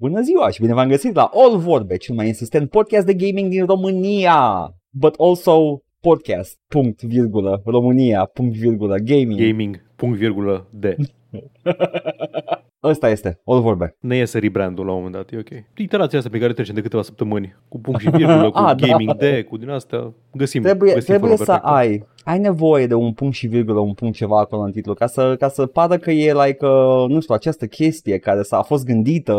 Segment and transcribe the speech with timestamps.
[0.00, 3.50] Bună ziua și bine v-am găsit la All Vorbe, cel mai insistent podcast de gaming
[3.50, 9.40] din România, but also podcast, punct, virgulă, România, punct, virgulă, gaming.
[9.40, 10.96] Gaming, punct, virgulă, de.
[12.82, 13.96] Ăsta este, All Vorbe.
[14.00, 15.64] Ne iese rebrandul la un moment dat, e ok.
[15.76, 18.86] Iterația asta pe care trecem de câteva săptămâni, cu punct și virgulă, cu Ah, da.
[18.86, 21.74] gaming de, cu din astea, găsim, Trebuie, găsim trebuie forma să perfectă.
[21.76, 25.06] ai, ai nevoie de un punct și virgulă, un punct ceva acolo în titlu, ca
[25.06, 28.62] să, ca să pară că e like, uh, nu știu, această chestie care s-a a
[28.62, 29.36] fost gândită.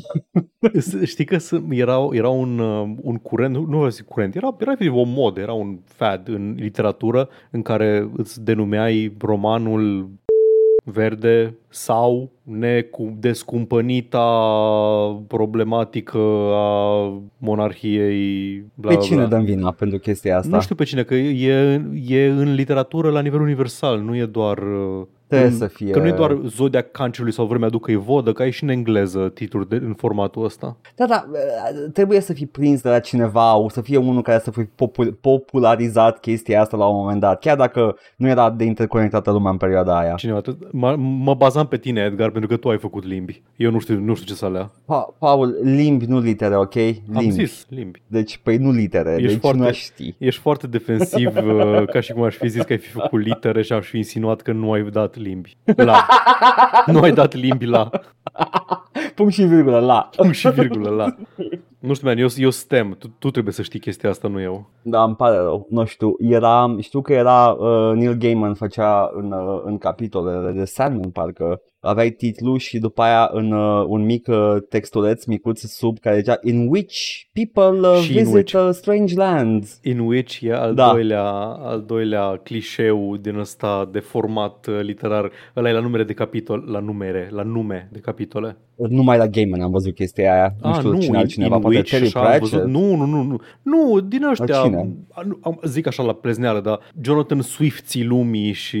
[0.78, 4.06] S- Știi că s- era, era un, uh, un curent, nu nu vreau să zic
[4.06, 9.16] curent, era, era efectiv o modă, era un fad în literatură în care îți denumeai
[9.20, 10.10] romanul
[10.92, 14.26] verde sau necu- descumpănita
[15.26, 16.18] problematică
[16.54, 19.26] a monarhiei bla, Pe bla, cine bla.
[19.26, 20.54] dăm vina pentru chestia asta?
[20.56, 24.58] Nu știu pe cine, că e, e în literatură la nivel universal, nu e doar...
[25.30, 27.96] uh, Trebuie în- să fie- Că nu e doar Zodia Cancerului sau Vremea Ducă e
[27.96, 30.76] vodă, că ai și în engleză titluri de, în formatul ăsta.
[30.96, 31.24] Da, da,
[31.92, 35.18] trebuie să fii prins de la cineva, o să fie unul care să fi popul-
[35.52, 39.56] popularizat chestia asta la un moment dat, chiar dacă nu era de interconectată lumea în
[39.56, 40.14] perioada aia.
[40.14, 43.42] Cineva, atât- mă, mă bazam pe tine, Edgar, pentru că tu ai făcut limbi.
[43.56, 44.70] Eu nu știu, nu știu ce să alea.
[44.84, 46.74] Pa- Paul, limbi, nu litere, ok?
[46.74, 47.00] Limbi.
[47.14, 48.02] Am zis limbi.
[48.06, 50.14] Deci, păi nu litere, Ești deci foarte- nu aș ști.
[50.18, 53.62] Ești foarte defensiv, uh, ca și cum aș fi zis că ai fi făcut litere
[53.62, 55.56] și aș fi insinuat că nu ai dat limbi.
[55.76, 56.06] La.
[56.86, 57.90] Nu ai dat limbi la.
[59.14, 60.08] Punct și virgulă, la.
[60.16, 61.14] Punct și virgulă la.
[61.78, 62.96] Nu știu, man, eu, eu stem.
[62.98, 64.70] Tu, tu trebuie să știi chestia asta, nu eu.
[64.82, 69.32] Da, îmi pare rău, nu știu, era, știu că era, uh, Neil Gaiman făcea în,
[69.32, 74.26] uh, în capitolele de Sandman, parcă aveai titlu și după aia în uh, un mic
[74.28, 76.96] uh, textuleț micuț sub care zicea In which
[77.32, 78.52] people uh, Și in visit which.
[78.54, 79.78] uh, strange lands.
[79.82, 80.90] In which e al, Da.
[80.92, 85.30] doilea, al doilea clișeu din ăsta de format uh, literar.
[85.56, 88.56] Ăla e la numere de capitol, la numere, la nume de capitole.
[88.88, 91.76] Numai la Gaiman am văzut chestia aia, nu știu cine Ah, in- altcineva, in poate
[91.76, 92.52] which, Terry așa am Pratchett.
[92.52, 92.68] văzut.
[92.70, 93.40] Nu, nu, nu, nu.
[93.62, 94.60] Nu, din ăștia.
[94.62, 94.88] cine?
[95.12, 98.76] a, nu, am- zic așa la plezneală, dar Jonathan Swifții lumii și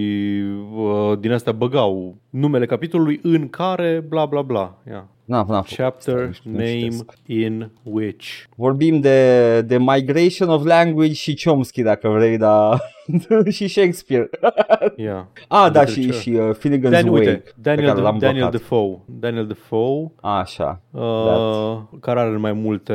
[0.76, 4.82] uh, din astea băgau numele capitolului în care bla bla bla.
[4.86, 5.02] Yeah.
[5.28, 5.76] N-am, n-am făcut.
[5.76, 7.18] Chapter, Stai, nu știu, nu name, citesc.
[7.26, 8.24] in which.
[8.56, 12.80] Vorbim de, de Migration of Language și Chomsky, dacă vrei, dar
[13.50, 14.28] și Shakespeare.
[14.96, 15.24] Yeah.
[15.48, 16.12] ah, da, Literature.
[16.12, 18.60] și, și uh, Finnegan's Dan, Wake, uite, pe Daniel, care l-am Daniel blocat.
[18.60, 18.98] Defoe.
[19.06, 20.80] Daniel Defoe, Așa.
[20.90, 22.94] uh, care are mai multe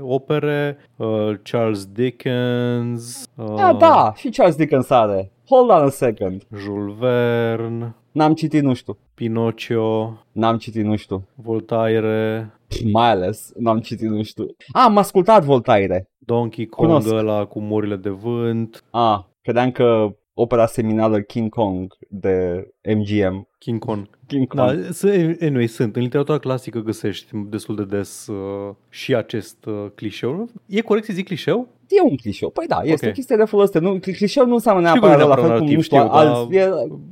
[0.00, 5.30] opere, uh, Charles Dickens, uh, Ah, da, și Charles Dickens are.
[5.48, 6.42] Hold on a second.
[6.62, 8.98] Jules Verne, N-am citit, nu știu.
[9.14, 11.28] Pinocchio, N-am citit, nu știu.
[11.34, 12.50] Voltaire,
[12.92, 14.46] Mai ales, n-am citit, nu știu.
[14.72, 16.08] Ah, am ascultat Voltaire.
[16.18, 17.12] Donkey Kong Cunosc.
[17.12, 22.66] ăla cu morile de vânt, Ah, credeam că opera seminală King Kong de
[22.96, 23.48] MGM.
[23.58, 24.08] King Kong.
[24.26, 24.84] King Da, Kong.
[24.90, 25.96] să- anyway, sunt.
[25.96, 30.48] În literatura clasică găsești destul de des uh, și acest uh, clișeu.
[30.66, 31.68] E corect să zic clișeu?
[31.98, 32.50] E un clișeu.
[32.50, 33.10] Păi da, este Ok.
[33.10, 33.78] o chestie de folosită.
[33.78, 35.96] Nu, clișeu nu înseamnă Știu că neapărat nu la neapărat fel cum, narrativ, nu știu,
[35.96, 36.56] știu, dar alți...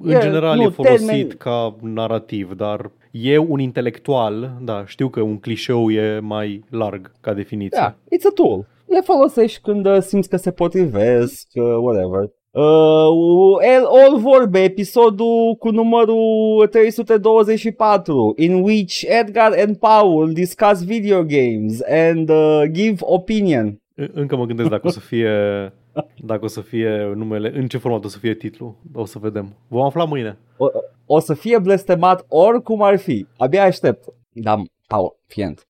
[0.04, 5.08] E, În general nu, e folosit termen- ca narrativ, dar e un intelectual, da, știu
[5.08, 7.78] că un clișeu e mai larg ca definiție.
[7.80, 8.66] Da, it's a tool.
[8.86, 12.20] Le folosești când uh, simți că se potrivesc, uh, whatever.
[12.50, 21.22] Uh, el, all vorbe, episodul cu numărul 324, in which Edgar and Paul discuss video
[21.22, 23.81] games and uh, give opinion.
[23.94, 25.28] În- Încă mă gândesc dacă o să fie
[26.16, 28.74] dacă o să fie numele, în ce format o să fie titlul.
[28.94, 29.56] O să vedem.
[29.68, 30.38] Vom afla mâine.
[30.56, 30.66] O,
[31.06, 33.26] o să fie blestemat oricum ar fi.
[33.36, 34.04] Abia aștept.
[34.32, 35.66] Da, Paul, fient.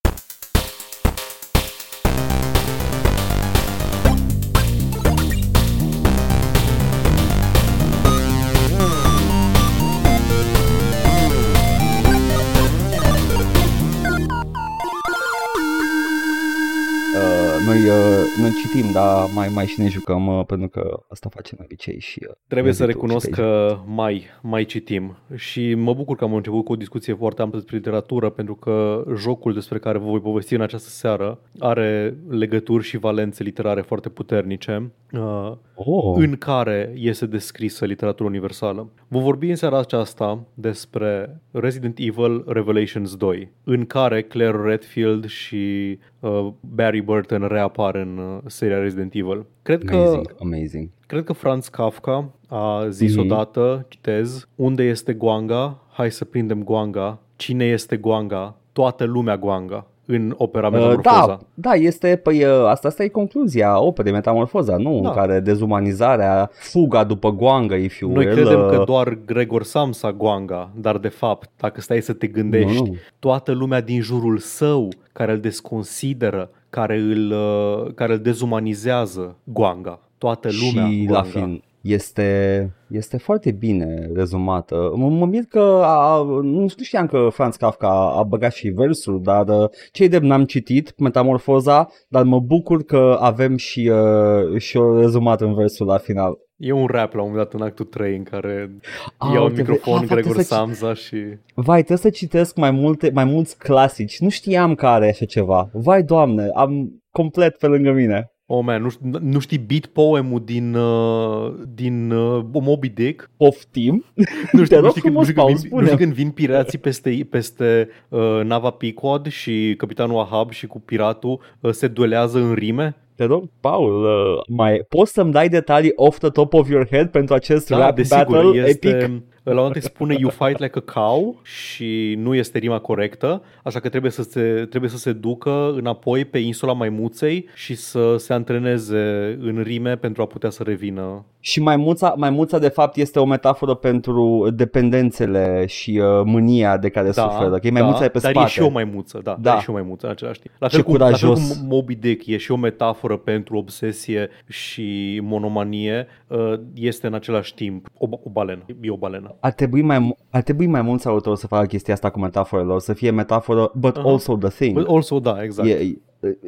[18.62, 22.26] Citim, dar mai, mai și ne jucăm uh, pentru că asta facem de obicei și
[22.28, 25.16] uh, Trebuie să Reddit-ul recunosc și pe că mai, mai citim.
[25.34, 29.04] Și mă bucur că am început cu o discuție foarte amplă despre literatură pentru că
[29.16, 34.08] jocul despre care vă voi povesti în această seară are legături și valențe literare foarte
[34.08, 34.90] puternice.
[35.12, 35.52] Uh,
[35.84, 36.16] Oh.
[36.18, 38.88] în care este descrisă literatura universală.
[39.08, 45.98] Vom vorbi în seara aceasta despre Resident Evil Revelations 2, în care Claire Redfield și
[46.20, 49.46] uh, Barry Burton reapar în uh, seria Resident Evil.
[49.62, 50.88] Cred că Amazing, amazing.
[51.06, 53.24] Cred că Franz Kafka a zis Mhm.
[53.24, 55.78] odată, citez, unde este Guanga?
[55.92, 57.18] Hai să prindem Guanga.
[57.36, 58.56] Cine este Guanga?
[58.72, 59.86] Toată lumea Guanga.
[60.06, 61.26] În opera Uh, Metamorfoza.
[61.26, 65.00] da, da, este, păi uh, asta, asta e concluzia operei Metamorfoza, nu?
[65.02, 65.08] Da.
[65.08, 69.62] În care dezumanizarea, fuga după goangă, if you Noi will, credem uh, că doar Gregor
[69.62, 72.94] Samsa goanga, dar de fapt, dacă stai să te gândești, Nu, nu.
[73.18, 79.98] toată lumea din jurul său care îl desconsideră, care îl, uh, care îl dezumanizează goanga.
[80.18, 81.12] Toată lumea și goanga.
[81.12, 84.92] la fin este, este foarte bine rezumată.
[84.94, 89.22] Mă, mă mir că a, nu știam că Franz Kafka a, a băgat și versul,
[89.22, 94.76] dar uh, cei de n-am citit Metamorfoza, dar mă bucur că avem și, uh, și
[94.76, 96.38] o rezumat în versul la final.
[96.56, 98.76] E un rap la un moment dat în actul 3 în care
[99.16, 101.16] Ah, ia un uite, microfon ah, frate, Gregor să ci- Samsa și...
[101.54, 104.18] Vai, trebuie să citesc mai, multe, mai mulți clasici.
[104.18, 105.70] Nu știam că are așa ceva.
[105.72, 108.31] Vai, doamne, am complet pe lângă mine.
[108.54, 113.30] Oh man, nu, ș- nu știi beat poemul din, uh, din uh, Moby Dick?
[113.36, 114.04] Poftim?
[114.52, 115.84] Nu știu, Te nu rog știi, când, nu, frumos, știi când, Paul, vin, nu spune.
[115.84, 121.40] știi când vin pirații peste, peste uh, nava Pequod și capitanul Ahab și cu piratul
[121.60, 122.96] uh, se duelează în rime?
[123.14, 127.08] Te rog, Paul, uh, mai poți să-mi dai detalii off the top of your head
[127.08, 129.22] pentru acest Da, rap desigur, battle este, epic?
[129.44, 132.78] La un moment dat îi spune you fight like a cow și nu este rima
[132.78, 137.74] corectă, așa că trebuie să se, trebuie să se ducă înapoi pe insula Maimuței și
[137.74, 141.24] să se antreneze în rime pentru a putea să revină.
[141.40, 147.10] Și maimuța, maimuța de fapt este o metaforă pentru dependențele și uh, mânia de care
[147.12, 147.58] suferă.
[147.58, 148.46] Că e maimuța da, e pe dar spate.
[148.46, 149.50] e și o maimuță, da, Da.
[149.50, 149.56] da.
[149.56, 150.54] e și o maimuță în același timp.
[150.58, 151.58] La Ce fel, cum, la fel curajos.
[151.58, 157.54] cum Moby Dick e și o metaforă pentru obsesie și monomanie, uh, este în același
[157.54, 159.31] timp o, o balenă, e o balenă.
[159.40, 162.92] Ar trebui mai, ar trebui mai mulți autori să facă chestia asta cu metaforelor, să
[162.92, 164.08] fie metaforă, but Aha.
[164.08, 164.78] also the thing.
[164.78, 165.68] But also, da, exact.
[165.68, 165.98] E, e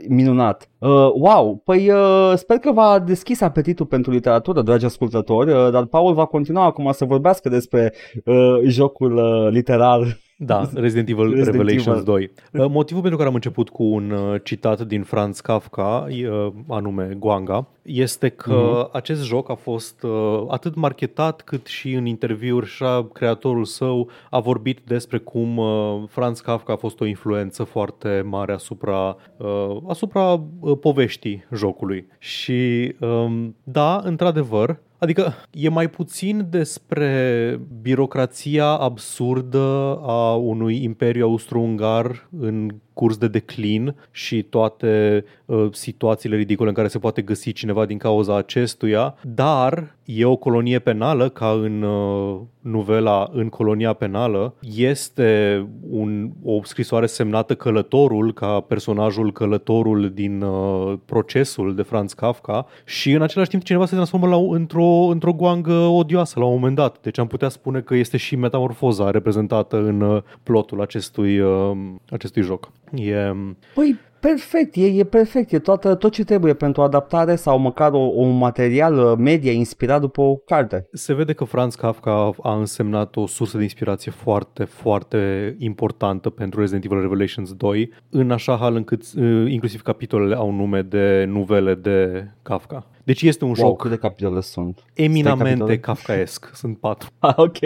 [0.09, 0.69] minunat.
[0.79, 5.85] Uh, wow, păi uh, sper că v-a deschis apetitul pentru literatură, dragi ascultători, uh, dar
[5.85, 7.93] Paul va continua acum să vorbească despre
[8.25, 10.19] uh, jocul uh, literar.
[10.37, 12.05] Da, Resident Evil Resident Revelations Evil.
[12.05, 12.31] 2.
[12.53, 17.17] Uh, Motivul pentru care am început cu un uh, citat din Franz Kafka, uh, anume
[17.19, 18.89] Guanga, este că Mhm.
[18.93, 24.41] acest joc a fost uh, atât marketat cât și în interviuri și creatorul său a
[24.41, 30.41] vorbit despre cum uh, Franz Kafka a fost o influență foarte mare asupra, uh, asupra
[30.61, 32.07] uh, poveștii jocului.
[32.19, 42.29] Și um, da, într-adevăr, Adică e mai puțin despre birocrația absurdă a unui imperiu austro-ungar
[42.39, 47.87] în curs de declin și toate uh, situațiile ridicole în care se poate găsi cineva
[47.87, 54.55] din cauza acestuia, dar e o colonie penală ca în uh, novela În colonia penală,
[54.77, 62.67] este un, o scrisoare semnată Călătorul ca personajul Călătorul din uh, procesul de Franz Kafka
[62.85, 66.77] și în același timp cineva se transformă la, într-o, într-o goangă odioasă la un moment
[66.77, 67.01] dat.
[67.01, 71.71] Deci am putea spune că este și metamorfoza reprezentată în uh, plotul acestui, uh,
[72.11, 72.73] acestui joc.
[72.93, 73.33] E,
[73.75, 77.99] Păi perfect, e, e perfect, e toată, tot ce trebuie pentru adaptare sau măcar o,
[77.99, 80.89] un material uh, media inspirat după o carte.
[80.93, 86.61] se vede că Franz Kafka a însemnat o sursă de inspirație foarte, foarte importantă pentru
[86.61, 91.75] Resident Evil Revelations 2, în așa hal încât uh, inclusiv capitolele au nume de nuvele
[91.75, 92.87] de Kafka.
[93.05, 94.85] Deci este un Wow, joc câte de capitole sunt?
[94.95, 95.79] eminamente capitole?
[95.79, 96.51] kafkaesc.
[96.55, 97.09] Sunt patru.
[97.19, 97.59] Ah, ok.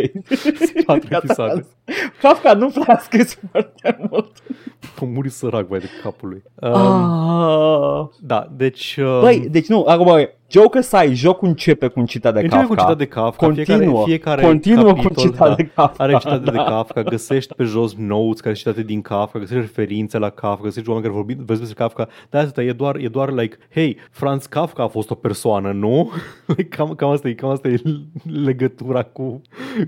[0.87, 1.25] patru Gata.
[1.25, 1.67] episoade.
[2.21, 4.33] Kafka nu prea scris foarte mult.
[5.01, 6.43] A murit sărac, vai de capul lui.
[6.55, 8.09] Um, Ah.
[8.21, 8.97] Da, deci...
[9.01, 12.57] Uh, Băi, deci nu, acum, băi, joke aside, jocul începe cu un citat de începe
[12.57, 12.75] Kafka.
[12.75, 13.47] cu citat de Kafka.
[13.47, 16.03] Continuă, fiecare, fiecare continuă capitol, cu citat da, de Kafka.
[16.03, 16.51] Are citate da.
[16.51, 20.63] de Kafka, găsești pe jos notes care sunt citate din Kafka, găsești referințe la Kafka,
[20.63, 24.47] găsești oameni care vorbesc despre Kafka, dar asta e doar, e doar like, hey, Franz
[24.47, 26.11] Kafka a fost o persoană, nu?
[26.77, 27.81] cam, cam, asta e, cam asta e
[28.45, 29.41] legătura cu,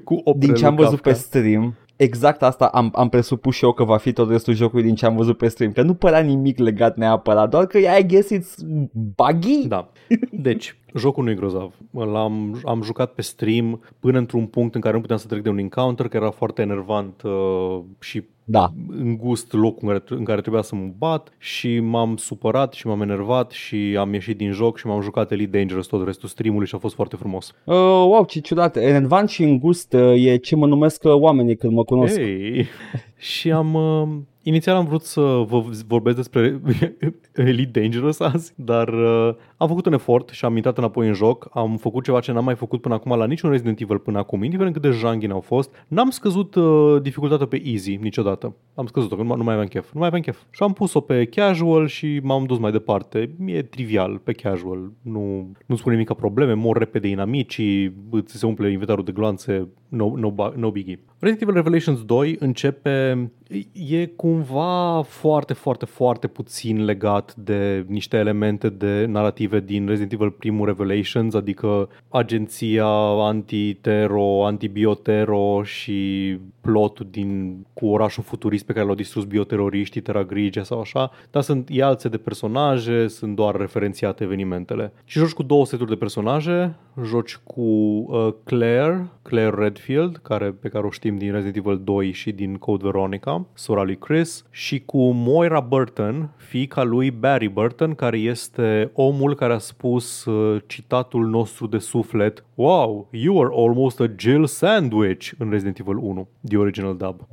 [0.05, 1.11] cu operele Din ce am lui văzut Kafka.
[1.11, 4.85] pe stream, exact asta am, am presupus și eu că va fi tot restul jocului
[4.85, 8.07] din ce am văzut pe stream, că nu părea nimic legat neapărat, doar că I
[8.07, 8.55] guess it's
[8.93, 9.67] buggy.
[9.69, 9.91] Da.
[10.31, 11.75] Deci, jocul nu e grozav.
[11.91, 15.49] L-am am jucat pe stream până într-un punct în care nu puteam să trec de
[15.49, 18.73] un encounter, că era foarte enervant uh, și Da.
[18.89, 23.01] îngust locul în care, în care trebuia să mă bat și m-am supărat și m-am
[23.03, 26.75] enervat și am ieșit din joc și m-am jucat Elite Dangerous tot restul streamului și
[26.75, 27.55] a fost foarte frumos.
[27.65, 28.77] Uh, wow, ce ciudat.
[28.77, 32.19] Enervant și îngust uh, e ce mă numesc uh, oamenii când mă cunosc.
[32.19, 32.67] Hey.
[33.17, 33.75] și am...
[33.75, 34.09] Uh,
[34.43, 36.61] inițial am vrut să vă vorbesc despre
[37.35, 41.49] Elite Dangerous azi, dar uh, am făcut un efort și am intrat înapoi în joc.
[41.53, 44.43] Am făcut ceva ce n-am mai făcut până acum la niciun Resident Evil până acum,
[44.43, 45.85] indiferent cât de janghin au fost.
[45.89, 48.55] N-am scăzut uh, dificultatea pe easy niciodată.
[48.75, 49.93] Am scăzut-o, că nu, mai- nu mai aveam chef.
[49.93, 50.39] Nu mai aveam chef.
[50.51, 53.31] Și am pus-o pe casual și m-am dus mai departe.
[53.47, 54.93] E trivial pe casual.
[55.03, 59.69] Nu, nu spune nimic ca probleme, mor repede inamicii, îți se umple inventarul de gloanțe
[59.91, 60.99] no, no, no biggie.
[61.19, 63.31] Resident Evil Revelations 2 începe,
[63.73, 70.31] e cumva foarte, foarte, foarte puțin legat de niște elemente de narrative din Resident Evil
[70.31, 72.87] primul Revelations, adică agenția
[73.19, 80.63] anti-tero, anti-biotero și plotul din, cu orașul futurist pe care l-au distrus bioteroriștii, Terra Grigia
[80.63, 84.93] sau așa, dar sunt ialțe de personaje, sunt doar referențiate evenimentele.
[85.05, 89.79] Și joci cu două seturi de personaje, joci cu uh, Claire, Claire Redfield,
[90.23, 93.99] care, pe care o știm din Resident Evil 2 și din Code Veronica, sora lui
[93.99, 100.25] Chris, și cu Moira Burton, fiica lui Barry Burton, care este omul care a spus
[100.25, 105.97] uh, citatul nostru de suflet Wow, you are almost a Jill Sandwich în Resident Evil
[105.97, 107.29] 1, the original dub.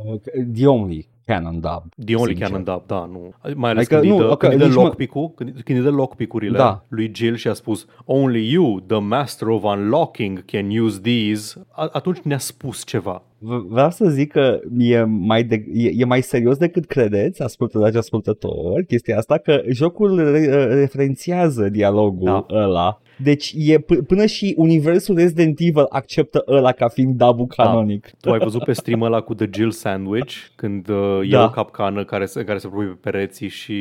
[0.53, 1.83] The only canon dub.
[2.05, 2.47] The only sincer.
[2.47, 3.33] canon dub, da, nu.
[3.55, 6.57] Mai ales adică, când, nu, dă, okay, când, dă lockpick-ul, când, când îi dă lockpick-urile
[6.57, 6.83] da.
[6.87, 12.19] lui Jill și a spus Only you, the master of unlocking, can use these, atunci
[12.19, 13.23] ne-a spus ceva.
[13.67, 18.85] Vreau să zic că e mai, de, e, e mai serios decât credeți, ascultători ascultători,
[18.85, 22.45] chestia asta, că jocul re, referențiază dialogul da.
[22.49, 27.63] ăla deci e p- până și universul Resident Evil acceptă ăla ca fiind dubul da.
[27.63, 28.01] canonic.
[28.01, 28.09] Da.
[28.19, 31.41] Tu ai văzut pe stream ăla cu The Jill Sandwich, când uh, da.
[31.41, 33.75] e o capcană care se, care se propune pe pereții și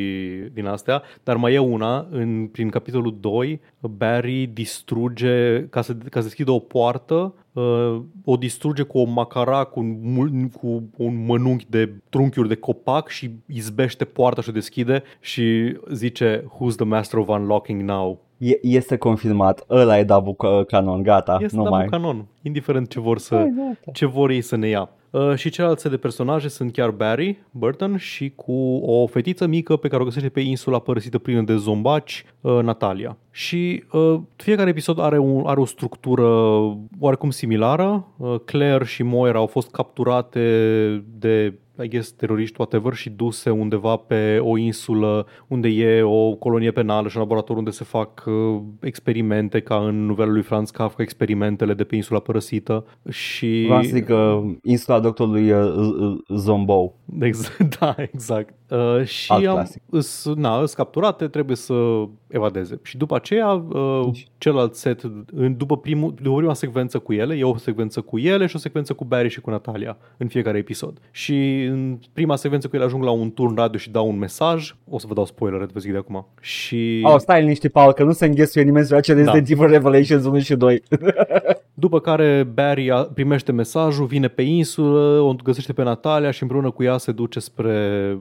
[0.53, 6.21] din astea, dar mai e una, în, prin capitolul 2, Barry distruge, ca să, ca
[6.21, 11.67] să deschidă o poartă, uh, o distruge cu o macara cu un, cu un mănunchi
[11.69, 17.19] de trunchiuri de copac și izbește poarta și o deschide și zice Who's the master
[17.19, 18.26] of unlocking now?
[18.39, 21.87] E, este confirmat, ăla e Dabu canon, gata, este nu Dabu mai.
[21.87, 24.91] canon, indiferent ce vor, să, Hai, ce vor ei să ne ia.
[25.11, 29.89] Uh, și celelalte de personaje sunt chiar Barry Burton și cu o fetiță mică pe
[29.89, 33.17] care o găsește pe insula părăsită plină de zombaci, uh, Natalia.
[33.31, 36.27] Și uh, fiecare episod are, un, are o structură
[37.01, 38.07] oarecum similară.
[38.17, 40.41] Uh, Claire și Moira au fost capturate
[41.19, 46.71] de I guess, teroriști, whatever, și duse undeva pe o insulă unde e o colonie
[46.71, 51.03] penală și un laborator unde se fac uh, experimente, ca în novela lui Franz Kafka,
[51.03, 52.87] experimentele de pe insula părăsită.
[53.09, 53.63] Și...
[53.67, 56.95] Vreau să zic uh, insula doctorului uh, Zombo.
[57.21, 58.55] Exact, da, exact.
[58.69, 61.75] Uh, și Alt am, îs, na, îs capturate, trebuie să
[62.27, 62.81] evadeze.
[62.83, 64.27] Și după aceea, uh, deci.
[64.39, 65.03] celălalt set,
[65.57, 68.93] după, primul, după prima secvență cu ele, e o secvență cu ele și o secvență
[68.93, 70.99] cu Barry și cu Natalia în fiecare episod.
[71.11, 74.75] Și în prima secvență cu ele ajung la un turn radio și dau un mesaj.
[74.91, 76.27] O să vă dau spoiler, vă zic de acum.
[76.41, 77.01] Și...
[77.03, 79.19] Oh, stai liniște, Paul, că nu se înghesuie nimeni să ce da.
[79.19, 80.83] Resident Evil Revelations 1 și 2.
[81.79, 86.83] După care Barry primește mesajul, vine pe insulă, o găsește pe Natalia și împreună cu
[86.83, 88.19] ea se duce spre,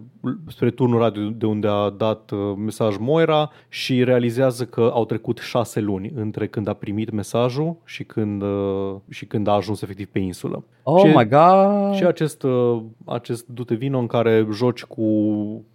[0.48, 5.38] spre turnul radio de unde a dat uh, mesaj Moira și realizează că au trecut
[5.38, 10.08] șase luni între când a primit mesajul și când, uh, și când a ajuns efectiv
[10.08, 10.64] pe insulă.
[10.84, 11.94] Oh și, my god!
[11.94, 15.04] Și acest, uh, acest dute vino în care joci cu,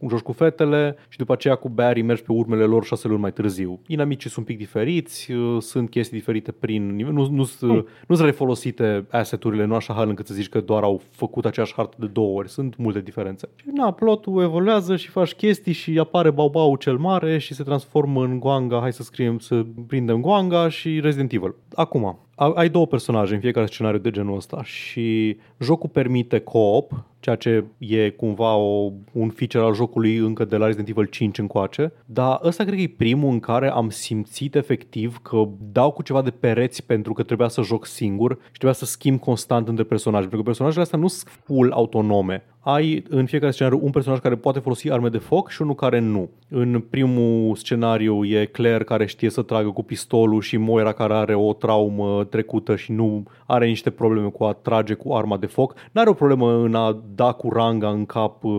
[0.09, 3.33] joci cu fetele și după aceea cu Barry mergi pe urmele lor șase luni mai
[3.33, 3.81] târziu.
[3.87, 6.97] Inamicii sunt un pic diferiți, sunt chestii diferite prin...
[6.97, 7.87] Nu, nu, mm.
[8.07, 11.75] nu sunt refolosite asset-urile, nu așa hal încât să zici că doar au făcut aceeași
[11.75, 12.49] hartă de două ori.
[12.49, 13.49] Sunt multe diferențe.
[13.57, 18.25] Și na, plotul evoluează și faci chestii și apare Baubau cel mare și se transformă
[18.25, 21.55] în Guanga, hai să scriem, să prindem Guanga și Resident Evil.
[21.75, 22.19] Acum,
[22.55, 27.65] ai două personaje în fiecare scenariu de genul ăsta și jocul permite co-op, ceea ce
[27.79, 32.41] e cumva o, un feature al jocului încă de la Resident Evil 5 încoace, dar
[32.43, 36.31] ăsta cred că e primul în care am simțit efectiv că dau cu ceva de
[36.31, 40.39] pereți pentru că trebuia să joc singur și trebuia să schimb constant între personaje, pentru
[40.39, 44.59] că personajele astea nu sunt full autonome ai în fiecare scenariu un personaj care poate
[44.59, 46.31] folosi arme de foc și unul care nu.
[46.49, 51.35] În primul scenariu e Claire care știe să tragă cu pistolul și Moira care are
[51.35, 55.75] o traumă trecută și nu are niște probleme cu a trage cu arma de foc.
[55.93, 58.53] Nu are o problemă în a da cu ranga în cap uh,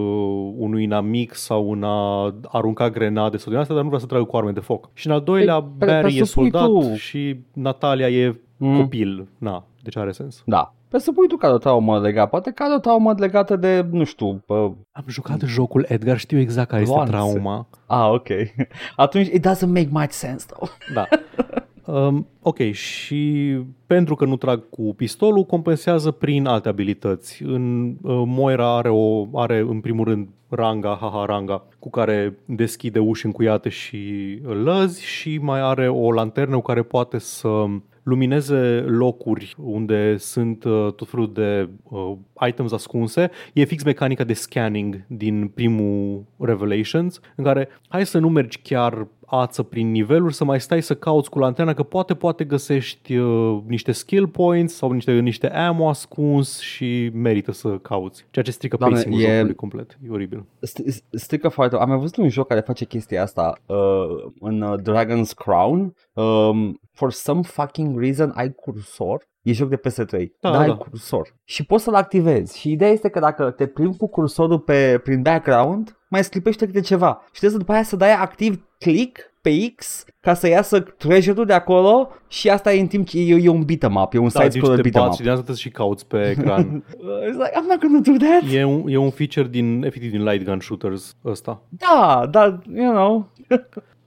[0.57, 4.23] unui inamic sau în a arunca grenade sau din asta, dar nu vrea să tragă
[4.23, 4.89] cu arme de foc.
[4.93, 6.93] Și în al doilea, pe, Barry e soldat tu.
[6.95, 8.77] și Natalia e mm.
[8.77, 9.27] copil.
[9.37, 10.41] Na, deci are sens.
[10.45, 10.73] Da.
[10.91, 12.29] Presupui tu ca o traumă legată.
[12.29, 14.43] Poate ca o traumă legată de, nu știu...
[14.45, 14.53] Pă...
[14.91, 17.67] Am jucat jocul Edgar, știu exact care este trauma.
[17.85, 18.27] Ah, ok.
[18.95, 20.69] Atunci, it doesn't make much sense, though.
[20.93, 21.07] Da.
[21.91, 23.57] Um, ok, și
[23.87, 27.43] pentru că nu trag cu pistolul, compensează prin alte abilități.
[27.43, 32.99] În uh, Moira are, o, are în primul rând ranga, haha ranga, cu care deschide
[32.99, 37.65] uși încuiate și lăzi și mai are o lanternă cu care poate să
[38.03, 42.13] lumineze locuri unde sunt uh, tot felul de uh,
[42.47, 43.29] items ascunse.
[43.53, 49.07] E fix mecanica de scanning din primul Revelations, în care hai să nu mergi chiar
[49.39, 53.61] ață prin niveluri, să mai stai să cauți cu lanterna, că poate, poate găsești uh,
[53.67, 58.25] niște skill points sau niște, niște ammo ascuns și merită să cauți.
[58.31, 59.97] Ceea ce strică Doamne, pacing-ul e- jocului complet.
[60.05, 60.45] E oribil.
[60.67, 61.75] St- strică foarte...
[61.75, 65.93] Am mai văzut un joc care face chestia asta uh, în uh, Dragon's Crown.
[66.13, 69.29] Um, for some fucking reason ai cursor.
[69.41, 70.75] E joc de PS3, Da, dar da, ai da.
[70.75, 71.35] cursor.
[71.43, 72.59] Și poți să-l activezi.
[72.59, 76.79] Și ideea este că dacă te plimbi cu cursorul pe, prin background, mai sclipește câte
[76.79, 77.21] ceva.
[77.23, 81.45] Și trebuie să după aia să dai activ click pe X ca să iasă treasure-ul
[81.45, 84.29] de acolo și asta e în timp ce e, e un beat'em up, e un
[84.33, 85.17] Da, side-scroller deci te beat'em bați up.
[85.17, 86.83] și de asta trebuie să și cauți pe ecran.
[86.97, 88.53] Uh, It's like, I'm not gonna do that.
[88.53, 91.61] e, un, e un feature din, efectiv, din light gun shooters ăsta.
[91.69, 93.29] Da, dar, you know,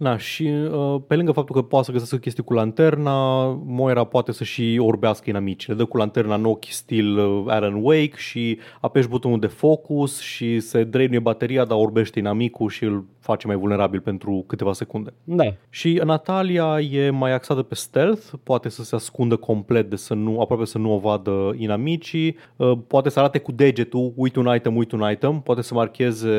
[0.04, 4.32] Na, și uh, pe lângă faptul că poate să găsească chestii cu lanterna, Moira poate
[4.32, 5.68] să și orbească inamici.
[5.68, 10.20] Le dă cu lanterna în ochi stil uh, Alan Wake și apeși butonul de focus
[10.20, 15.12] și se drainuie bateria, dar orbește inamicul și îl face mai vulnerabil pentru câteva secunde.
[15.24, 15.44] da.
[15.70, 20.40] Și Natalia e mai axată pe stealth, poate să se ascundă complet, de să nu,
[20.40, 24.76] aproape să nu o vadă inamicii, uh, poate să arate cu degetul, uite un item,
[24.76, 26.30] uite un item, poate să marcheze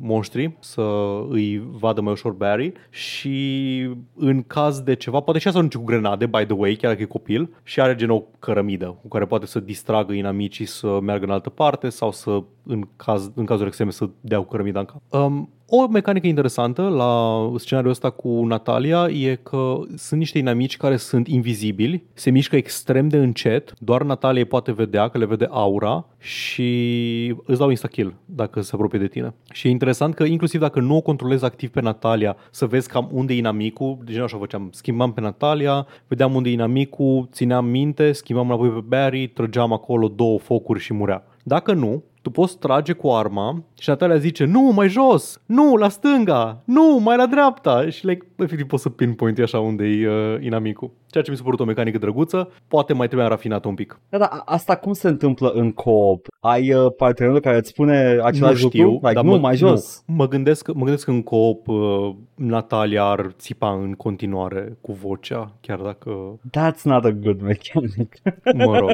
[0.00, 0.82] monștri, să
[1.28, 5.84] îi vadă mai ușor Barry și în caz de ceva, poate și asta arunce cu
[5.84, 9.24] grenade, by the way, chiar dacă e copil, și are gen o cărămidă cu care
[9.24, 13.66] poate să distragă inamicii să meargă în altă parte sau să, în, caz, în cazuri
[13.66, 15.22] extreme, să dea cu cărămida în cap.
[15.22, 20.96] Um, o mecanică interesantă la scenariul ăsta cu Natalia e că sunt niște inamici care
[20.96, 25.46] sunt invizibili, se mișcă extrem de încet, doar Natalia îi poate vedea, că le vede
[25.50, 29.34] aura și îți dau insta-kill dacă se apropie de tine.
[29.52, 33.08] Și e interesant că inclusiv dacă nu o controlezi activ pe Natalia, să vezi cam
[33.12, 38.12] unde e inamicul, deci așa făceam, schimbam pe Natalia, vedeam unde e inamicul, țineam minte,
[38.12, 41.24] schimbam înapoi pe Barry, trăgeam acolo două focuri și murea.
[41.42, 45.88] Dacă nu, tu poți trage cu arma și Natalia zice nu, mai jos, nu, la
[45.88, 50.36] stânga, nu, mai la dreapta și like, efectiv poți să pinpoint așa unde e uh,
[50.44, 50.90] inamicul.
[51.06, 54.00] Ceea ce mi s-a părut o mecanică drăguță, poate mai trebuie rafinată un pic.
[54.08, 56.26] Da, da, a- asta cum se întâmplă în co-op?
[56.40, 58.98] Ai uh, partenerul care îți spune același nu știu, lucru?
[59.02, 60.02] Like, dar nu, mă, mai jos.
[60.06, 64.92] Nu, mă, gândesc, mă gândesc că în coop uh, Natalia ar țipa în continuare cu
[64.92, 68.14] vocea, chiar dacă That's not a good mechanic.
[68.54, 68.90] Mă rog.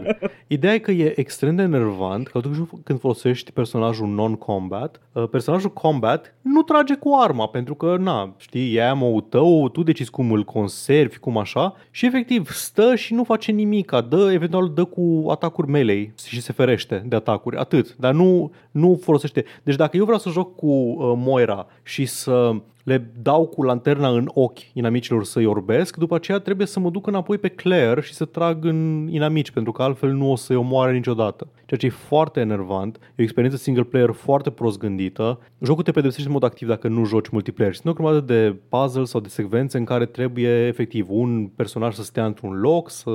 [0.47, 3.16] Ideea e că e extrem de enervant că atunci când folosești
[3.55, 9.21] personajul non-combat, uh, personajul combat nu trage cu arma, pentru că, na, știi, e ammo
[9.21, 13.93] tău, tu decizi cum îl conservi, cum așa, și efectiv stă și nu face nimic,
[14.09, 19.01] dă, eventual dă cu atacuri melee și se ferește de atacuri, atât, dar nu, nu
[19.03, 19.45] folosește.
[19.63, 22.55] Deci dacă eu vreau să joc cu uh, Moira și să
[22.87, 27.07] le dau cu lanterna în ochi inamicilor să-i orbesc, după aceea trebuie să mă duc
[27.07, 30.93] înapoi pe Claire și să trag în inamici, pentru că altfel nu o să-i omoare
[30.93, 31.49] niciodată.
[31.67, 35.41] Ceea ce e foarte enervant, e o experiență single player foarte prost gândită.
[35.61, 37.75] Jocul te pedepsește în mod activ dacă nu joci multiplayer.
[37.75, 42.03] Sunt o grămadă de puzzle sau de secvențe în care trebuie efectiv un personaj să
[42.03, 43.11] stea într-un loc, să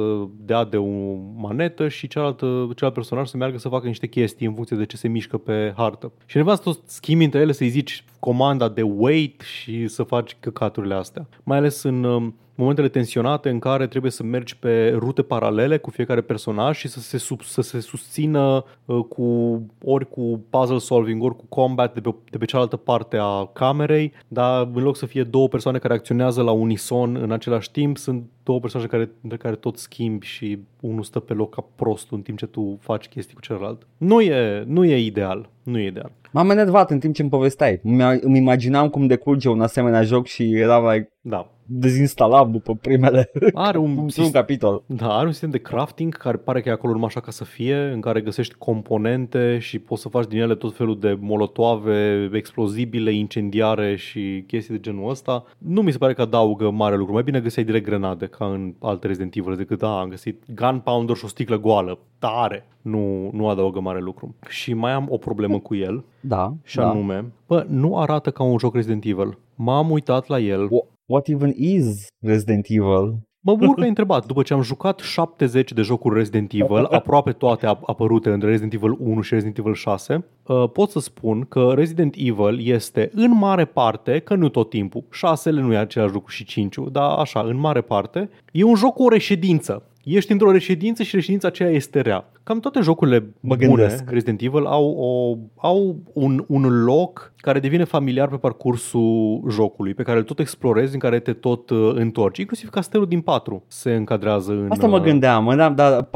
[0.46, 4.54] dea de o manetă și cealaltă, celălalt personaj să meargă să facă niște chestii în
[4.54, 6.12] funcție de ce se mișcă pe hartă.
[6.26, 10.38] Și nevea să tot schimbi între ele, să-i zici comanda de wait și să faci
[10.40, 11.28] căcaturile astea.
[11.44, 15.90] Mai ales în um, momentele tensionate în care trebuie să mergi pe rute paralele cu
[15.90, 21.24] fiecare personaj și să se, sub, să se susțină uh, cu ori cu puzzle solving,
[21.24, 25.06] ori cu combat de pe, de pe cealaltă parte a camerei, dar în loc să
[25.06, 29.38] fie două persoane care acționează la unison în același timp, sunt două persoane care, între
[29.38, 33.08] care tot schimbi și unul stă pe loc ca prost în timp ce tu faci
[33.08, 33.88] chestii cu celălalt.
[33.98, 35.50] Nu e, nu e ideal.
[35.64, 36.12] Nu e ideal.
[36.32, 37.80] M-am enervat în timp ce îmi povesteai.
[37.84, 41.48] Mi- Îmi imaginam cum decurge un asemenea joc și eram like, Da.
[41.66, 44.84] dezinstalam după primele Are un, un sistem, capitol.
[44.86, 47.44] da, are un sistem de crafting care pare că e acolo numai așa ca să
[47.44, 52.30] fie, în care găsești componente și poți să faci din ele tot felul de molotoave,
[52.34, 55.44] explozibile, incendiare și chestii de genul ăsta.
[55.58, 57.14] Nu mi se pare că adaugă mare lucru.
[57.14, 61.16] Mai bine găseai direct grenade, ca în alte Resident Evil, decât da, am găsit gunpowder
[61.16, 62.00] și o sticlă goală.
[62.20, 62.66] Tare!
[62.82, 64.36] Nu, nu adaugă mare lucru.
[64.50, 66.90] Și mai am o problemă cu el, Da, și da.
[66.90, 69.38] anume, bă, nu arată ca un joc Resident Evil.
[69.56, 73.20] M-am uitat la el, Wha- What even is Resident Evil?
[73.40, 74.26] Mă bucur că ai întrebat.
[74.26, 78.74] După ce am jucat 70 de jocuri Resident Evil, aproape toate ap- apărute între Resident
[78.74, 83.38] Evil 1 și Resident Evil 6, uh, pot să spun că Resident Evil este în
[83.38, 87.40] mare parte, că nu tot timpul, 6 nu e același lucru și 5 dar așa,
[87.40, 89.84] în mare parte, e un joc cu o reședință.
[90.04, 92.30] Ești într-o reședință și reședința aceea este rea.
[92.44, 94.10] Cam toate jocurile Mă bune gândesc.
[94.10, 95.38] Resident Evil au, o,
[95.68, 100.94] au un, un loc care devine familiar pe parcursul jocului, pe care îl tot explorezi,
[100.94, 102.38] în care te tot uh, întorci.
[102.38, 104.68] Inclusiv castelul din 4 se încadrează în...
[104.70, 106.10] Asta mă uh, gândeam, mă gândeam, dar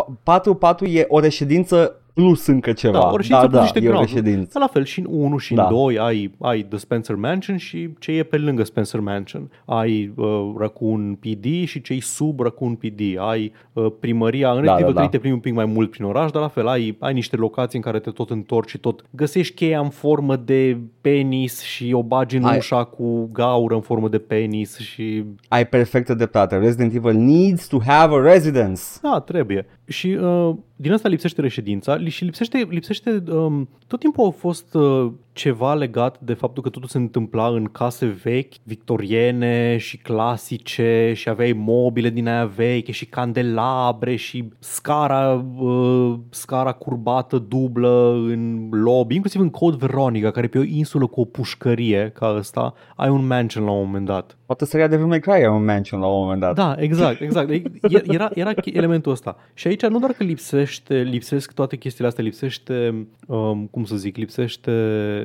[0.87, 2.97] 4-4 e o reședință plus încă ceva.
[2.99, 4.07] Da, ori și da, ți-a pus da, niște e o ground.
[4.07, 4.59] reședință.
[4.59, 5.63] La fel și în 1 și Da.
[5.63, 9.51] în 2 ai, ai The Spencer Mansion și ce e pe lângă Spencer Mansion.
[9.65, 12.99] Ai uh, Raccoon PD și ce e sub Raccoon PD.
[13.17, 15.11] Ai uh, primăria, în Da, Resident Evil da, 3 da.
[15.11, 17.77] te plimbi un pic mai mult prin oraș, dar la fel ai, ai niște locații
[17.77, 22.03] în care te tot întorci și tot găsești cheia în formă de penis și o
[22.03, 26.57] bagi în Ai- ușa cu gaură în formă de penis și Ai perfectă dreptate.
[26.57, 28.81] Resident Evil needs to have a residence.
[29.01, 29.65] Da, trebuie.
[29.87, 34.73] Și uh, din asta lipsește reședința li- și lipsește, lipsește um, tot timpul a fost
[34.73, 41.11] uh, ceva legat de faptul că totul se întâmpla în case vechi, victoriene și clasice
[41.15, 48.69] și aveai mobile din aia veche și candelabre și scara, uh, scara curbată dublă în
[48.71, 52.73] lobby, inclusiv în Code Veronica, care e pe o insulă cu o pușcărie ca ăsta,
[52.95, 54.37] ai un mansion la un moment dat.
[54.45, 56.55] Poate să ia Devil May Cry are un mansion la un moment dat.
[56.55, 57.49] Da, exact, exact.
[57.49, 57.61] E-
[58.03, 59.37] Era, era elementul ăsta.
[59.53, 64.17] Și aici nu doar că lipsește, lipsesc toate chestiile astea, lipsește, um, cum să zic,
[64.17, 64.71] lipsește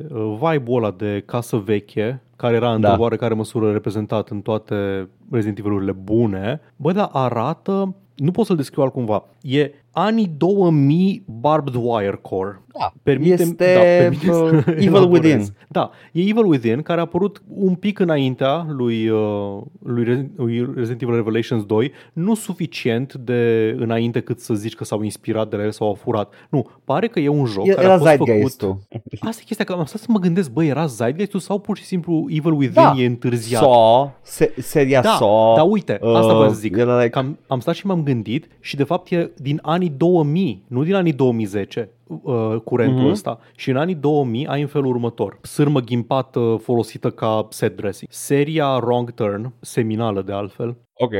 [0.39, 2.99] vibe-ul ăla de casă veche, care era într-o Da.
[2.99, 8.83] oarecare măsură reprezentat în toate Resident Evil-urile bune, bă, dar arată, nu pot să-l descriu
[8.83, 12.61] altcumva, e anii 2000 barbed wire core.
[12.79, 12.93] Da.
[13.03, 15.23] Permite, Este, da, permite uh, să Evil elaborez.
[15.23, 15.45] Within.
[15.69, 20.69] Da, e Evil Within, care a apărut un pic înaintea lui, uh, lui Re- lui
[20.75, 25.55] Resident Evil Revelations 2, nu suficient de înainte cât să zici că s-au inspirat de
[25.55, 26.33] la el sau au furat.
[26.49, 28.25] Nu, pare că e un joc care Era a fost făcut...
[28.27, 28.77] Zeitgeist-ul.
[29.19, 31.83] Asta e chestia, că am stat să mă gândesc, bă, era Zeitgeist-ul sau pur și
[31.83, 32.93] simplu Evil Within Da.
[32.97, 33.61] e întârziat?
[33.61, 35.55] Saw, se, seria Da, Saw.
[35.55, 36.75] dar uite, asta uh, vreau să zic.
[36.77, 39.93] era like- Că am, am stat și m-am gândit și de fapt e din anii
[39.97, 43.11] 2000, nu din anii 2010 uh, curentul Mhm.
[43.11, 43.39] ăsta.
[43.55, 45.37] Și în anii 2000 ai în felul următor.
[45.41, 48.11] Sârmă ghimpată folosită ca set dressing.
[48.13, 50.77] Seria Wrong Turn, seminală de altfel.
[50.93, 51.11] Ok.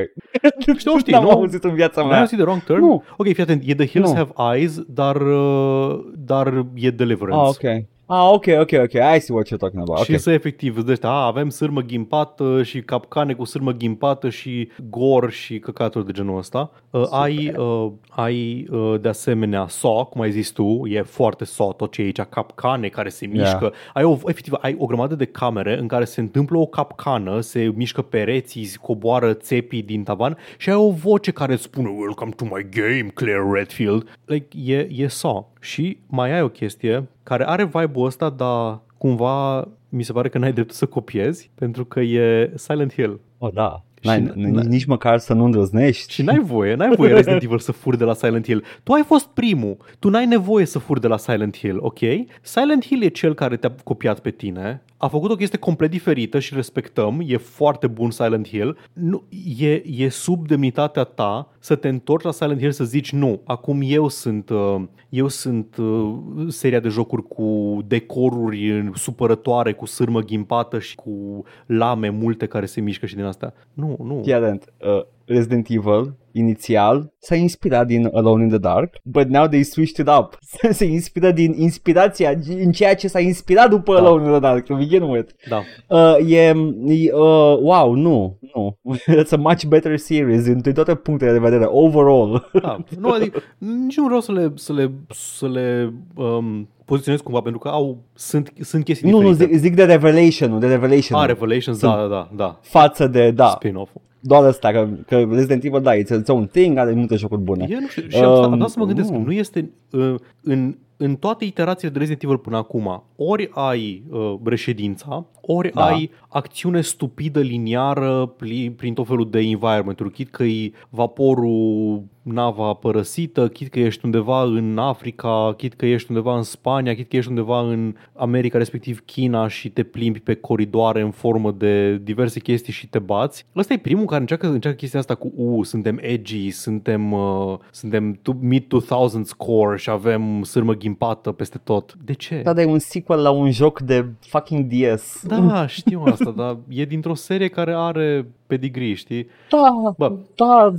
[0.77, 1.29] Știu, știi, N-am nu?
[1.29, 2.19] auzit în viața N-ai mea.
[2.19, 2.79] auzit de Wrong Turn?
[2.85, 3.03] Nu.
[3.17, 3.63] Ok, fii atent.
[3.65, 4.15] E The Hills Nu.
[4.15, 7.41] Have Eyes, dar, uh, dar e Deliverance.
[7.65, 7.85] Ah, ok.
[8.13, 8.93] Ah, ok, ok, ok.
[9.15, 9.97] I see what you're talking about.
[10.05, 10.19] Și Ok.
[10.19, 14.69] să efectiv îți dai seama, a, avem sârmă ghimpată și capcane cu sârmă ghimpată și
[14.89, 16.71] gor și căcaturi de genul ăsta.
[16.89, 21.73] Uh, ai uh, ai uh, de asemenea saw, cum ai zis tu, e foarte saw
[21.73, 23.37] tot ce e aici, capcane care se Yeah.
[23.37, 23.73] mișcă.
[23.93, 27.71] Ai o, efectiv, ai o grămadă de camere în care se întâmplă o capcană, se
[27.75, 32.31] mișcă pereții, se coboară țepii din tavan și ai o voce care îți spune Welcome
[32.35, 34.17] to my game, Claire Redfield.
[34.25, 35.49] Like, e, e saw.
[35.59, 40.37] Și mai ai o chestie care are vibe-ul ăsta, dar cumva mi se pare că
[40.37, 43.19] n-ai dreptul să copiezi, pentru că e Silent Hill.
[43.37, 43.83] Oh, da.
[44.01, 46.13] Și N-ai, n- n- nici măcar să nu îndrăznești.
[46.13, 48.63] Și n-ai voie, n-ai voie Resident Evil să furi de la Silent Hill.
[48.83, 51.99] Tu ai fost primul, tu n-ai nevoie să furi de la Silent Hill, ok?
[52.41, 56.39] Silent Hill e cel care te-a copiat pe tine, a făcut o chestie complet diferită
[56.39, 58.77] și respectăm, e foarte bun Silent Hill.
[58.93, 59.23] Nu,
[59.57, 63.79] e, e sub demnitatea ta să te întorci la Silent Hill să zici nu, acum
[63.83, 66.15] eu sunt, uh, eu sunt uh,
[66.47, 72.81] seria de jocuri cu decoruri supărătoare, cu sârmă ghimpată și cu lame multe care se
[72.81, 73.53] mișcă și din astea.
[73.73, 74.21] Nu, nu.
[74.23, 79.47] Fii atent, uh, Resident Evil inițial s-a inspirat din Alone in the Dark, but now
[79.47, 80.37] they switched it up.
[80.79, 83.99] Se inspiră din inspirația în ceea ce s-a inspirat după Da.
[83.99, 85.31] Alone in the Dark, to begin with.
[85.49, 85.61] Da.
[85.87, 86.47] Uh, e,
[86.85, 88.77] e uh, wow, nu, nu.
[89.21, 92.49] It's a much better series din toate punctele de vedere, overall.
[92.61, 97.41] Da, nu, adică, nici nu vreau să le, să le, să le um, poziționez cumva,
[97.41, 99.53] pentru că au, sunt, sunt chestii nu, nu, diferite.
[99.53, 101.19] zic, zic de Revelation, de Revelation.
[101.19, 102.59] Ah, Revelations, Sunt- da, da, da, da.
[102.61, 104.01] față de, da, Spin-off-ul.
[104.21, 107.65] Doar asta, că, că Resident Evil, da, it's its own thing, are multe jocuri bune.
[107.69, 109.23] E, nu știu, și am, stat- am dat să mă Um, gândesc, nu.
[109.23, 114.35] nu este uh, în, în toate iterațiile de Resident Evil până acum, ori ai uh,
[114.43, 115.85] reședința, ori Da.
[115.85, 122.73] ai acțiune stupidă, liniară, pli, prin tot felul de environment-uri, chit că e vaporul nava
[122.73, 127.15] părăsită, chit că ești undeva în Africa, chit că ești undeva în Spania, chit că
[127.15, 132.39] ești undeva în America, respectiv China și te plimbi pe coridoare în formă de diverse
[132.39, 133.45] chestii și te bați.
[133.55, 138.19] Ăsta e primul care încearcă, încearcă chestia asta cu U, suntem edgy, suntem, uh, suntem
[138.21, 141.95] tu- mid-2000s core și avem sârmă ghimpată peste tot.
[142.03, 142.41] De ce?
[142.41, 145.23] Da, dar e un sequel la un joc de fucking DS.
[145.27, 149.27] Da, știu asta, dar e dintr-o serie care are pedigree, știi?
[149.49, 150.11] Da, Bă.
[150.35, 150.73] da.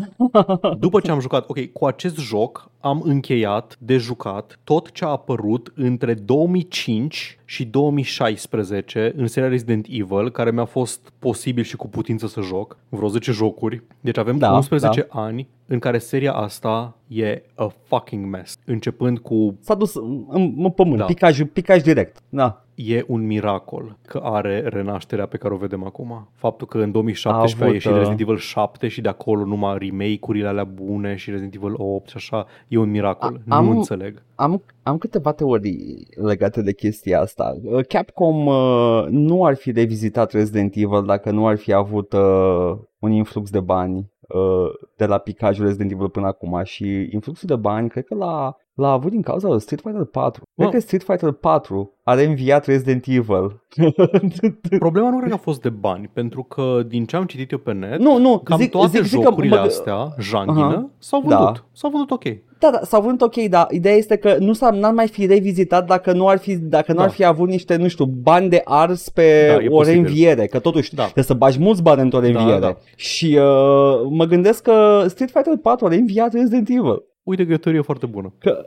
[0.78, 5.08] După ce am jucat, ok, cu acest joc am încheiat de jucat tot ce a
[5.08, 11.88] apărut între 2005 și 2016 în seria Resident Evil, care mi-a fost posibil și cu
[11.88, 13.82] putință să joc, vreo 10 jocuri.
[14.00, 18.56] Deci avem Da, 11 ani în care seria asta e a fucking mess.
[18.64, 21.04] Începând cu S-a dus în, în pământ, Da.
[21.04, 22.16] picaj, picaj direct.
[22.28, 22.64] Da.
[22.86, 26.28] E un miracol că are renașterea pe care o vedem acum.
[26.34, 27.96] Faptul că în 2017 a, avut, a ieșit uh...
[27.96, 32.16] Resident Evil 7 și de acolo numai remake-urile alea bune și Resident Evil 8 și
[32.16, 33.42] așa, e un miracol.
[33.48, 34.22] A, am, nu înțeleg.
[34.34, 37.56] Am, am câteva teorii legate de chestia asta.
[37.62, 42.78] Uh, Capcom uh, nu ar fi revizitat Resident Evil dacă nu ar fi avut uh,
[42.98, 47.56] un influx de bani uh, de la picajul Resident Evil până acum și influxul de
[47.56, 50.42] bani cred că l-a, l-a avut din cauza lui Street Fighter 4.
[50.56, 53.62] Cred că Street Fighter 4 a reînviat Resident Evil.
[54.78, 57.58] Problema nu cred că a fost de bani, pentru că din ce am citit eu
[57.58, 60.98] pe net, nu, nu, cam zic, toate zic, zic jocurile că, astea, janghină, uh-huh.
[60.98, 61.54] s-au vândut.
[61.54, 61.64] Da.
[61.72, 62.24] S-au vândut ok.
[62.58, 65.86] Da, da, s-au vândut ok, dar ideea este că nu s-ar, n-ar mai fi revizitat
[65.86, 67.04] dacă nu ar fi, dacă nu da.
[67.04, 70.94] ar fi avut niște, nu știu, bani de ars pe da, o reînviere, că totuși
[70.94, 71.02] da.
[71.02, 72.60] trebuie să bagi mulți bani într-o da, reînviere.
[72.60, 72.76] Da, da.
[72.96, 77.02] Și uh, mă gândesc că Street Fighter 4 a reînviat Resident Evil.
[77.22, 78.34] Uite că e o teorie foarte bună.
[78.38, 78.64] Că,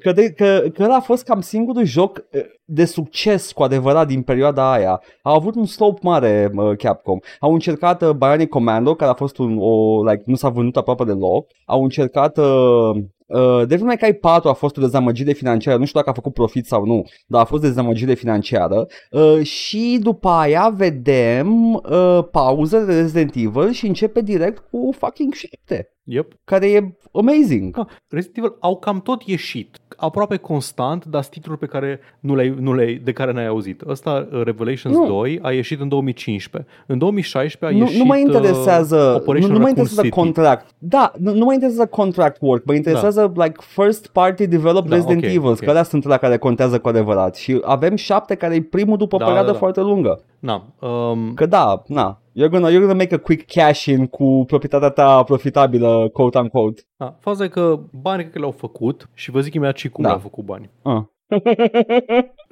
[0.00, 2.24] că, de, că, că ăla a fost cam singurul joc
[2.72, 5.02] de succes cu adevărat din perioada aia.
[5.22, 7.18] Au avut un slope mare uh, Capcom.
[7.40, 11.04] Au încercat uh, Bionic Commando, care a fost un, o, like, nu s-a vândut aproape
[11.04, 11.46] deloc.
[11.64, 15.98] Au încercat uh, Uh, Devil May Cry 4 a fost o dezamăgire financiară, nu știu
[15.98, 20.68] dacă a făcut profit sau nu, dar a fost dezamăgire financiară uh, și după aia
[20.68, 25.92] vedem uh, pauză de Resident Evil și începe direct cu fucking 7.
[26.04, 26.32] Yep.
[26.44, 27.78] Care e amazing.
[27.78, 32.54] Ah, Resident Evil au cam tot ieșit aproape constant, dar titluri pe care nu le
[32.58, 33.82] nu le de care n-ai auzit.
[33.88, 35.06] Ăsta, uh, Revelations nu.
[35.06, 36.70] 2, a ieșit în 2015.
[36.86, 40.14] În 2016 a nu, ieșit Nu mă interesează, uh, nu, nu mă interesează City.
[40.14, 40.66] contract.
[40.78, 43.44] Da, nu, nu mă interesează contract work, mă interesează da.
[43.44, 45.64] like first party developed da, Resident okay, Evil, okay.
[45.64, 47.36] că alea sunt la care contează cu adevărat.
[47.36, 49.58] Și avem șapte care e primul după da, perioadă da, da.
[49.58, 50.20] foarte lungă.
[50.42, 51.34] Na, um...
[51.34, 56.08] Că da, na, You're gonna, you're gonna make a quick cash-in cu proprietatea ta profitabilă,
[56.12, 56.82] quote-unquote.
[56.96, 60.08] Da, faza e că banii că le-au făcut și vă zic imediat și cum da.
[60.08, 60.70] le-au făcut bani.
[60.82, 61.02] Ah.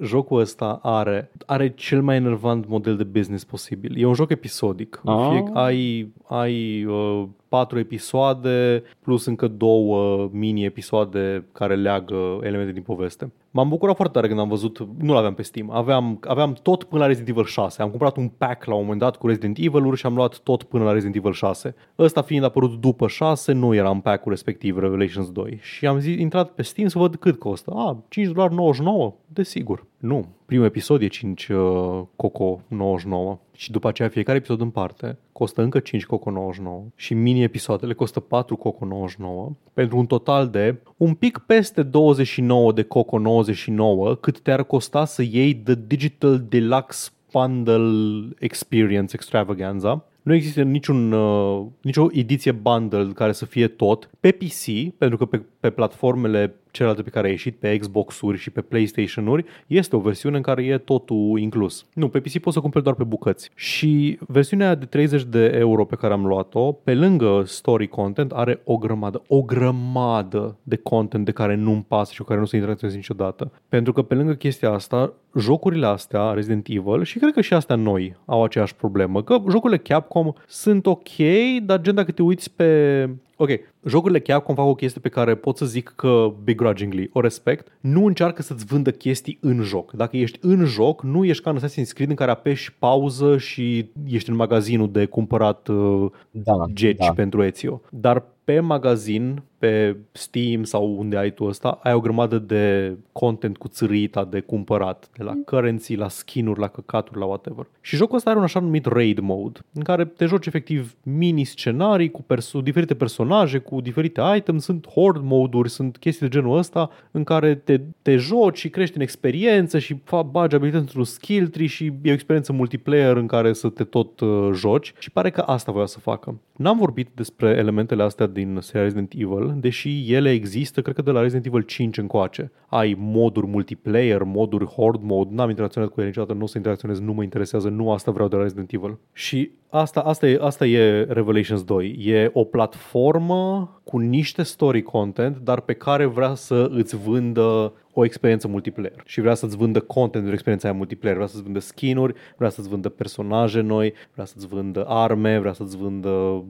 [0.02, 3.94] Jocul ăsta are, are cel mai enervant model de business posibil.
[3.96, 5.00] E un joc episodic.
[5.04, 5.28] Ah.
[5.30, 13.32] Fie, ai ai uh, patru episoade plus încă două mini-episoade care leagă elemente din poveste.
[13.50, 17.00] M-am bucurat foarte tare când am văzut, nu l-aveam pe Steam, aveam, aveam tot până
[17.00, 17.82] la Resident Evil 6.
[17.82, 20.62] Am cumpărat un pack la un moment dat cu Resident Evil-uri și am luat tot
[20.62, 21.74] până la Resident Evil 6.
[21.98, 25.58] Ăsta fiind apărut după 6, nu era în pack-ul respectiv Revelations 2.
[25.62, 27.70] Și am zis, intrat pe Steam să văd cât costă.
[27.70, 29.14] A, 5,99$?
[29.26, 29.88] Desigur.
[30.00, 30.26] Nu.
[30.46, 35.62] Primul episod e 5 uh, Coco 99 și după aceea fiecare episod în parte costă
[35.62, 41.14] încă 5 Coco 99 și mini-episoadele costă 4 Coco 99 pentru un total de un
[41.14, 48.28] pic peste 29 de Coco 99 cât te-ar costa să iei The Digital Deluxe Bundle
[48.38, 54.94] Experience Extravaganza nu există niciun, uh, nicio ediție bundle care să fie tot pe PC,
[54.98, 59.44] pentru că pe, pe platformele celelalte pe care a ieșit pe Xbox-uri și pe PlayStation-uri,
[59.66, 61.86] este o versiune în care e totul inclus.
[61.94, 63.50] Nu, pe PC poți să cumperi doar pe bucăți.
[63.54, 68.60] Și versiunea de 30 de euro pe care am luat-o, pe lângă story content, are
[68.64, 72.56] o grămadă, o grămadă de content de care nu-mi pasă și cu care nu se
[72.56, 73.52] interacționez niciodată.
[73.68, 77.76] Pentru că pe lângă chestia asta, jocurile astea, Resident Evil, și cred că și astea
[77.76, 81.16] noi au aceeași problemă, că jocurile Capcom sunt ok,
[81.62, 83.08] dar gen dacă te uiți pe
[83.42, 83.50] Ok,
[83.86, 87.72] jocurile Capcom fac o chestie pe care pot să zic că begrudgingly o respect.
[87.80, 89.92] Nu încearcă să-ți vândă chestii în joc.
[89.92, 93.90] Dacă ești în joc, nu ești ca în Assassin's Creed în care apeși pauză și
[94.06, 97.12] ești în magazinul de cumpărat uh, da, geci da.
[97.12, 97.80] pentru Ezio.
[97.90, 103.56] Dar pe magazin, pe Steam sau unde ai tu ăsta, ai o grămadă de content
[103.56, 107.66] cu țârita de cumpărat, de la currency, la skin-uri, la căcaturi, la whatever.
[107.80, 112.10] Și jocul ăsta are un așa numit raid mode, în care te joci efectiv mini-scenarii
[112.10, 116.90] cu perso- diferite personaje, cu diferite items, sunt horde mode-uri, sunt chestii de genul ăsta,
[117.10, 121.48] în care te, te joci și crești în experiență și fa, bagi abilități într-un skill
[121.48, 125.30] tree și e o experiență multiplayer în care să te tot uh, joci și pare
[125.30, 126.38] că asta voia să facă.
[126.56, 131.10] N-am vorbit despre elementele astea din seria Resident Evil, deși ele există, cred că de
[131.10, 132.52] la Resident Evil 5 încoace.
[132.66, 137.00] Ai moduri multiplayer, moduri horde mode, n-am interacționat cu ele niciodată, nu o să interacționez,
[137.00, 138.98] nu mă interesează, nu asta vreau de la Resident Evil.
[139.12, 141.96] Și asta, asta, e, asta e Revelations 2.
[142.04, 148.04] E o platformă cu niște story content, dar pe care vrea să îți vândă o
[148.04, 152.14] experiență multiplayer și vrea să-ți vândă content de experiența aia multiplayer, vrea să-ți vândă skin-uri,
[152.36, 156.44] vrea să-ți vândă personaje noi, vrea să-ți vândă arme, vrea să-ți vândă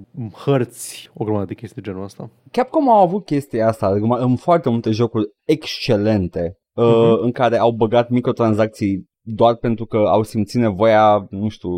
[0.44, 2.31] hărți, o grămadă de chestii de genul ăsta.
[2.50, 7.20] Capcom au avut chestia asta în foarte multe jocuri excelente uh-huh.
[7.20, 11.70] în care au băgat microtransacții doar pentru că au simțit nevoia, nu știu,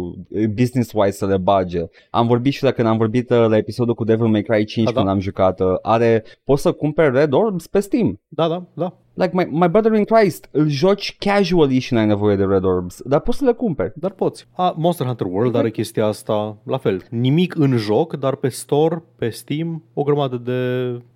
[0.55, 1.81] business-wise să le bage.
[2.11, 4.92] Am vorbit și dacă am vorbit uh, la episodul cu Devil May Cry 5 da,
[4.92, 5.11] când da.
[5.11, 8.20] am jucat, uh, are, poți să cumperi Red Orbs pe Steam.
[8.29, 9.02] Da, da, da.
[9.14, 13.01] Like my, my brother in Christ, îl joci casually și n-ai nevoie de Red Orbs,
[13.05, 13.92] dar poți să le cumperi.
[13.94, 14.46] Dar poți.
[14.53, 17.03] A, Monster Hunter World are chestia asta la fel.
[17.11, 20.53] Nimic în joc, dar pe store, pe Steam, o grămadă de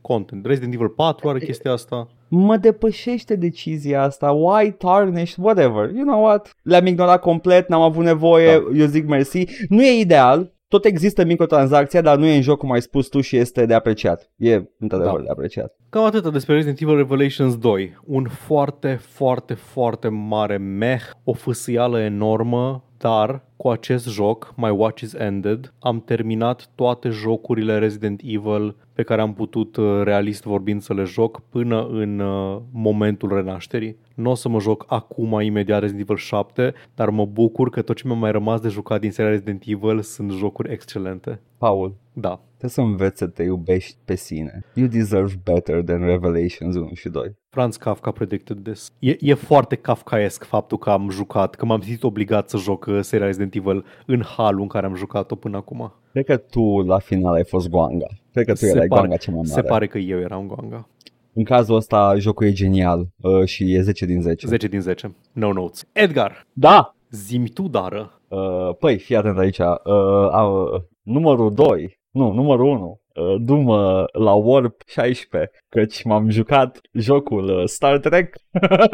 [0.00, 0.46] content.
[0.46, 2.08] Resident Evil 4 are chestia asta.
[2.28, 6.56] Mă depășește decizia asta, why tarnish, whatever, you know what?
[6.62, 8.78] Le-am ignorat complet, n-am avut nevoie, Da.
[8.78, 9.44] eu zic mersi.
[9.68, 13.20] Nu e ideal, tot există microtransacția, dar nu e în joc cum ai spus tu
[13.20, 14.30] și este de apreciat.
[14.36, 15.22] E într-adevăr Da.
[15.22, 15.76] de apreciat.
[15.90, 17.96] Cam atât despre Resident Evil Revelations 2.
[18.04, 25.00] Un foarte, foarte, foarte mare meh, o fâsâială enormă, dar cu acest joc, My Watch
[25.00, 30.82] is Ended, am terminat toate jocurile Resident Evil pe care am putut uh, realist vorbind
[30.82, 33.96] să le joc până în uh, momentul renașterii.
[34.14, 37.96] Nu o să mă joc acum imediat Resident Evil 7, dar mă bucur că tot
[37.96, 41.40] ce mi-a mai rămas de jucat din seria Resident Evil sunt jocuri excelente.
[41.58, 44.64] Paul, Da, trebuie să înveți să te iubești pe sine.
[44.74, 47.36] You deserve better than Revelations 1 și 2.
[47.50, 48.90] Franz Kafka predicted this.
[48.98, 52.98] E, e foarte kafkaesc faptul că am jucat, că m-am simțit obligat să joc uh,
[53.00, 55.92] seria Resident Evil în halul în care am jucat-o până acum.
[56.12, 58.06] Cred că tu la final ai fost Guanga.
[58.32, 59.66] Cred că tu Se erai pare- Guanga cea mai Se mare.
[59.68, 60.88] pare că eu eram Goanga.
[61.32, 64.46] În cazul ăsta, jocul e genial uh, și e 10 din 10.
[64.46, 65.14] 10 din 10.
[65.32, 65.84] No notes.
[65.92, 66.94] Edgar, Da!
[67.10, 68.20] zimi tu, dară.
[68.28, 69.58] Uh, păi, fii atent aici.
[69.58, 73.00] Uh, uh, numărul 2, nu, numărul 1.
[73.16, 78.34] Uh, Dumă la Warp 16, căci m-am jucat jocul uh, Star Trek.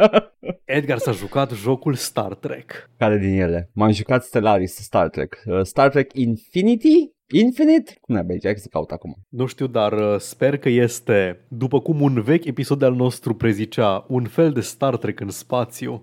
[0.65, 2.89] Edgar s-a jucat jocul Star Trek.
[2.97, 3.69] Care din ele?
[3.73, 5.43] M-am jucat Stellaris Star Trek.
[5.45, 7.11] Uh, Star Trek Infinity?
[7.31, 7.97] Infinite?
[8.01, 8.43] Cum ne aici?
[8.43, 9.15] Hai să caut acum.
[9.29, 14.05] Nu știu, dar uh, sper că este, după cum un vechi episod al nostru prezicea,
[14.07, 16.01] un fel de Star Trek în spațiu.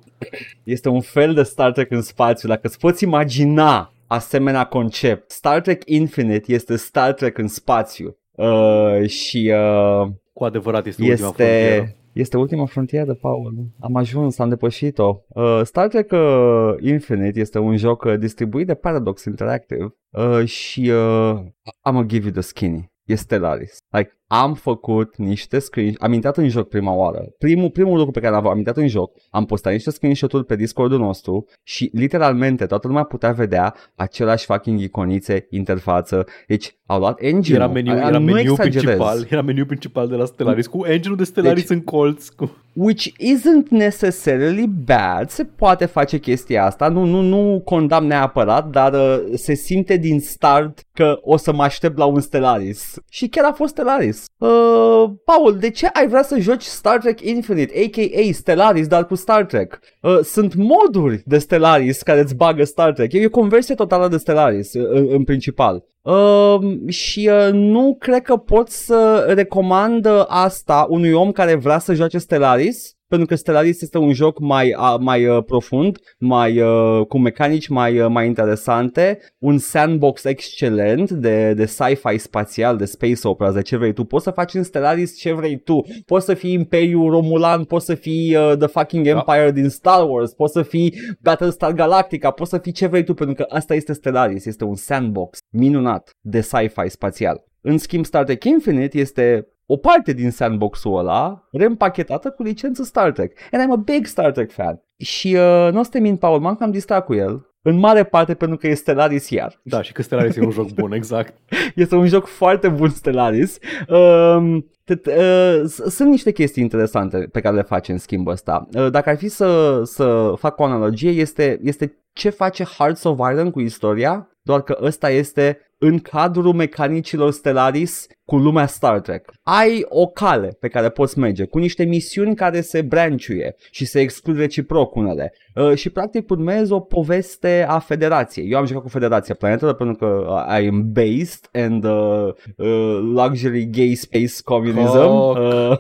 [0.64, 2.48] Este un fel de Star Trek în spațiu.
[2.48, 8.16] Dacă îți poți imagina asemenea concept, Star Trek Infinite este Star Trek în spațiu.
[8.30, 11.82] Uh, și uh, Cu adevărat este, ultima frontieră.
[11.82, 13.54] este, este ultima frontieră, Paul.
[13.80, 15.20] Am ajuns, am depășit-o.
[15.28, 20.80] Uh, Star Trek uh, Infinite este un joc uh, distribuit de Paradox Interactive uh, și
[20.90, 22.92] uh, I'm gonna give you the skinny.
[23.04, 23.76] E Stellaris.
[23.90, 27.34] Like, am făcut niște screen am intrat în joc prima oară.
[27.38, 30.56] Primul, primul lucru pe care l-am am intrat în joc, am postat niște screenshot-uri pe
[30.56, 36.26] Discord-ul nostru și literalmente toată lumea putea vedea același fucking iconițe, interfață.
[36.46, 40.66] Deci au luat engine Era meniu, era meniu principal, era meniu principal de la Stellaris,
[40.66, 42.28] cu engine de Stellaris Deci- în colț.
[42.28, 42.56] Cu...
[42.72, 45.28] Which isn't necessarily bad.
[45.28, 46.88] Se poate face chestia asta.
[46.88, 51.62] Nu, nu, nu condamn neapărat, dar uh, se simte din start că o să mă
[51.62, 52.94] aștept la un Stellaris.
[53.09, 54.24] Și chiar a fost Stellaris.
[54.38, 58.33] Uh, Paul, de ce ai vrea să joci Star Trek Infinite, a.k.a.
[58.33, 59.80] Stellaris, dar cu Star Trek?
[60.00, 63.12] Uh, sunt moduri de Stellaris care îți bagă Star Trek.
[63.12, 65.85] E o conversie totală de Stellaris, uh, în, în principal.
[66.02, 71.78] Uh, și uh, nu cred că pot să recomand uh, asta unui om care vrea
[71.78, 76.60] să joace Stellaris, pentru că Stellaris este un joc mai, uh, mai uh, profund, mai
[76.60, 82.84] uh, cu mecanici mai, uh, mai interesante, un sandbox excelent de, de sci-fi spațial, de
[82.84, 84.04] space opera, de ce vrei tu.
[84.04, 85.84] Poți să faci în Stellaris ce vrei tu.
[86.06, 90.32] Poți să fii Imperiul Romulan, poți să fii uh, The fucking Empire din Star Wars,
[90.32, 93.92] poți să fii Battlestar Galactica, poți să fii ce vrei tu, pentru că asta este
[93.92, 97.44] Stellaris, este un sandbox minunat de sci-fi spațial.
[97.60, 103.12] În schimb, Star Trek Infinite este o parte din sandbox-ul ăla reîmpachetată cu licență Star
[103.12, 103.38] Trek.
[103.52, 104.83] And I'm a big Star Trek fan.
[104.96, 107.48] Și uh, nu o să te mint, Paul, m-am cam distrat cu el.
[107.62, 109.61] În mare parte pentru că este Stellaris iar.
[109.62, 111.35] Da, și că Stellaris e un joc bun, exact.
[111.74, 113.59] Este un joc foarte bun Stellaris.
[113.88, 118.68] Um, t- uh, s- sunt niște chestii interesante pe care le face în schimb ăsta.
[118.74, 123.18] Uh, dacă ar fi să, să fac o analogie, este, este ce face Hearts of
[123.33, 129.32] Iron cu istoria, doar că ăsta este în cadrul mecanicilor Stellaris cu lumea Star Trek.
[129.42, 134.00] Ai o cale pe care poți merge, cu niște misiuni care se branciuie și se
[134.00, 135.32] exclud reciproc unele.
[135.54, 138.50] Uh, și practic urmezi o poveste a Federației.
[138.50, 142.98] Eu am jucat cu Federația Planetelor pentru că uh, I am based and uh, uh,
[143.02, 144.96] luxury gay space communism.
[144.96, 145.38] Cock.
[145.38, 145.78] Uh,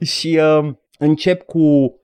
[0.14, 1.58] și uh, încep cu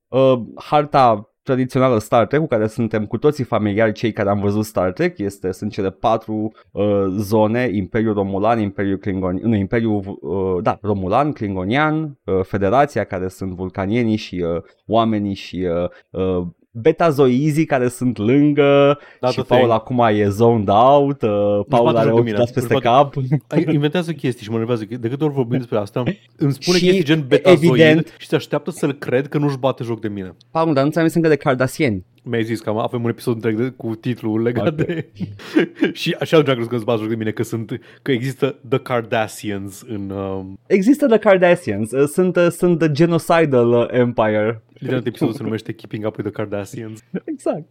[0.08, 4.64] uh, harta tradițională Star Trek cu care suntem cu toții familiari cei care am văzut
[4.64, 6.84] Star Trek este sunt cele patru uh,
[7.16, 13.52] zone Imperiul Romulan, Imperiul Klingonian, nu, Imperiul uh, da, Romulan, Klingonian, uh, Federația care sunt
[13.52, 15.66] vulcanienii și uh, oamenii și
[16.12, 16.46] uh, uh,
[16.80, 19.72] betazoizii care sunt lângă Da, și tot Paul e.
[19.72, 22.84] acum e zoned out, uh, Paul poate are joc de ochii mine, dați peste nu-și
[22.84, 23.14] cap.
[23.48, 24.84] Ai- Inventează chestii și mă enervează.
[25.00, 26.02] De câte ori vorbim despre asta,
[26.36, 29.84] îmi spune Și, chestii gen betazoid evident- și se așteaptă să-l cred că nu-și bate
[29.84, 30.34] joc de mine.
[30.50, 32.04] Paul, dar nu ți-am zis încă de Cardassieni.
[32.24, 34.74] Mi-ai zis că am- avem un episod întreg de, cu titlul legat Ok.
[34.74, 35.08] de...
[35.92, 38.78] și așa am crezut că îți bați joc de mine că, sunt, că există The
[38.78, 40.10] Cardassians în...
[40.10, 44.62] Um, Există The Kardashians, uh, sunt, uh, sunt The Genocidal uh, Empire.
[44.72, 47.00] literalmente episodul se numește Keeping Up with the Cardassians.
[47.24, 47.64] Exact.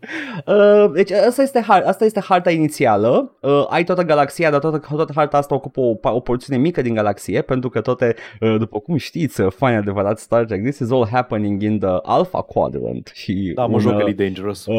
[0.46, 4.80] Uh, deci asta este, har- asta este harta inițială, uh, ai toată galaxia, dar toată,
[4.94, 8.56] toată harta asta ocupă o, pa- o porțiune mică din galaxie, pentru că toate, uh,
[8.58, 12.40] după cum știți, uh, fani adevărat Star Trek, this is all happening in the Alpha
[12.42, 13.10] Quadrant.
[13.14, 14.66] Și Da, mă un, joc uh, Elite Dangerous.
[14.66, 14.74] uh,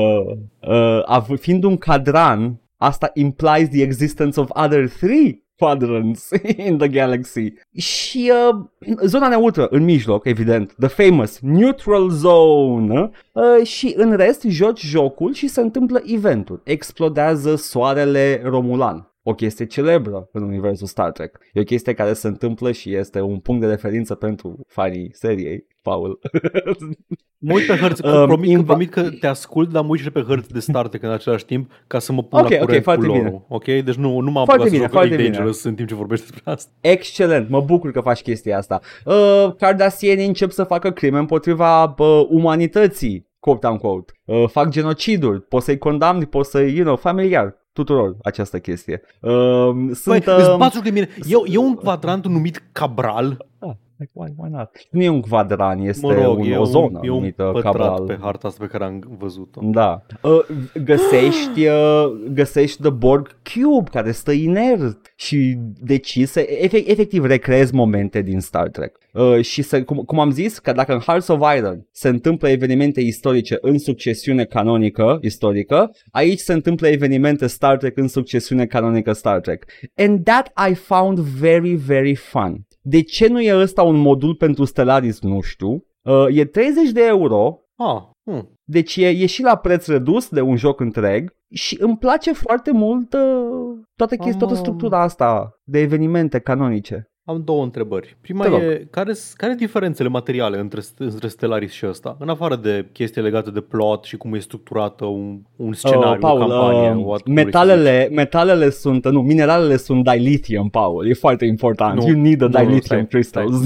[0.67, 6.29] uh, av- fiind un cadran, asta implies the existence of other three quadrants
[6.67, 7.53] in the galaxy.
[7.77, 8.65] Și uh,
[9.05, 13.11] zona neutră în mijloc, evident, the famous neutral zone.
[13.31, 16.61] Uh, și în rest joci jocul și se întâmplă eventul.
[16.63, 19.10] Explodează soarele Romulan.
[19.23, 21.37] O chestie celebră în universul Star Trek.
[21.53, 25.67] E o chestie care se întâmplă și este un punct de referință pentru fanii seriei,
[25.81, 26.19] Paul.
[27.43, 29.99] Mă uit pe hărți, Um, promit, că, inva- promit că te ascult, dar mă uit
[30.01, 32.55] și pe hărți de Star Trek în același timp ca să mă pun Ok, la
[32.55, 33.23] ok, curent foarte cu bine.
[33.23, 33.63] lore Ok?
[33.65, 35.33] Deci nu, nu m-am Foarte apucat să bine, joc foarte Elite bine.
[35.33, 36.71] Dangerous în timp ce vorbești despre asta.
[36.81, 38.79] Excelent, mă bucur că faci chestia asta.
[39.05, 44.13] Uh, Cardassienii încep să facă crime împotriva uh, umanității, quote unquote.
[44.25, 49.01] Uh, fac genociduri, poți să-i condamni, poți să-i, you know, familiar tuturor această chestie.
[49.19, 50.25] Uh, Băi, sunt...
[50.25, 51.09] îți Uh, bați joc de mine.
[51.27, 53.45] E, e un quadrant numit Cabral.
[53.59, 54.69] ah, like, why, why not?
[54.89, 57.49] Nu e un quadran, este Mă rog, un, e o zonă un, e un numită
[57.53, 58.03] pătrat Cabral.
[58.05, 59.61] pe harta asta pe care am văzut-o.
[59.63, 60.01] Da.
[60.21, 60.45] Uh,
[60.83, 67.73] găsești, uh, găsești The Borg Cube care stă inert și decizi să efect, efectiv recreezi
[67.73, 68.97] momente din Star Trek.
[69.13, 72.49] Uh, și să, cum, cum am zis, că dacă în Hearts of Iron se întâmplă
[72.49, 79.13] evenimente istorice în succesiune canonică istorică, aici se întâmplă evenimente Star Trek în succesiune canonică
[79.13, 79.65] Star Trek.
[79.95, 82.67] And that I found very, very fun.
[82.81, 85.21] De ce nu e ăsta un modul pentru Stellaris?
[85.21, 85.85] Nu știu.
[86.01, 88.59] Uh, e 30 de euro Ah, hm.
[88.63, 92.71] deci e, e și la preț redus de un joc întreg și îmi place foarte
[92.71, 97.10] mult uh, toată, chestia, toată Am, structura asta de evenimente canonice.
[97.23, 98.17] Am două întrebări.
[98.21, 98.59] Prima Te rog.
[98.61, 102.15] e, care sunt diferențele materiale între, între Stellaris și ăsta?
[102.19, 106.17] În afară de chestii legate de plot și cum e structurată un, un scenariu, Uh,
[106.19, 107.67] Paul, o campanie, uh, what, cum vrei să zici.
[107.67, 111.99] metalele, metalele sunt, nu, mineralele sunt dilithium, Paul, e foarte important.
[111.99, 113.61] Nu, you need the nu, nu, dilithium stai, crystals.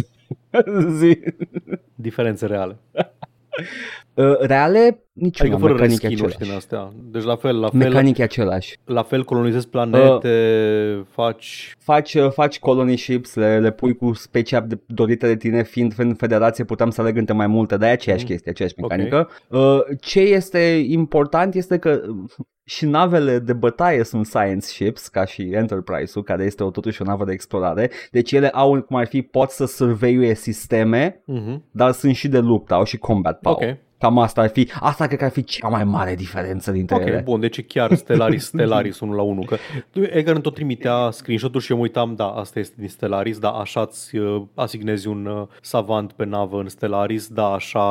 [1.00, 1.20] Zi.
[1.96, 2.78] Diferențe reale.
[4.14, 6.48] Uh, reale, niciuna, Adică fără mecanic e reskin-uri și același.
[6.50, 6.94] din astea.
[7.12, 8.78] Deci la fel, la fel, Mecanic e același.
[8.86, 11.76] la fel colonizezi planete, faci...
[11.80, 15.94] faci, uh, faci colony ships, le, le pui cu specia de, dorită de tine, fiind
[15.98, 18.30] în federație puteam să aleg între mai multe, dar e aceeași Mm.
[18.30, 18.90] chestie, aceeași Ok.
[18.90, 19.30] mecanică.
[19.50, 25.26] Uh, ce este important este că uh, și navele de bătaie sunt science ships, ca
[25.26, 29.08] și Enterprise-ul, care este o, totuși o navă de explorare, deci ele au, cum ar
[29.08, 31.56] fi, pot să surveiuie sisteme, Uh-huh.
[31.72, 33.70] dar sunt și de luptă, au și combat power.
[33.70, 33.78] Ok.
[33.98, 37.06] Cam asta ar fi, asta cred că ar fi cea mai mare diferență dintre Ok,
[37.06, 37.22] ele.
[37.24, 39.42] bun, deci e chiar Stellaris, Stellaris 1 la 1.
[39.42, 39.58] Că
[39.90, 43.50] tu, Egan tot trimitea screenshot-uri și eu mă uitam, da, asta este din Stellaris, da,
[43.50, 47.82] așa îți uh, asignezi un uh, savant pe navă în Stellaris, da, așa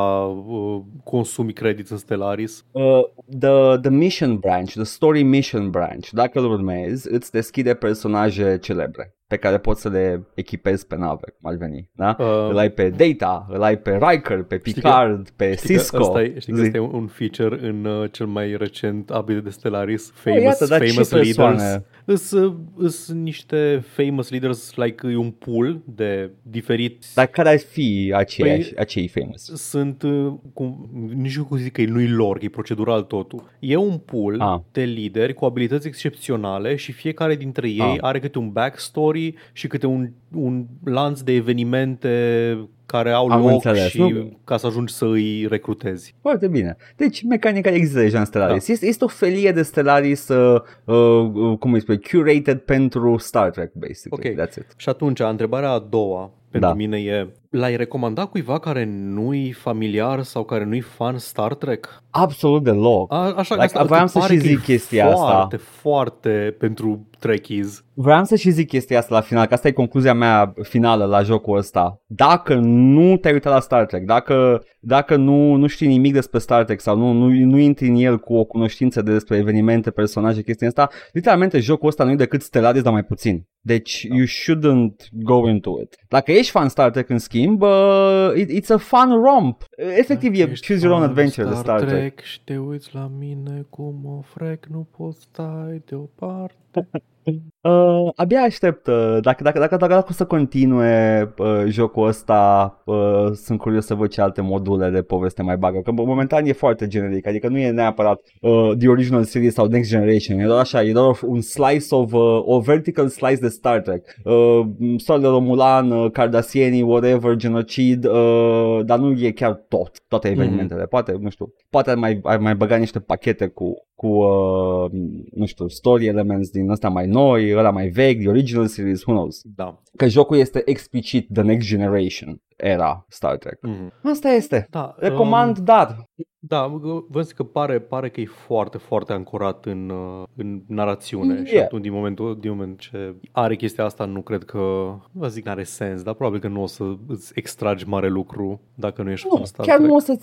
[0.47, 2.65] uh, consumi credit în Stellaris.
[2.71, 3.01] Uh,
[3.39, 9.15] the, the mission branch, the story mission branch, dacă îl urmezi, îți deschide personaje celebre
[9.27, 11.89] pe care poți să le echipezi pe nave, cum ar veni.
[11.93, 12.17] Da?
[12.19, 15.81] Uh, îl ai pe Data, îl ai pe Riker, pe Știi Picard, pe Știi că
[15.81, 15.97] Cisco.
[16.03, 16.65] Asta e, știi că Zi.
[16.67, 20.43] asta e un- un feature în uh, cel mai recent update de Stellaris, Oh, famous,
[20.43, 21.37] iată, dar ce famous leaders.
[21.37, 21.85] persoane?
[22.07, 27.59] Îs, uh, îs niște famous leaders, like e un pool de diferit Dar care ar
[27.59, 29.43] fi aceiași, Păi- acei famous?
[29.55, 33.03] sunt, uh, cum, nici nu știu cum să zic că nu-i lor, că e procedural
[33.03, 33.51] totul.
[33.59, 34.61] E un pool Ah.
[34.73, 37.97] de lideri cu abilități excepționale și fiecare dintre ei Ah.
[38.01, 43.51] are câte un backstory și câte un, un lanț de evenimente care au Am loc
[43.51, 44.39] înțeles, și nu?
[44.45, 46.15] ca să ajungi să îi recrutezi.
[46.21, 46.77] Foarte bine.
[46.97, 48.67] Deci mecanica există deja în Stellaris.
[48.67, 48.73] Da.
[48.73, 53.73] Este, este o felie de Stellaris, uh, uh, cum îi spune, curated pentru Star Trek,
[53.73, 54.37] basically.
[54.37, 54.47] Ok.
[54.47, 54.67] That's it.
[54.77, 56.75] Și atunci, întrebarea a doua pentru Da.
[56.75, 62.03] mine e, l-ai recomandat cuiva care nu-i familiar sau care nu-i fan Star Trek?
[62.11, 63.13] Absolut deloc.
[63.13, 65.17] A, așa, Like, asta, voiam îți să pare și că e zic chestia asta.
[65.17, 67.85] Foarte, foarte pentru Trekkies.
[67.95, 71.23] Vreau să și zic chestia asta la final, că asta e concluzia mea finală la
[71.23, 72.01] jocul ăsta.
[72.07, 76.65] Dacă nu te-ai uitat la Star Trek, dacă, dacă nu, nu știi nimic despre Star
[76.65, 80.67] Trek sau nu, nu, nu intri în el cu o cunoștință despre evenimente, personaje, chestia
[80.67, 83.47] asta, literalmente jocul ăsta nu e decât Stellaris, dar mai puțin.
[83.61, 85.97] Deci you shouldn't go into it.
[86.09, 89.65] Dacă ești fan Star Trek în schimb, uh, it, it's a fun romp.
[89.77, 92.21] Efectiv e choose your own adventure de Star Trek.
[92.21, 96.89] și te uiți la mine cum o frec, nu poți stai deoparte.
[97.65, 98.87] Uh, abia aștept.
[98.87, 103.87] Uh, dacă, dacă, dacă, dacă, dacă o să continue uh, jocul ăsta, uh, sunt curios
[103.87, 105.79] să văd ce alte module de poveste mai bagă.
[105.79, 109.91] Că momentan e foarte generic, adică nu e neapărat uh, The Original Series sau Next
[109.91, 110.39] Generation.
[110.39, 114.05] E doar așa, e doar un slice of, uh, o vertical slice de Star Trek.
[114.25, 114.61] Uh,
[114.97, 120.83] Soarele Romulan, uh, Cardassienii, whatever, genocid, uh, dar nu e chiar tot, toate evenimentele.
[120.83, 120.89] Mm-hmm.
[120.89, 124.91] Poate, nu știu, poate ar mai, ar mai băga niște pachete cu, cu uh,
[125.35, 129.13] nu știu, story elements din ăsta mai noi, ăla mai vechi, the original series, who
[129.13, 129.41] knows.
[129.43, 129.83] Da.
[129.97, 133.59] Că jocul este explicit The Next Generation era Star Trek.
[133.69, 134.11] Mm-hmm.
[134.11, 134.67] Asta este.
[134.71, 136.09] Da, Recomand, um, dar.
[136.47, 136.67] Da,
[137.09, 141.47] văd că pare, pare că e foarte, foarte ancorat în, uh, în narațiune Yeah.
[141.47, 145.29] și atunci din momentul, din moment ce are chestia asta nu cred că, nu vă
[145.29, 149.11] zic n-are sens, dar probabil că nu o să îți extragi mare lucru dacă nu
[149.11, 149.89] ești Nu, fan Star chiar Trek.
[149.89, 150.19] nu, o să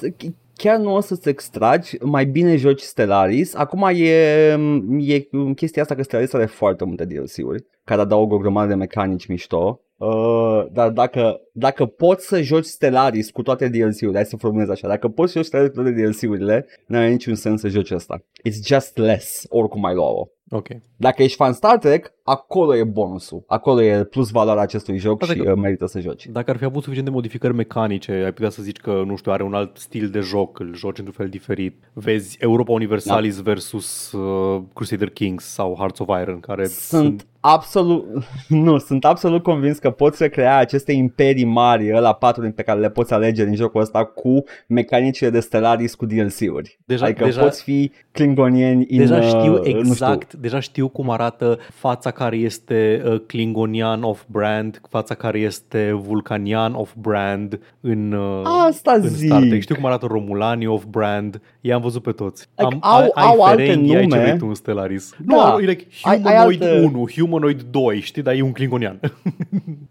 [0.53, 3.55] chiar nu o să-ți extragi, mai bine joci Stellaris.
[3.55, 4.51] Acum e,
[4.97, 9.27] e chestia asta că Stellaris are foarte multe DLC-uri care adaugă o grămadă de mecanici
[9.27, 9.81] mișto.
[10.01, 14.87] Uh, dar dacă, dacă poți să joci Stellaris cu toate DLC-urile, hai să formulez așa,
[14.87, 18.23] dacă poți să joci Stellaris cu toate DLC-urile, nu are niciun sens să joci asta.
[18.49, 20.27] It's just less, oricum ai lua-o.
[20.53, 20.67] Ok.
[20.95, 23.43] Dacă ești fan Star Trek, acolo e bonusul.
[23.47, 26.25] Acolo e plus valoarea acestui joc Asta și e că- uh, merită să joci.
[26.27, 29.31] Dacă ar fi avut suficient de modificări mecanice, ai putea să zici că, nu știu,
[29.31, 31.83] are un alt stil de joc, îl joci într-un fel diferit.
[31.93, 33.41] Vezi Europa Universalis Da.
[33.41, 38.05] versus uh, Crusader Kings sau Hearts of Iron, care Sunt absolut,
[38.47, 42.89] nu, sunt absolut convins că poți recrea aceste imperii mari, ăla patru pe care le
[42.89, 46.79] poți alege din jocul ăsta cu mecanicile de Stellaris cu DLC-uri.
[46.85, 50.87] Deja- adică deja- poți fi klingonieni in, Deja uh, știu nu știu, exact, deja știu
[50.87, 58.41] cum arată fața care este uh, Klingonian off-brand, fața care este Vulcanian off-brand în, uh,
[58.67, 59.51] Asta în Star Trek.
[59.51, 59.61] zic.
[59.61, 62.47] Știu cum arată Romulani off-brand, i-am văzut pe toți.
[62.55, 64.21] Like, Am, au- ai, au ai alte Ferengi, ai ce nume.
[64.21, 65.13] vrei tu în Stellaris.
[65.25, 65.51] Da.
[65.51, 68.99] Nu, e like Ai- ai Humanoid alte- 1, Humanoid 2, știi, dar e un Klingonian.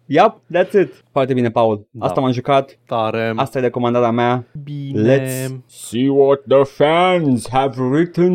[0.07, 1.05] Yep, that's it.
[1.13, 1.87] Foarte bine, Paul.
[1.91, 2.07] Da.
[2.07, 2.79] Asta m-am jucat.
[2.87, 3.33] Tare.
[3.37, 4.47] Asta e recomandarea mea.
[4.65, 5.17] Bine.
[5.17, 8.33] Let's see what the fans have written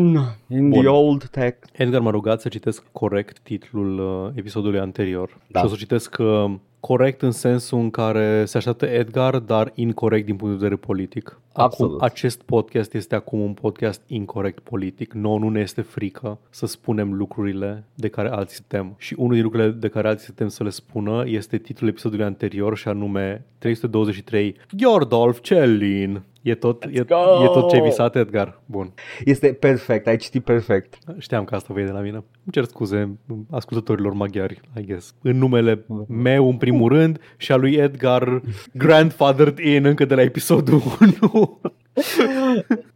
[0.48, 0.80] in Bun.
[0.80, 1.56] the old tech.
[1.72, 5.38] Edgar m-a rugat să citesc corect titlul uh, episodului anterior.
[5.46, 5.58] Da.
[5.58, 10.26] Și o să citesc uh, corect în sensul în care se așteaptă Edgar, dar incorrect
[10.26, 11.40] din punct de vedere politic.
[11.52, 11.92] Absolut.
[11.92, 15.12] Acum, acest podcast este acum un podcast incorrect politic.
[15.12, 18.94] No, nu ne este frică să spunem lucrurile de care alții se tem.
[18.98, 22.24] Și unul din lucrurile de care alții se tem să le spună este titlul episodului
[22.24, 26.22] anterior și anume 323 Gjordolf Cellin.
[26.46, 27.44] E tot, e, go!
[27.44, 28.60] e tot ce ai visat, Edgar?
[28.64, 28.92] Bun.
[29.24, 30.98] Este perfect, ai citit perfect.
[31.18, 32.14] Știam că asta vei de la mine.
[32.14, 33.18] Îmi cer scuze
[33.50, 35.14] ascultătorilor maghiari, I guess.
[35.22, 38.40] În numele meu, în primul rând, și a lui Edgar,
[38.72, 40.82] grandfathered in încă de la episodul
[41.30, 41.60] 1.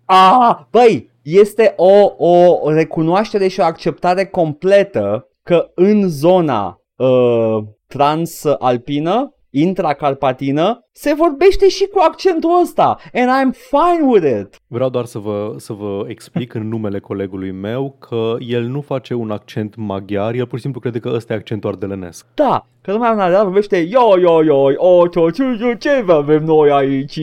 [0.05, 9.35] Ah, băi, este o, o recunoaștere și o acceptare completă că în zona uh, transalpină,
[9.51, 12.99] intracarpatină, se vorbește și cu accentul ăsta.
[13.13, 14.61] And I'm fine with it.
[14.67, 19.15] Vreau doar să vă, să vă explic în numele colegului meu că el nu face
[19.15, 22.27] un accent maghiar, el pur și simplu crede că ăsta e accentul ardelenesc.
[22.35, 26.45] Da, că lumea în Ardeal vorbește yo, yo, yo, o, ce, ce, ce, ce avem
[26.45, 27.21] noi aici?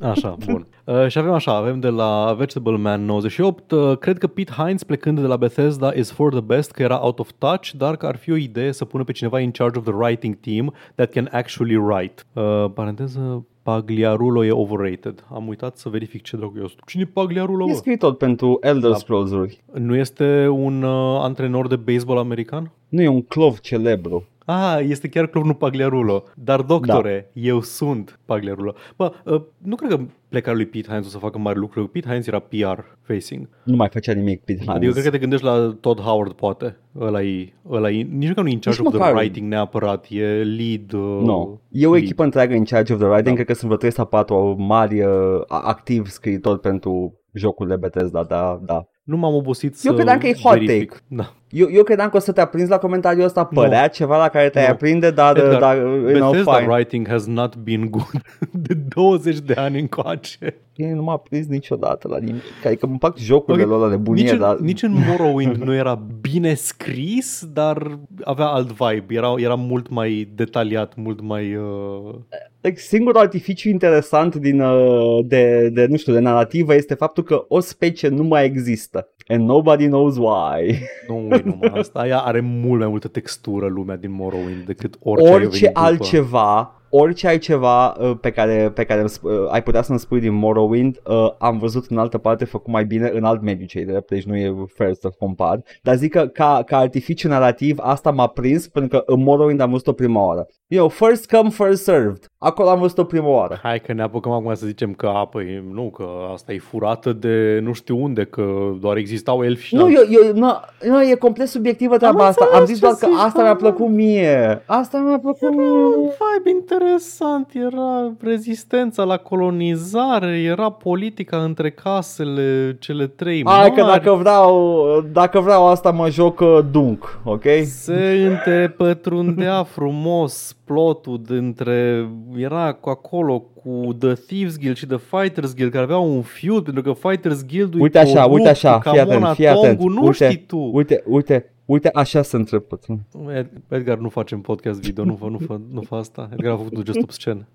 [0.00, 0.66] Așa, bun.
[0.86, 4.84] Uh, și avem așa, avem de la Vegetable Man 98, uh, cred că Pete Hines
[4.84, 8.06] plecând de la Bethesda is for the best, că era out of touch, dar că
[8.06, 11.10] ar fi o idee să pună pe cineva in charge of the writing team that
[11.10, 12.22] can actually write.
[12.32, 15.24] Uh, paranteză, Pagliarulo e overrated.
[15.32, 16.82] Am uitat să verific ce dracu e ăsta.
[16.86, 17.64] Cine e Pagliarulo?
[17.64, 17.76] E Bă?
[17.76, 18.96] scriitor pentru Elder Da.
[18.96, 19.62] Scrolls-uri.
[19.72, 22.72] Nu este un uh, antrenor de baseball american?
[22.88, 24.24] Nu e un clov celebru.
[24.48, 26.24] Ah, este chiar clovnul Pagliarulo.
[26.34, 27.40] Dar, doctore, da.
[27.40, 28.74] eu sunt Pagliarulo.
[28.96, 31.88] Bă, uh, nu cred că plecarea lui Pete Hines o să facă mari lucruri.
[31.88, 33.48] Pete Hines era PR facing.
[33.62, 34.74] Nu mai făcea nimic Pete Hines.
[34.76, 36.76] Adică cred că te gândești la Todd Howard, poate.
[37.00, 39.14] Ăla e, ăla e, nici măcar nu e in charge Nici of the măcar.
[39.22, 40.92] writing neapărat, e lead.
[40.92, 41.60] Uh, Nu.
[41.70, 42.02] E o lead.
[42.04, 43.34] echipă întreagă în charge of the writing, Da.
[43.34, 45.12] cred că sunt vreo 3 sau 4 mari uh,
[45.46, 48.88] activ scriitori pentru jocurile Bethesda, da, da.
[49.02, 50.90] Nu m-am obosit să Eu credeam că e hot verific.
[50.90, 51.02] take.
[51.08, 51.32] Da.
[51.50, 54.48] Eu, eu credeam că o să te aprinzi la comentariul ăsta, părea ceva la care
[54.48, 54.72] te-ai Nu.
[54.72, 56.72] aprinde, dar, Edgar, dar you know, Bethesda fine.
[56.72, 58.22] writing has not been good
[58.66, 60.60] de 20 de ani încoace.
[60.76, 62.42] Ei, nu m-a prins niciodată la nimic.
[62.64, 63.80] Adică îmi plac jocurile Ok, okay.
[63.80, 64.56] lor de bunie, nici, în, dar...
[64.56, 69.14] nici în Morrowind nu era bine scris, dar avea alt vibe.
[69.14, 71.54] Era, era mult mai detaliat, mult mai...
[71.54, 72.14] Uh...
[72.60, 77.44] like, singurul artificiu interesant din, uh, de, de, nu știu, de narrativă este faptul că
[77.48, 79.08] o specie nu mai există.
[79.28, 80.78] And nobody knows why.
[81.08, 81.98] Nu, e numai asta.
[81.98, 85.80] Aia are mult mai multă textură lumea din Morrowind decât orice ai Orice venit după.
[85.80, 90.32] altceva orice ai ceva uh, pe care, pe care uh, ai putea să-mi spui din
[90.32, 94.08] Morrowind, uh, am văzut în altă parte făcut mai bine în alt mediu cei drept,
[94.08, 95.62] deci nu e fair să compar.
[95.82, 99.70] Dar zic că ca, ca artificiu narrativ asta m-a prins pentru că în Morrowind am
[99.70, 100.46] văzut-o prima oară.
[100.66, 102.30] Eu, first come, first served.
[102.38, 103.58] Acolo am văzut-o prima oară.
[103.62, 107.12] Hai că ne apucăm acum să zicem că, a, păi, nu, că asta e furată
[107.12, 111.14] de nu știu unde, că doar existau elfi și Nu, eu, eu, nu, nu, e
[111.14, 112.44] complet subiectivă treaba Am asta.
[112.44, 113.44] Am înțeles zis ce doar că zici, asta da.
[113.44, 114.62] mi-a plăcut mie.
[114.66, 115.66] Asta mi-a plăcut mie.
[115.66, 116.50] vibe
[116.82, 123.74] interesant, era rezistența la colonizare, era politica între casele cele trei Hai mari.
[123.74, 127.44] că dacă vreau, dacă vreau asta mă joc uh, Dunk, ok?
[127.64, 135.54] Se întrepătrundea frumos plotul dintre, era cu acolo cu The Thieves Guild și The Fighters
[135.54, 138.78] Guild care aveau un feud pentru că Fighters Guild-ul Uite e așa, corupt, uite așa,
[138.78, 139.78] ca fii atent, Mona fii atent.
[139.78, 140.70] Tongu, nu Uite, știi tu.
[140.72, 143.00] Uite, uite, uite, așa se întrepătrund.
[143.34, 146.28] Ed- Edgar, nu facem podcast video, nu fă, nu fă, nu fă asta.
[146.32, 147.46] Edgar a făcut un gest obscen.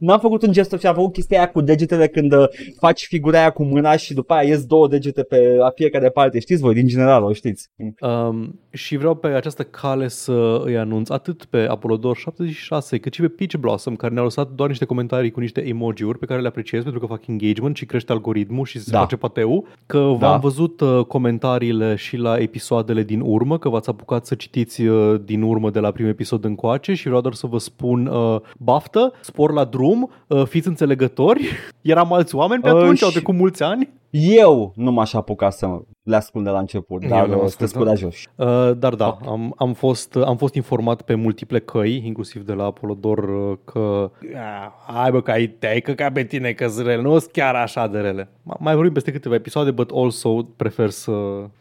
[0.00, 2.44] N-am făcut un gest și am făcut chestia aia cu degetele când uh,
[2.78, 6.38] faci figura aia cu mâna și după aia ies două degete pe la fiecare parte.
[6.40, 7.70] Știți voi, din general, o știți.
[8.00, 13.20] Um, și vreau pe această cale să îi anunț atât pe Apolodor 76 cât și
[13.20, 16.46] pe Peach Blossom care ne-au lăsat doar niște comentarii cu niște emoji-uri pe care le
[16.48, 18.98] apreciez pentru că fac engagement și crește algoritmul și se Da.
[18.98, 19.66] face pateu.
[19.86, 20.36] Că v-am Da.
[20.36, 25.42] văzut uh, comentariile și la episoadele din urmă, că v-ați apucat să citiți uh, din
[25.42, 29.52] urmă de la primul episod încoace și vreau doar să vă spun uh, baftă, spor
[29.52, 29.89] la drum,
[30.26, 31.48] uh, fiți înțelegători.
[31.82, 33.88] Eram alți oameni pe Uh, atunci, au și- trecut mulți ani.
[34.10, 37.62] Eu nu m-aș apuca să le ascult de la început, Eu dar le-am uh, sunteți
[37.62, 37.94] ascultat.
[37.94, 38.28] curajoși.
[38.36, 39.26] Uh, dar da, Ok.
[39.26, 43.18] am, am, fost, am fost informat pe multiple căi, inclusiv de la Apolodor,
[43.50, 47.18] uh, că "Ah, hai bă că ai, te-ai căcat pe tine că sunt rele, nu
[47.18, 48.24] sunt chiar așa de rele.
[48.24, 51.12] Ma- Mai vorbim peste câteva episoade, but also prefer să,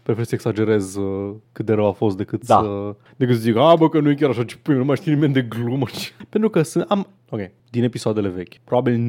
[0.03, 2.55] prefer să exagerez uh, cât de rău a fost decât, Da.
[2.55, 4.95] să, decât să zic, a bă că nu e chiar așa, ce pui, nu mai
[4.95, 5.85] știe nimeni de glumă.
[6.29, 7.39] Pentru că sunt, am, ok,
[7.69, 9.07] din episoadele vechi, probabil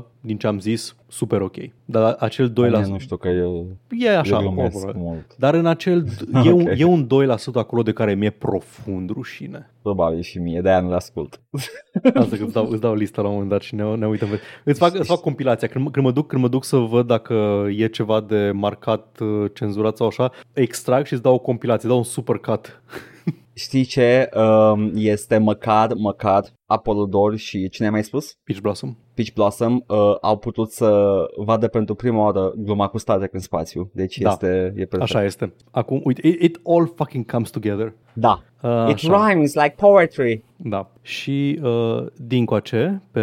[0.00, 1.54] 98% din ce am zis, super ok.
[1.84, 3.66] Dar acel 2%, Mie Nu știu că eu,
[3.98, 5.00] e așa, eu glumesc probabil.
[5.02, 5.36] mult.
[5.38, 6.04] Dar în acel,
[6.46, 6.78] e, un, Ok.
[6.78, 9.70] e un 2% acolo de care mi-e profund rușine.
[9.82, 11.40] Probabil și mie, de-aia nu le ascult.
[12.14, 14.28] Asta că îți dau, îți dau lista la un moment dat și ne, ne uităm.
[14.28, 15.68] pe- Îți fac, îți fac compilația.
[15.68, 19.18] Când, mă- când, mă duc, când mă duc să văd dacă e ceva de marcat,
[19.20, 22.82] uh, cenzurat sau așa, extrag și îți dau o compilație, dau un supercut.
[23.54, 28.36] Știi ce um, este măcar, măcar Apolodor și cine a mai spus?
[28.44, 28.96] Peach Blossom.
[29.20, 33.40] Peach Blossom uh, au putut să vadă pentru prima oară gluma cu Star Trek în
[33.40, 33.90] spațiu.
[33.92, 34.30] Deci Da.
[34.30, 34.46] este
[34.76, 35.02] e perfect.
[35.02, 35.52] Așa este.
[35.70, 37.92] Acum, uite, it, it all fucking comes together.
[38.12, 38.42] Da.
[38.62, 40.44] Uh, It rhymes like poetry.
[40.56, 40.90] Da.
[41.02, 43.22] Și uh, din coace, pe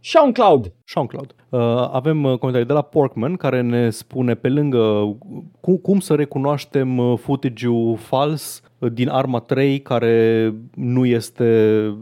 [0.00, 0.72] SoundCloud.
[0.84, 1.34] SoundCloud.
[1.48, 1.60] Uh,
[1.92, 5.16] avem uh, comentarii de la Porkman care ne spune pe lângă
[5.60, 11.44] cum, cum să recunoaștem uh, footage-ul fals uh, din Arma 3 care nu este,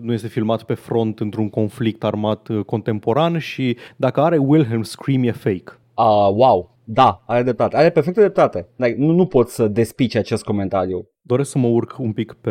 [0.00, 5.22] nu este filmat pe front într-un conflict armat uh, contemporan și dacă are Wilhelm Scream
[5.22, 5.78] e fake.
[5.94, 6.72] Uh, wow.
[6.84, 7.76] Da, are dreptate.
[7.76, 8.68] Are perfectă dreptate.
[8.76, 11.08] Like, nu, nu pot să despice acest comentariu.
[11.22, 12.50] Doresc să mă urc un pic pe,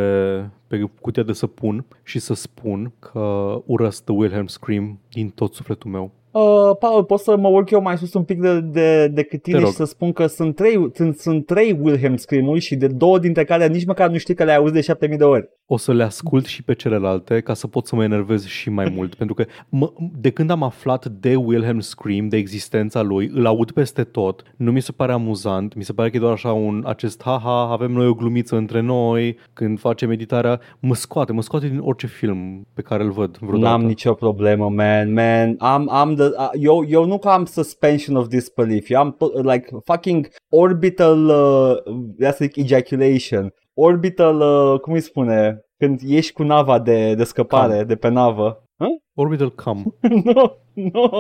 [0.67, 5.91] pe cutia de săpun și să spun că urăsc The Wilhelm Scream din tot sufletul
[5.91, 6.11] meu.
[6.33, 9.57] Uh, Paul, pot să mă urc eu mai sus un pic de, de, decât tine
[9.57, 9.75] Te și rog.
[9.75, 13.67] să spun că sunt trei, sunt, sunt trei Wilhelm Scream-uri și de două dintre care
[13.67, 15.49] nici măcar nu știi că le-ai auzit de 7000 de ori.
[15.65, 18.93] o să le ascult și pe celelalte ca să pot să mă enervez și mai
[18.95, 19.15] mult.
[19.21, 23.71] Pentru că mă, de când am aflat de Wilhelm Scream, de existența lui, îl aud
[23.71, 26.83] peste tot, nu mi se pare amuzant, mi se pare că e doar așa un
[26.85, 31.67] acest haha, avem noi o glumiță între noi, când facem editarea, mă scoate, mă scoate
[31.67, 33.77] din orice film pe care îl văd vreodată.
[33.77, 35.55] N-am nicio problemă, man, man.
[35.57, 38.89] Am, am the, uh, eu, eu nu că am suspension of disbelief.
[38.89, 43.53] Eu am to- like fucking orbital, uh, ia să zic ejaculation.
[43.73, 44.39] Orbital,
[44.73, 45.61] uh, cum îi spune?
[45.77, 47.87] Când ieși cu nava de, de scăpare, Cam.
[47.87, 48.63] de pe navă.
[48.77, 48.85] Hă?
[49.15, 49.95] Orbital Cam.
[50.23, 51.11] nu, nu.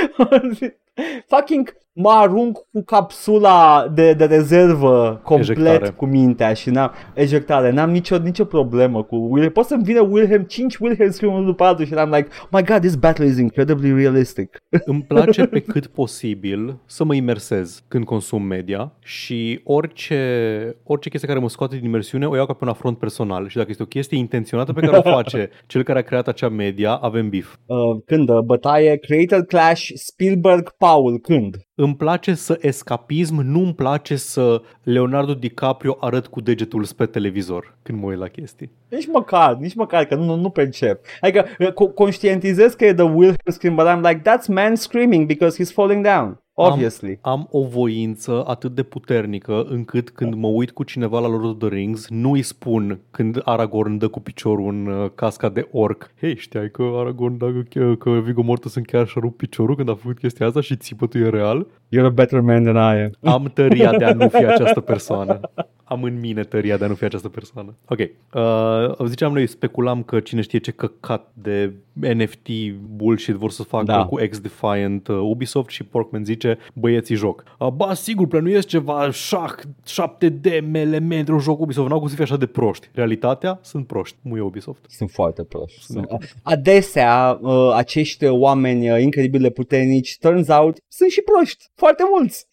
[1.30, 5.90] fucking mă arunc cu capsula de, de rezervă complet Ejectare.
[5.90, 9.52] cu mintea și n-am ejectare, n-am nicio, nicio problemă cu Wilhelm.
[9.52, 12.62] Poți să-mi vină Wilhelm 5 Wilhelm scream unul după altul și I'm like, oh my
[12.62, 14.56] god, this battle is incredibly realistic.
[14.84, 21.28] Îmi place pe cât posibil să mă imersez când consum media și orice, orice chestie
[21.28, 23.82] care mă scoate din imersiune o iau ca pe un afront personal și dacă este
[23.82, 27.54] o chestie intenționată pe care o face cel care a creat acea media, avem bif.
[27.66, 27.76] Uh,
[28.06, 28.28] când?
[28.28, 31.56] Uh, bătaie, Creator Clash, Spielberg, Paul, când?
[31.74, 37.78] Îmi place să escapism, nu îmi place să Leonardo DiCaprio arăt cu degetul spre televizor
[37.82, 38.70] când mă uit la chestii.
[38.88, 41.04] Nici măcar, nici măcar, că nu, nu, nu percep.
[41.20, 45.26] Adică uh, co- conștientizez că e the Wilhelm scream, but I'm like, that's man screaming
[45.26, 46.41] because he's falling down.
[46.54, 47.18] Obviously.
[47.20, 51.58] Am o voință atât de puternică încât când mă uit cu cineva la Lord of
[51.58, 56.14] the Rings, nu îi spun când Aragorn dă cu piciorul în uh, casca de orc.
[56.20, 60.18] Hei, știai că Aragorn, dacă, că Viggo Mortensen chiar și-a rupt piciorul când a făcut
[60.18, 61.66] chestia asta și țipătul e real?
[61.66, 63.12] You're a better man than I am.
[63.32, 65.40] Am tăria de a nu fi această persoană.
[65.84, 67.74] Am în mine tăria de a nu fi această persoană.
[67.88, 67.98] Ok.
[67.98, 72.48] Uh, ziceam noi, speculam că cine știe ce căcat de NFT
[72.96, 74.04] bullshit vor să facă Da.
[74.04, 77.44] cu X-Defiant uh, Ubisoft și Porkman zice băieții joc.
[77.58, 79.54] Uh, ba, sigur, plănuiesc ceva șah,
[79.86, 81.88] 7D, elemente, un joc Ubisoft.
[81.88, 82.88] N-au cum să fie așa de proști.
[82.92, 84.16] Realitatea, sunt proști.
[84.22, 84.84] Nu e Ubisoft.
[84.88, 85.82] Sunt foarte proști.
[85.82, 86.06] Sunt...
[86.42, 91.70] Adesea, uh, acești oameni uh, incredibil de puternici, turns out, sunt și proști.
[91.74, 92.46] Foarte mulți.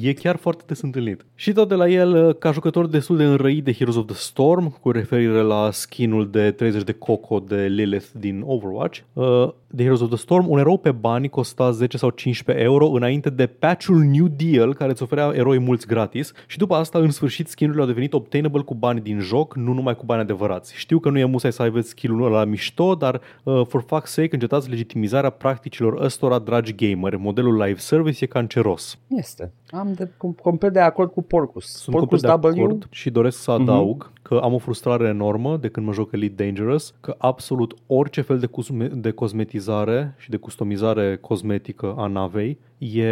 [0.00, 1.26] E chiar foarte des întâlnit.
[1.34, 4.14] Și tot de la el, uh, ca jucător destul de înrăit de Heroes of the
[4.14, 9.82] Storm, cu referire la skinul de 30 de coco de Lilith din Overwatch, uh, de
[9.82, 13.46] Heroes of the Storm, un erou pe bani costa 10 sau 15 euro înainte de
[13.46, 17.82] patchul New Deal, care îți oferea eroi mulți gratis și după asta, în sfârșit, skinurile
[17.82, 20.74] au devenit obtainable cu bani din joc, nu numai cu bani adevărați.
[20.76, 24.28] Știu că nu e musai să aveți skill-ul ăla mișto, dar uh, for fuck's sake,
[24.32, 27.18] încetați legitimizarea practicilor ăstora dragi gameri.
[27.18, 28.98] Modelul live service e canceros.
[29.08, 29.47] Este.
[29.70, 31.66] Am de, com- complet de acord cu Porcus.
[31.66, 32.64] Sunt Porcus complet de W.
[32.64, 34.22] acord și doresc să adaug uh-huh.
[34.22, 38.38] că am o frustrare enormă de când mă joc Elite Dangerous, că absolut orice fel
[38.38, 43.04] de, cosme- de cosmetizare și de customizare cosmetică a navei e,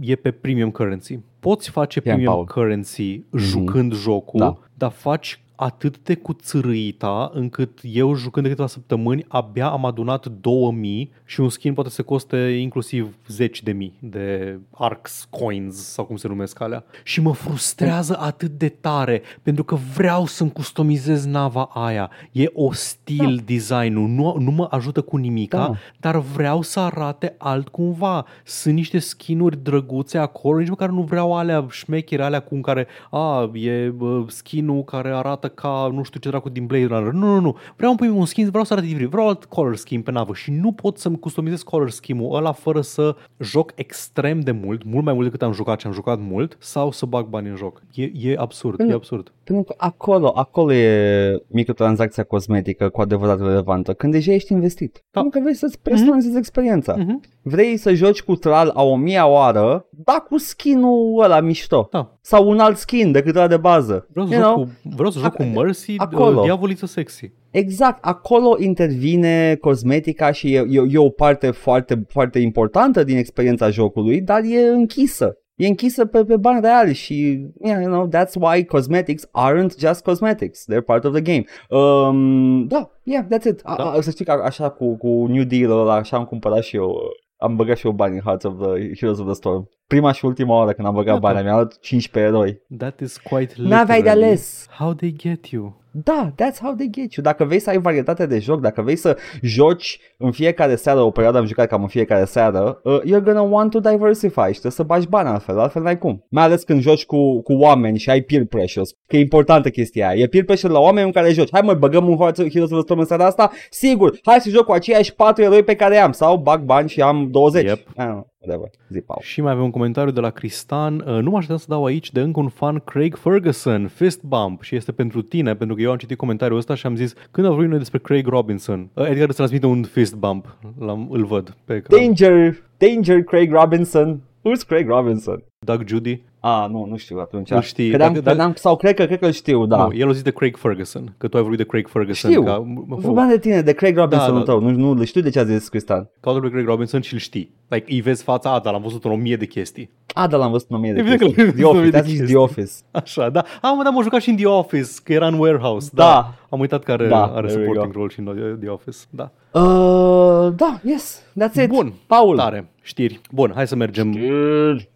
[0.00, 1.18] e pe premium currency.
[1.40, 2.44] Poți face Ia, premium Paul.
[2.46, 4.58] currency jucând jocul, Da.
[4.74, 11.12] dar faci atât de cuțărâita încât eu jucând de câteva săptămâni abia am adunat 2000
[11.24, 16.16] și un skin poate să coste inclusiv 10 de mii de arcs coins sau cum
[16.16, 21.62] se numesc alea și mă frustrează atât de tare pentru că vreau să-mi customizez nava
[21.62, 23.42] aia e ostil da.
[23.44, 25.74] designul nu, nu mă ajută cu nimica Da.
[26.00, 31.66] dar vreau să arate altcumva sunt niște skinuri drăguțe acolo nici măcar nu vreau alea
[31.70, 36.28] șmechere alea cu în care a, e bă, skinul care arată ca nu știu ce
[36.28, 37.12] dracu din Blade Runner.
[37.12, 37.56] Nu, nu, nu.
[37.76, 39.08] Vreau un, un skin, vreau să arate diferit.
[39.10, 42.80] Vreau alt color scheme pe navă și nu pot să-mi customizez color scheme-ul ăla fără
[42.80, 46.56] să joc extrem de mult, mult mai mult decât am jucat și am jucat mult,
[46.60, 47.82] sau să bag bani în joc.
[47.94, 48.92] E, e absurd, e Mm.
[48.92, 49.32] absurd.
[49.44, 54.92] Pentru că acolo, acolo e microtransacția cosmetică cu adevărat relevantă, când deja ești investit.
[55.10, 55.20] Da.
[55.20, 56.94] Pentru că vrei să-ți personalizezi experiența.
[56.98, 57.20] Mhm.
[57.42, 61.88] Vrei să joci cu tral a o mia oară, da cu skin-ul ăla mișto.
[61.90, 62.18] Da.
[62.24, 64.06] Sau un alt skin decât ăla de bază.
[64.10, 64.64] Vreau să You joc know?
[64.64, 66.38] cu, vreau să joc cu Ac- Mercy, acolo.
[66.38, 67.32] uh, diavoliță sexy.
[67.50, 73.70] Exact, acolo intervine cosmetica și e, e, e o parte foarte, foarte importantă din experiența
[73.70, 75.36] jocului, dar e închisă.
[75.54, 80.02] E închisă pe, pe bani reali și, yeah, you know, that's why cosmetics aren't just
[80.02, 80.64] cosmetics.
[80.72, 81.44] They're part of the game.
[81.82, 83.60] Um, da, yeah, that's it.
[83.62, 83.84] A, Da.
[83.90, 86.88] a, să știi că așa cu, cu New Deal ăla, așa am cumpărat și eu,
[86.88, 86.94] uh,
[87.42, 89.68] am băgat și eu bani în Hearts of the Heroes of the Storm.
[89.86, 91.42] Prima și ultima oară când am băgat Da, bani, da.
[91.42, 92.60] mi-am luat 15 eroi.
[92.78, 94.66] That is quite N-aveai de literally ales.
[94.78, 95.80] How they get you.
[95.92, 97.24] Da, that's how they get you.
[97.24, 101.10] Dacă vrei să ai varietate de joc, dacă vrei să joci în fiecare seară, o
[101.10, 104.72] perioadă am jucat cam în fiecare seară, uh, you're gonna want to diversify și trebuie
[104.72, 106.26] să bagi bani altfel, altfel n-ai cum.
[106.28, 110.08] Mai ales când joci cu, cu oameni și ai peer pressures, că e importantă chestia
[110.08, 110.22] aia.
[110.22, 111.52] E peer pressure la oameni în care joci.
[111.52, 113.50] Hai mă, băgăm un Heroes of the Storm în seara asta?
[113.70, 117.00] Sigur, hai să joc cu aceiași patru eroi pe care am sau bag bani și
[117.00, 117.64] am 20.
[117.64, 117.78] Yep.
[117.78, 118.70] I don't know, whatever.
[118.88, 119.20] Zi, Paul.
[119.22, 120.94] Și mai avem un comentariu de la Cristan.
[121.06, 124.62] Uh, Nu mă așteptam să dau aici de încă un fan Craig Ferguson, Fist Bump.
[124.62, 127.46] Și este pentru tine, pentru că eu am citit comentariul ăsta și am zis când
[127.46, 128.88] am vorbit noi despre Craig Robinson.
[128.94, 130.56] Uh, Edgar îți transmite un fist bump.
[130.78, 132.00] L-am, îl văd pe ecran.
[132.00, 134.20] Danger, danger Craig Robinson.
[134.40, 135.42] Who's Craig Robinson?
[135.66, 136.22] Doug Judy.
[136.44, 137.50] Ah, nu, nu știu atunci.
[137.50, 137.88] Îl știi.
[137.88, 139.76] Credeam, Dacă- credeam, sau cred că, cred că îl știu, da.
[139.86, 142.30] Nu, el a zis de Craig Ferguson, că tu ai vorbit de Craig Ferguson.
[142.30, 142.42] Știu.
[142.42, 144.44] Ca, Vorbeam de tine, de Craig Robinson Da, da, da.
[144.44, 146.10] tău, nu, nu îl știu de ce a zis Cristian.
[146.20, 147.54] Caută pe Craig Robinson și îl știi.
[147.68, 149.90] Like, îi vezi fața, a, dar l-am văzut în o mie de chestii.
[150.14, 151.44] A, da, l-am văzut în o mie de Evident că chestii.
[151.44, 152.36] l-am The văzut în o mie Office, de a zis The chestii.
[152.42, 152.72] Office.
[152.90, 153.44] Așa, da.
[153.60, 155.90] A, mă, dar m-a jucat și în The Office, că era în Warehouse.
[155.92, 156.34] Da.
[156.48, 157.98] Am uitat că are, Da, are there we supporting go.
[157.98, 158.98] role și în The Office.
[159.10, 159.30] Da.
[159.60, 161.68] Uh, da, yes, that's it.
[161.68, 161.92] Bun.
[162.06, 162.36] Paul.
[162.36, 162.71] Tare.
[162.82, 163.20] Știri.
[163.32, 164.16] Bun, hai să mergem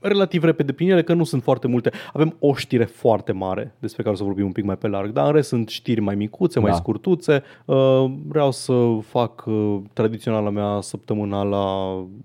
[0.01, 1.91] relativ repede prin ele, că nu sunt foarte multe.
[2.13, 5.13] Avem o știre foarte mare despre care o să vorbim un pic mai pe larg,
[5.13, 6.77] dar în rest sunt știri mai micuțe, mai Da.
[6.77, 7.43] scurtuțe.
[7.65, 11.57] Uh, vreau să fac uh, tradiționala mea săptămânală,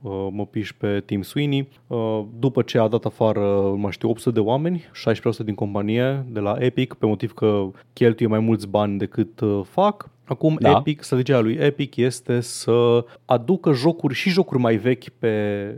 [0.01, 1.68] uh, mă piș pe Tim Sweeney.
[1.88, 6.26] Uh, după ce a dat afară, nu mai știu, 800 de oameni, 16% din companie
[6.30, 10.09] de la Epic, pe motiv că cheltuie mai mulți bani decât uh, fac.
[10.26, 10.69] Acum Da.
[10.78, 15.30] Epic, strategia lui Epic este să aducă jocuri și jocuri mai vechi pe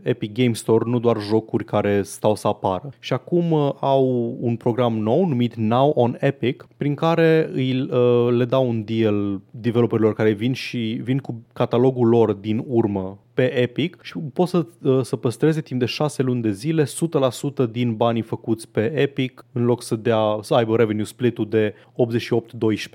[0.03, 2.89] Epic Game Store, nu doar jocuri care stau să apară.
[2.99, 8.27] Și acum uh, au un program nou numit Now on Epic, prin care îi, uh,
[8.37, 13.53] le dau un deal developerilor care vin și vin cu catalogul lor din urmă pe
[13.53, 17.95] Epic și poți să, uh, să păstreze timp de 6 luni de zile 100% din
[17.95, 21.73] banii făcuți pe Epic în loc să dea să aibă revenue split-ul de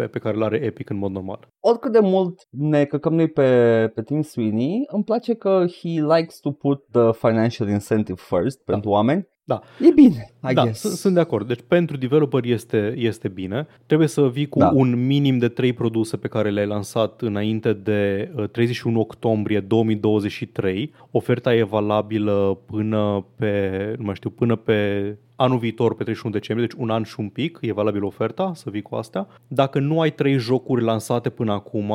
[0.06, 1.48] 88-12 pe care îl are Epic în mod normal.
[1.60, 6.38] Oricât de mult ne căcăm noi pe, pe Tim Sweeney, îmi place că he likes
[6.38, 8.72] to put the financial incentive first da.
[8.72, 9.60] pentru oameni da.
[9.80, 10.80] E bine, I da, guess.
[10.80, 11.46] Sunt, sunt de acord.
[11.46, 13.66] Deci pentru developer este, este bine.
[13.86, 14.70] Trebuie să vii cu Da.
[14.74, 20.92] un minim de 3 produse pe care le-ai lansat înainte de uh, 31 octombrie 2023.
[21.10, 26.68] Oferta e valabilă până pe, nu mai știu, până pe anul viitor pe 31 decembrie,
[26.68, 29.28] deci un an și un pic, e valabil oferta, să vii cu astea.
[29.46, 31.92] Dacă nu ai trei jocuri lansate până acum,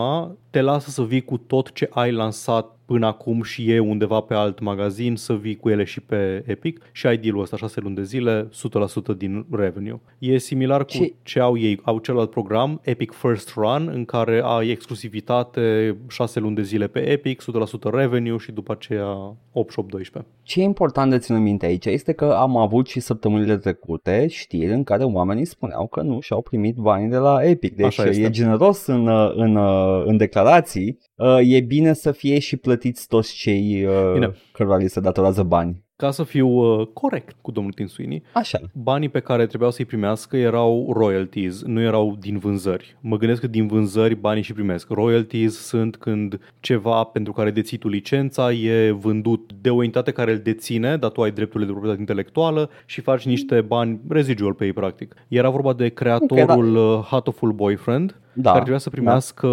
[0.49, 4.34] te lasă să vii cu tot ce ai lansat până acum și e undeva pe
[4.34, 7.95] alt magazin, să vii cu ele și pe Epic și ai deal-ul ăsta 6 luni
[7.95, 9.99] de zile, 100% din revenue.
[10.19, 14.41] E similar cu Ce- ce au ei, au celălalt program, Epic First Run, în care
[14.43, 20.25] ai exclusivitate 6 luni de zile pe Epic, 100% revenue și după aceea 8-12.
[20.43, 24.71] Ce e important de ținut minte aici este că am avut și săptămânile trecute știri
[24.73, 27.75] în care oamenii spuneau că nu și-au primit banii de la Epic.
[27.75, 28.21] Deci Așa este.
[28.21, 30.97] e generos în, uh, în, uh, în declarații.
[31.16, 34.36] Uh, E bine să fie și plătiți toți cei uh, Bine.
[34.51, 35.84] cărora li se datorează bani.
[35.96, 38.60] Ca să fiu uh, corect cu domnul Tim Sweeney, Așa.
[38.74, 42.98] banii pe care trebuiau să-i primească erau royalties, nu erau din vânzări.
[43.02, 44.89] Mă gândesc că din vânzări banii și primesc.
[44.89, 50.32] Royalties sunt când ceva pentru care deții tu licența e vândut de o entitate care
[50.32, 54.66] îl deține, dar tu ai drepturile de proprietate intelectuală și faci niște bani residual pe
[54.66, 55.16] ei, practic.
[55.28, 58.44] Era vorba de creatorul okay, Hatoful Boyfriend, Da.
[58.44, 59.48] care trebuia să primească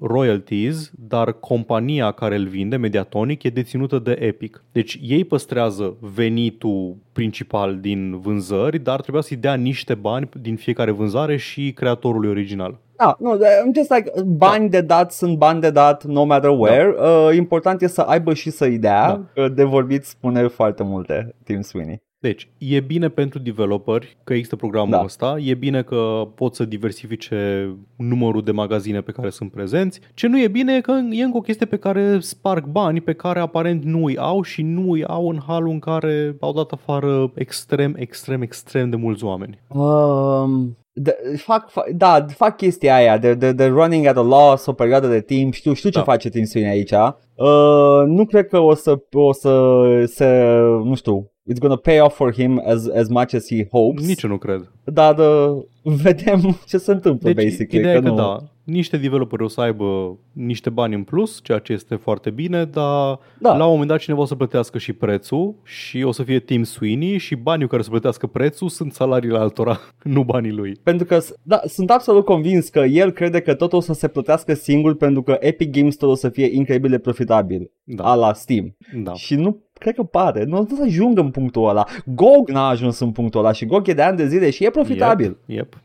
[0.00, 4.64] royalties, dar compania care îl vinde, Mediatonic, e deținută de Epic.
[4.72, 10.90] Deci ei păstrează venitul principal din vânzări, dar trebuia să-i dea niște bani din fiecare
[10.90, 12.78] vânzare și creatorului original.
[12.96, 16.94] Da, nu, I'm just like, bani de dat sunt bani de dat no matter where.
[16.98, 19.06] Uh, important e să aibă și să-i dea.
[19.06, 19.22] Da.
[19.34, 22.02] Că De vorbit spune foarte multe Tim Sweeney.
[22.18, 25.02] Deci, e bine pentru developeri că există programul Da.
[25.04, 30.00] ăsta, e bine că pot să diversifice numărul de magazine pe care sunt prezenți.
[30.14, 33.12] Ce nu e bine e că e încă o chestie pe care sparg bani pe
[33.12, 36.70] care aparent nu îi au și nu îi au în halul în care au dat
[36.72, 39.58] afară extrem, extrem, extrem de mulți oameni.
[39.68, 44.66] Um, de, fac, fac, da, fac chestia aia de, de, de running at a loss
[44.66, 45.52] o perioadă de timp.
[45.52, 46.04] Știu, știu ce Da.
[46.04, 46.92] face Tim Sweeney aici.
[47.34, 52.14] Uh, nu cred că o să, o să se, nu știu, it's gonna pay off
[52.16, 54.06] for him as, as much as he hopes.
[54.06, 54.70] Nici eu nu cred.
[54.84, 55.62] Dar uh,
[56.02, 57.78] vedem ce se întâmplă, Deci, basically.
[57.78, 58.14] ideea e că nu.
[58.14, 62.64] da, niște developeri o să aibă niște bani în plus, ceea ce este foarte bine,
[62.64, 63.56] dar Da.
[63.56, 66.62] la un moment dat cineva o să plătească și prețul și o să fie Tim
[66.62, 70.76] Sweeney și banii care să plătească prețul sunt salariile altora, nu banii lui.
[70.82, 74.54] Pentru că, da, sunt absolut convins că el crede că totul o să se plătească
[74.54, 78.04] singur pentru că Epic Games Store o să fie incredibil de profitabil, Da.
[78.04, 78.76] a la Steam.
[79.02, 79.12] Da.
[79.12, 81.84] Și nu cred că pare, nu o să ajungă în punctul ăla.
[82.04, 84.70] GOG n-a ajuns în punctul ăla și GOG e de ani de zile și e
[84.70, 85.36] profitabil.
[85.46, 85.76] Yep.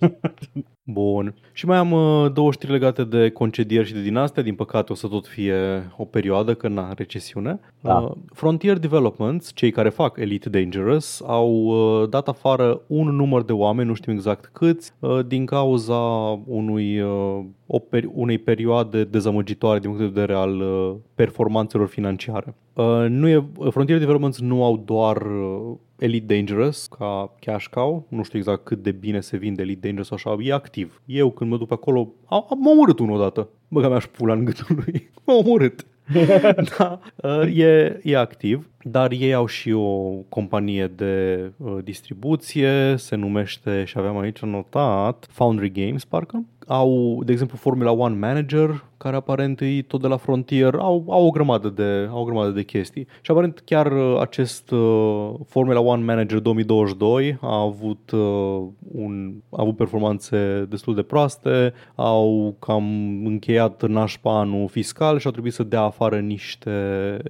[0.00, 0.12] yep.
[0.88, 1.34] Bun.
[1.52, 4.42] Și mai am uh, două știri legate de concedieri și de din astea.
[4.42, 5.54] Din păcate o să tot fie
[5.96, 7.60] o perioadă, că na, recesiune.
[7.80, 7.98] Da.
[7.98, 13.52] Uh, Frontier Developments, cei care fac Elite Dangerous, au uh, dat afară un număr de
[13.52, 16.00] oameni, nu știm exact câți, uh, din cauza
[16.46, 22.54] unui, uh, o peri- unei perioade dezamăgitoare din punct de vedere al uh, performanțelor financiare.
[22.72, 28.22] Uh, nu e, Frontier Developments nu au doar uh, Elite Dangerous ca cash cow, nu
[28.22, 31.02] știu exact cât de bine se vinde Elite Dangerous așa, e activ.
[31.04, 33.48] Eu când mă duc pe acolo, am, am omorât unul odată.
[33.68, 35.10] Băga mea și pula în gâtul lui.
[35.24, 35.86] M-a omorât.
[36.78, 43.16] da, uh, e, e activ, dar ei au și o companie de uh, distribuție, se
[43.16, 46.44] numește, și aveam aici notat, Foundry Games, parcă.
[46.66, 51.26] Au, de exemplu, Formula One Manager, care aparent e tot de la Frontier, au, au,
[51.26, 53.06] o, grămadă de, au o grămadă de chestii.
[53.20, 58.62] Și aparent chiar uh, acest uh, Formula One Manager 2022 a avut, uh,
[58.92, 62.84] un, a avut performanțe destul de proaste, au cam
[63.26, 66.70] încheiat nașpa anul fiscal și au trebuit să dea afară niște,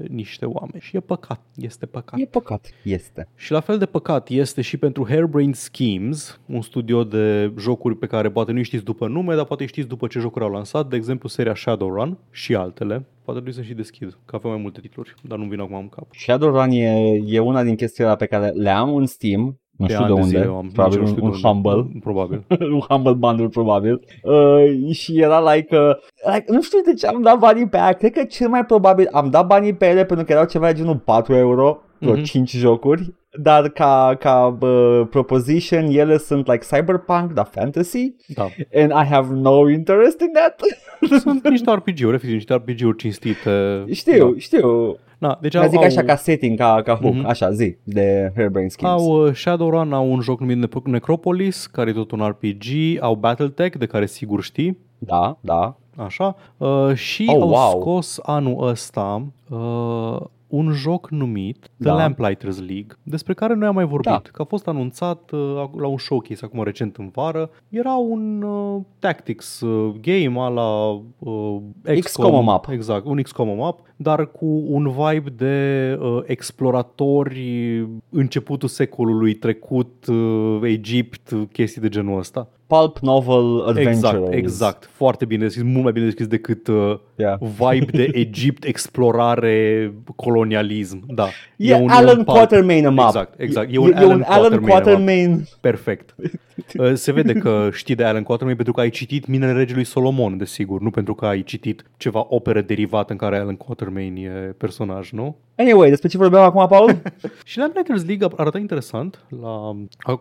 [0.08, 0.80] niște oameni.
[0.80, 2.18] Și e păcat, este păcat.
[2.18, 2.70] E păcat.
[2.82, 3.28] Este.
[3.34, 8.06] Și la fel de păcat este și pentru Hairbrained Schemes, un studio de jocuri pe
[8.06, 10.96] care poate nu știți după nume, dar poate știți după ce jocuri au lansat, de
[10.96, 12.94] exemplu seria Shadowrun și altele.
[13.24, 15.88] Poate trebuie să și deschid, că avem mai multe titluri, dar nu vin acum în
[15.88, 16.06] cap.
[16.10, 19.60] Shadowrun e, e una din chestiile pe care le am în Steam.
[19.76, 21.68] Nu De știu de, ani unde, zile am, probabil nici un, nu știu un de
[21.68, 21.78] unde.
[21.80, 21.98] Humble.
[22.06, 22.44] Probabil.
[22.74, 25.90] un Humble Bundle probabil uh, și era like, uh,
[26.34, 29.08] like nu știu de ce am dat banii pe aia cred că cel mai probabil
[29.12, 32.22] am dat banii pe ele pentru că erau ceva de genul 4 euro vreo Mhm.
[32.22, 38.42] 5 jocuri dar ca, ca uh, proposition ele sunt like cyberpunk, dar fantasy Da.
[38.74, 40.60] and I have no interest in that.
[41.20, 43.84] Sunt niște RPG-uri, efectiv, niște RPG-uri cinstite.
[43.92, 44.96] știu, știu.
[45.18, 47.26] Da, deci Ca au, zic au, așa ca setting, ca, ca hook, Mhm.
[47.26, 48.92] așa zi, de Hairbrain Schemes.
[49.00, 52.64] au uh, Shadowrun, au un joc numit Ne- Necropolis, care e tot un RPG,
[53.00, 55.76] au Battletech, de care sigur știi, Da, da.
[55.96, 57.80] așa, uh, și Oh, au wow.
[57.80, 60.16] scos anul ăsta uh,
[60.46, 61.94] un joc numit The Da.
[61.94, 64.22] Lamplighters League, despre care noi am mai vorbit, Da.
[64.32, 67.50] că a fost anunțat uh, la un showcase acum recent în vară.
[67.68, 70.88] Era un uh, tactics uh, game a la
[71.18, 71.56] uh,
[72.00, 72.68] XCOM map.
[72.70, 80.58] Exact, un XCOM map, dar cu un vibe de uh, exploratori începutul secolului trecut, uh,
[80.62, 82.48] Egipt, uh, chestii de genul ăsta.
[82.66, 83.90] Pulp novel adventure.
[83.90, 84.88] Exact, exact.
[84.92, 87.38] Foarte bine deschis, mult mai bine deschis decât uh, Yeah.
[87.40, 91.02] vibe de Egipt, explorare, colonialism.
[91.14, 91.28] Da.
[91.56, 92.36] E, un- Alan un pulp.
[92.36, 93.06] Quatermain în map.
[93.06, 93.68] Exact, exact.
[93.70, 94.82] E E, un e Alan un Alan Quatermain în map.
[94.82, 95.44] Quatermain.
[95.60, 96.14] Perfect.
[96.78, 100.36] Uh, Se vede că știi de Alan Quatermain pentru că ai citit Minele Regelui Solomon,
[100.36, 105.10] desigur, nu pentru că ai citit ceva operă derivată în care Alan Quatermain e personaj,
[105.10, 105.36] nu?
[105.58, 107.02] Anyway, despre ce vorbeam acum, Paul?
[107.44, 109.76] Și Lamplighters League arăta interesant la,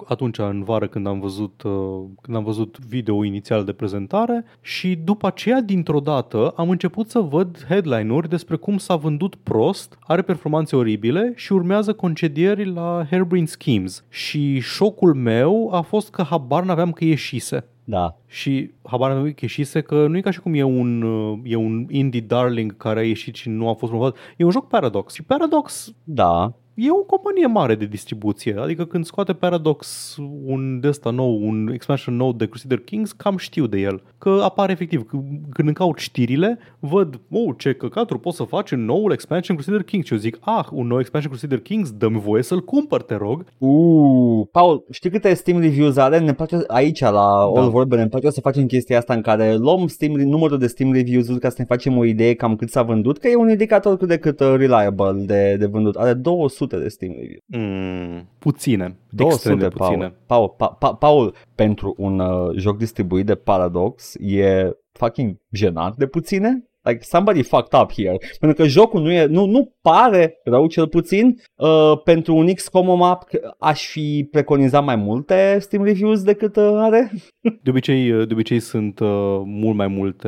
[0.06, 5.00] atunci în vară când am văzut uh, când am văzut video inițial de prezentare și
[5.04, 10.22] după aceea dintr-o dată am început să văd headline-uri despre cum s-a vândut prost, are
[10.22, 14.04] performanțe oribile și urmează concedieri la Hairbrain Schemes.
[14.10, 17.66] Și șocul meu a fost că habar n-aveam că ieșise.
[17.84, 18.16] da.
[18.28, 21.56] Și habar n-aveam că ieșise că nu e ca și cum e un, uh, e
[21.56, 24.18] un indie darling care a ieșit și nu a fost promovat.
[24.38, 25.14] E un joc Paradox.
[25.14, 26.54] Și Paradox Da.
[26.76, 30.16] E o companie mare de distribuție, adică când scoate Paradox
[30.46, 34.02] un de ăsta nou, un expansion nou de Crusader Kings, cam știu de el.
[34.18, 35.18] Că apare efectiv, că-
[35.50, 39.84] când îmi caut știrile, văd, oh, ce căcaturi poți să faci în noul expansion Crusader
[39.84, 40.06] Kings.
[40.06, 43.46] Și eu zic, ah, un nou expansion Crusader Kings, dă-mi voie să-l cumpăr, te rog.
[43.58, 46.20] Uh, Paul, știi câte Steam reviews are?
[46.20, 47.62] Ne place aici la Da.
[47.62, 50.94] All Vorbe, ne place să facem chestia asta în care luăm Steam, numărul de Steam
[50.94, 53.98] reviews-uri ca să ne facem o idee cam cât s-a vândut, că e un indicator
[53.98, 55.96] cât de cât uh, reliable de, de vândut.
[55.96, 57.42] Are 200 de Steam reviews.
[57.46, 60.10] Mm, puține, 200, extrem de puține.
[60.10, 60.16] Paul.
[60.26, 66.08] Paul, pa, pa, Paul, pentru un uh, joc distribuit de Paradox e fucking jenant de
[66.08, 66.70] puține.
[66.86, 68.18] Like somebody fucked up here.
[68.40, 71.42] Pentru că jocul nu, e, nu, nu pare rău cel puțin.
[71.56, 73.24] Uh, pentru un XCOM map
[73.60, 77.12] aș fi preconizat mai multe Steam reviews decât uh, are.
[77.64, 80.28] De obicei, de obicei sunt uh, mult mai multe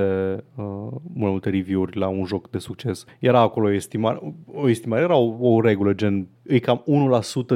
[0.55, 0.65] uh,
[1.03, 3.05] mult mai multe review-uri la un joc de succes.
[3.19, 6.83] Era acolo o estimare, o estimare era o, o regulă, gen e cam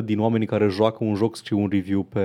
[0.02, 2.20] 1% din oamenii care joacă un joc scriu un review pe,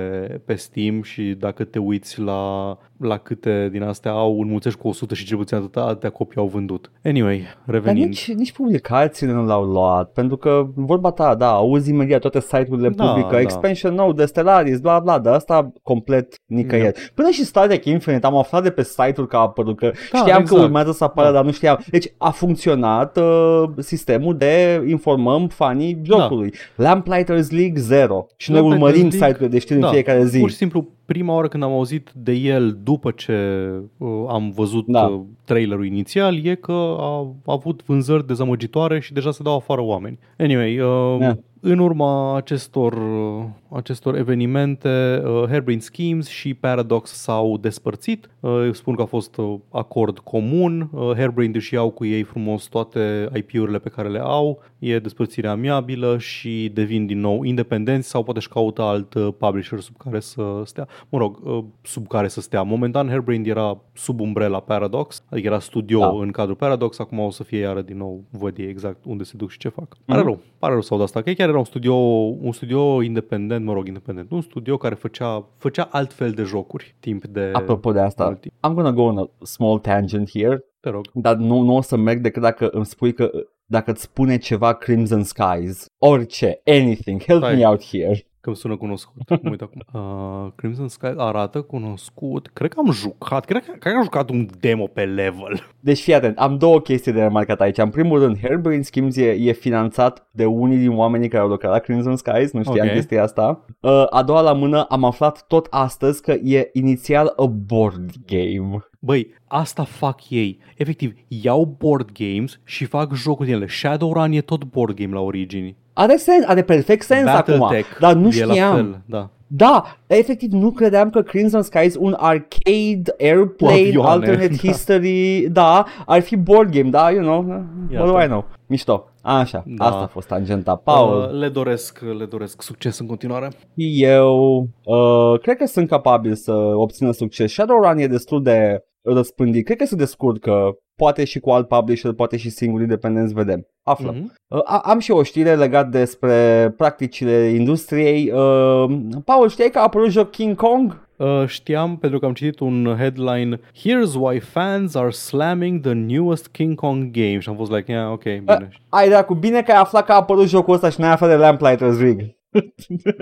[0.45, 5.13] pe Steam și dacă te uiți la, la câte din astea au, înmulțești cu 100
[5.13, 6.91] și cel puțin atâtea, atâtea copii au vândut.
[7.03, 8.05] Anyway, Dar revenind.
[8.07, 12.89] nici, nici publicațiile nu l-au luat, pentru că vorba ta, da, auzi imediat toate site-urile
[12.89, 13.39] Da, publică, da.
[13.39, 17.11] expansion nou de Stellaris, bla bla, dar asta complet nicăieri.
[17.13, 20.17] Până și Star Trek Infinite am aflat de pe site-uri că a apărut, că Da,
[20.17, 20.59] știam exact.
[20.59, 21.33] că urmează să apară, Da.
[21.33, 21.79] dar nu știam.
[21.89, 26.53] Deci a funcționat uh, sistemul de informăm fanii jocului.
[26.75, 30.39] Lamplighters League 0 și noi Lamplighters urmărim League, site-uri de știri da, în fiecare zi.
[30.39, 34.85] Pur și simplu, prima oară când am auzit de el după ce uh, am văzut
[34.87, 35.01] Da.
[35.03, 39.81] uh, trailerul inițial e că a, a avut vânzări dezamăgitoare și deja se dau afară
[39.81, 40.19] oameni.
[40.37, 41.37] Anyway, uh, Da.
[41.59, 48.29] în urma acestor, uh, acestor evenimente, uh, Hairbrain Schemes și Paradox s-au despărțit.
[48.39, 50.89] Uh, spun că a fost uh, acord comun.
[50.93, 54.61] Uh, Hairbrain își iau cu ei frumos toate IP-urile pe care le au.
[54.79, 59.79] E despărțire amiabilă și devin din nou independenți sau poate își caută alt uh, publisher
[59.79, 60.87] sub care să stea.
[61.09, 62.61] Mă rog, uh, sub care să stea.
[62.61, 66.13] Momentan Hairbrain era sub umbrela Paradox, adică era studio Da.
[66.21, 69.33] în cadrul Paradox, acum o să fie iară din nou, văd ei exact unde se
[69.37, 69.97] duc și ce fac.
[70.05, 70.27] Pare Mhm.
[70.27, 71.93] rău, pare rău să aud asta, că ei chiar era un studio,
[72.41, 77.25] un studio independent, mă rog, independent, un studio care făcea, făcea altfel de jocuri timp
[77.25, 78.53] de Apropo de asta, mult timp.
[78.53, 80.65] I'm gonna go on a small tangent here.
[80.79, 81.05] Te rog.
[81.13, 83.31] Dar nu, nu o să merg decât dacă îmi spui că
[83.65, 87.55] dacă îți spune ceva Crimson Skies, orice, anything, help Stai.
[87.55, 88.27] me out here.
[88.47, 89.29] Că îmi sună cunoscut.
[89.43, 89.83] Mă uit acum.
[89.93, 92.49] Uh, Crimson Sky arată cunoscut.
[92.53, 93.45] Cred că am jucat.
[93.45, 95.67] Cred că, cred că am jucat un demo pe level.
[95.79, 97.77] Deci fii atent, am două chestii de remarcat aici.
[97.77, 101.71] În primul rând, Hairbrain Schemes e, e finanțat de unii din oamenii care au lucrat
[101.71, 102.93] la Crimson Skies, nu știam Ok.
[102.93, 103.65] chestia asta.
[103.79, 108.85] Uh, a doua la mână, am aflat tot astăzi că e inițial a board game.
[108.99, 110.59] Băi, asta fac ei.
[110.77, 113.67] Efectiv, iau board games și fac jocuri din ele.
[113.67, 115.77] Shadowrun e tot board game la origini.
[115.99, 118.75] Are sens, are perfect sens acum, Battletech dar nu e la știam.
[118.75, 119.29] fel, da.
[119.49, 124.55] Da, efectiv nu credeam că Crimson Skies un arcade, airplane, Cu avioane, alternate da.
[124.71, 128.05] history, da, ar fi board game, da, you know, what Iată.
[128.11, 128.45] do I know?
[128.65, 129.09] Mișto.
[129.21, 129.85] Așa, Da.
[129.85, 130.75] asta a fost tangenta.
[130.75, 133.49] Paul, Uh, le doresc, le doresc succes în continuare.
[133.77, 137.51] și eu uh, cred că sunt capabil să obțină succes.
[137.51, 138.83] Shadowrun e destul de
[139.13, 139.65] răspândit.
[139.65, 143.67] Cred că se descurcă, poate și cu alt publisher, poate și singur independenți, vedem.
[143.83, 144.15] Aflăm.
[144.15, 144.33] Mhm.
[144.47, 148.31] Uh, a- am și o știre legat despre practicile industriei.
[148.31, 151.05] Uh, Paul, știai că a apărut joc King Kong?
[151.17, 156.47] Uh, știam pentru că am citit un headline Here's why fans are slamming the newest
[156.47, 158.69] King Kong game și am fost like, yeah, ok, bine.
[158.89, 161.35] Ai dracu, bine că ai aflat că a apărut jocul ăsta și n-ai aflat de
[161.35, 162.21] Lamplighters Rig.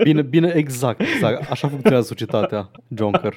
[0.02, 1.50] Bine, bine, exact, exact.
[1.50, 3.34] Așa funcționează societatea, Jonker.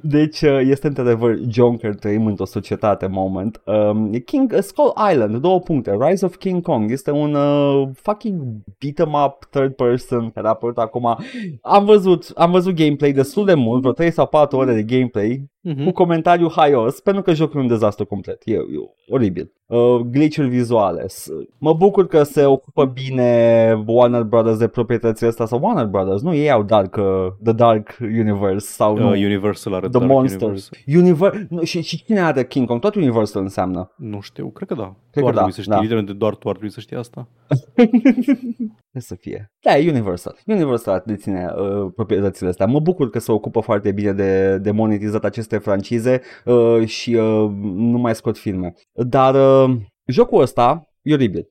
[0.00, 3.60] Deci uh, este într-adevăr Jonker, trăim într-o societate moment.
[3.64, 5.96] Um, King, uh, Skull Island, două puncte.
[6.00, 8.42] Rise of King Kong este un uh, fucking
[8.78, 11.18] beat 'em up third person care a apărut acum.
[11.62, 15.50] Am văzut, am văzut gameplay destul de mult, vreo 3 sau 4 ore de gameplay
[15.62, 15.84] Mhm.
[15.84, 18.42] cu comentariu haios, pentru că jocul e un dezastru complet.
[18.44, 18.60] E, e
[19.08, 19.52] oribil.
[19.66, 21.04] Uh, glitch-uri vizuale.
[21.06, 26.22] S- Mă bucur că se ocupă bine Warner Brothers de proprietățile astea sau Warner Brothers,
[26.22, 26.34] nu?
[26.34, 27.04] Ei au Dark, uh,
[27.42, 29.06] The Dark Universe sau nu?
[29.10, 30.70] Uh, Universal are The Dark Monsters.
[30.86, 31.30] Universe.
[31.34, 32.80] Univer- nu, și, și cine are King Kong?
[32.80, 33.92] Tot Universal înseamnă.
[33.96, 34.94] Nu știu, cred că da.
[35.10, 35.80] Cred doar că da, trebuie să știi, da.
[35.80, 37.28] literalmente doar tu ar trebui să știi asta.
[38.92, 39.52] Ce să fie?
[39.62, 40.36] Da, e Universal.
[40.46, 42.66] Universal deține uh, proprietățile astea.
[42.66, 47.50] Mă bucur că se ocupă foarte bine de, de monetizat aceste francize uh, și uh,
[47.74, 48.72] nu mai scot filme.
[48.92, 49.76] Dar uh,
[50.06, 51.46] jocul ăsta e oribil.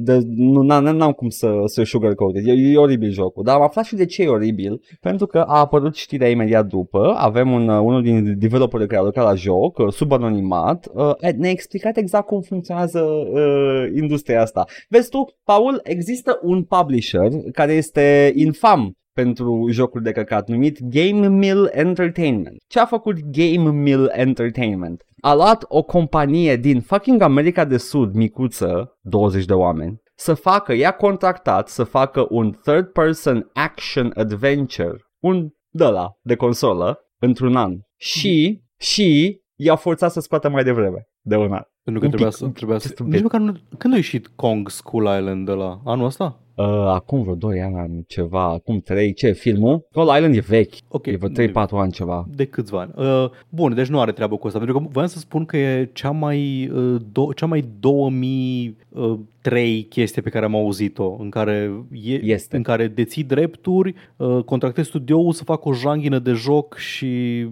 [0.00, 2.46] De, nu, n-am, n-am cum să, să sugarcoat it.
[2.46, 5.58] E, e oribil jocul, dar am aflat și de ce e oribil, pentru că a
[5.58, 9.78] apărut știrea imediat după, avem un, uh, unul din developerii care a lucrat la joc,
[9.78, 14.64] uh, sub anonimat, uh, ne-a explicat exact cum funcționează uh, industria asta.
[14.88, 21.28] Vezi tu, Paul, există un publisher care este infam pentru jocuri de căcat numit Game
[21.28, 22.56] Mill Entertainment.
[22.66, 25.02] Ce a făcut Game Mill Entertainment?
[25.20, 30.72] A luat o companie din fucking America de Sud, micuță, 20 de oameni, să facă,
[30.72, 37.56] i-a contractat să facă un third person action adventure, un de la de consolă, într-un
[37.56, 37.74] an.
[37.96, 41.62] Și, și i-a forțat să scoată mai devreme de un an.
[41.82, 42.44] Pentru că Un trebuia pic, să...
[42.44, 43.22] un- Trebuia să just un nici pic.
[43.24, 43.52] măcar nu...
[43.78, 46.38] Când a ieșit Kong School Island de la anul ăsta?
[46.54, 49.86] Uh, acum vreo 2 ani, ceva, acum 3, ce, filmul?
[49.90, 51.06] Skull Island e vechi, Ok.
[51.06, 52.26] e vreo 3-4 ani ceva.
[52.34, 52.92] De câțiva ani.
[52.96, 55.90] Uh, bun, deci nu are treabă cu asta, pentru că voiam să spun că e
[55.92, 61.72] cea mai, uh, do- cea mai 2003 chestie pe care am auzit-o, în care,
[62.04, 62.56] e, Este.
[62.56, 67.46] în care deții drepturi, uh, contractezi studioul să facă o janghină de joc și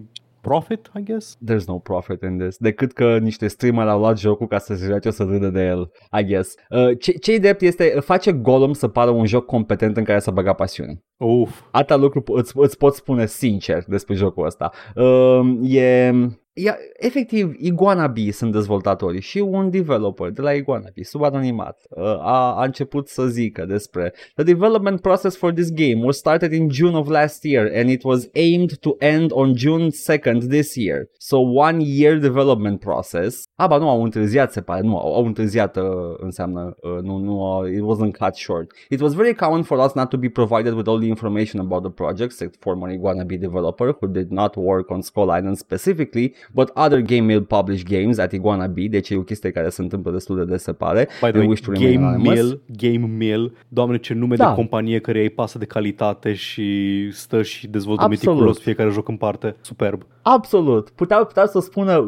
[0.47, 1.37] profit, I guess?
[1.51, 2.57] There's no profit in this.
[2.57, 5.91] Decât că niște streamer au luat jocul ca să se joace să râdă de el,
[6.21, 6.55] I guess.
[6.71, 10.31] Uh, ce, ce drept este, face Golem să pară un joc competent în care să
[10.31, 11.03] băga pasiune.
[11.17, 11.61] Uf.
[11.71, 14.73] Atâta lucru po- îți, îți pot spune sincer despre jocul ăsta.
[14.95, 16.13] Uh, e...
[16.57, 21.81] E, efectiv, Iguana Bee sunt dezvoltatorii și un developer de la Iguana Bee, sub anonimat,
[21.89, 26.53] uh, a, a început să zică despre The development process for this game was started
[26.53, 30.75] in June of last year and it was aimed to end on June 2nd this
[30.75, 31.09] year.
[31.19, 33.43] So one year development process.
[33.55, 34.81] Aba nu, au întârziat, se pare.
[34.81, 35.83] Nu, au, au întârziat uh,
[36.17, 38.71] înseamnă, uh, nu, nu, uh, it wasn't cut short.
[38.91, 41.83] It was very common for us not to be provided with all the information about
[41.83, 46.35] the project, said former Iguana Bee developer who did not work on Skull Island specifically,
[46.53, 49.83] but other Game Mill published games at Iguana Bee, deci e o chestie care se
[49.83, 51.05] întâmplă destul de des, se pare.
[51.05, 52.35] By the They way, wish to remain Game anonymous.
[52.35, 54.49] Mill, Game Mill, doamne ce nume Da.
[54.49, 58.25] de companie care îi pasă de calitate și stă și dezvoltă Absolut.
[58.27, 59.57] meticulos fiecare joc în parte.
[59.61, 60.07] Superb.
[60.23, 60.91] Absolut.
[60.91, 62.07] Puteau, puteau să spună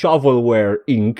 [0.00, 1.18] Shovelware Inc.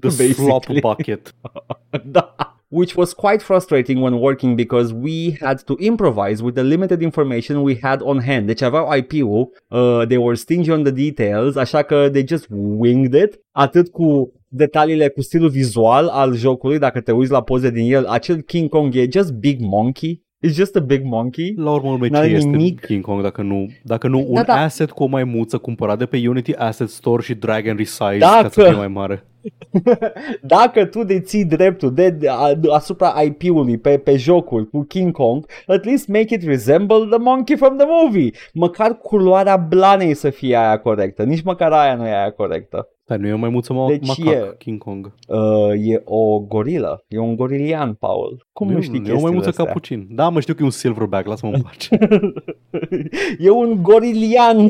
[0.00, 0.80] The slop basically.
[0.80, 1.34] bucket.
[2.04, 2.34] Da.
[2.80, 7.62] Which was quite frustrating when working because we had to improvise with the limited information
[7.62, 8.46] we had on hand.
[8.46, 12.46] Deci aveau IP-ul, uh, they were stingy on the details, așa că they just
[12.80, 17.70] winged it, atât cu detaliile cu stilul vizual al jocului, dacă te uiți la poze
[17.70, 20.22] din el, acel King Kong e just big monkey.
[20.46, 21.54] It's just a big monkey.
[21.56, 22.80] La urmă urmei, ce N-are este nimic.
[22.80, 24.60] King Kong dacă nu, dacă nu un Da, da.
[24.60, 28.42] asset cu o maimuță cumpărat de pe Unity Asset Store și drag and resize Dacă-
[28.42, 29.24] ca să fie mai mare?
[30.42, 35.46] Dacă tu deții dreptul de, de, a, asupra IP-ului pe, pe jocul cu King Kong,
[35.66, 38.30] at least make it resemble the monkey from the movie.
[38.52, 41.22] Măcar culoarea blanei să fie aia corectă.
[41.22, 42.88] Nici măcar aia nu e aia corectă.
[43.06, 45.12] Dar nu e o maimuță ma- Deci macac, e- King Kong.
[45.28, 45.38] Uh,
[45.86, 48.46] e o gorilă, e un gorilian, Paul.
[48.52, 49.64] Cum nu, știi e o maimuță astea?
[49.64, 50.06] capucin.
[50.10, 51.98] Da, mă știu că e un silverback, lasă-mă în pace.
[53.38, 54.68] e un gorilian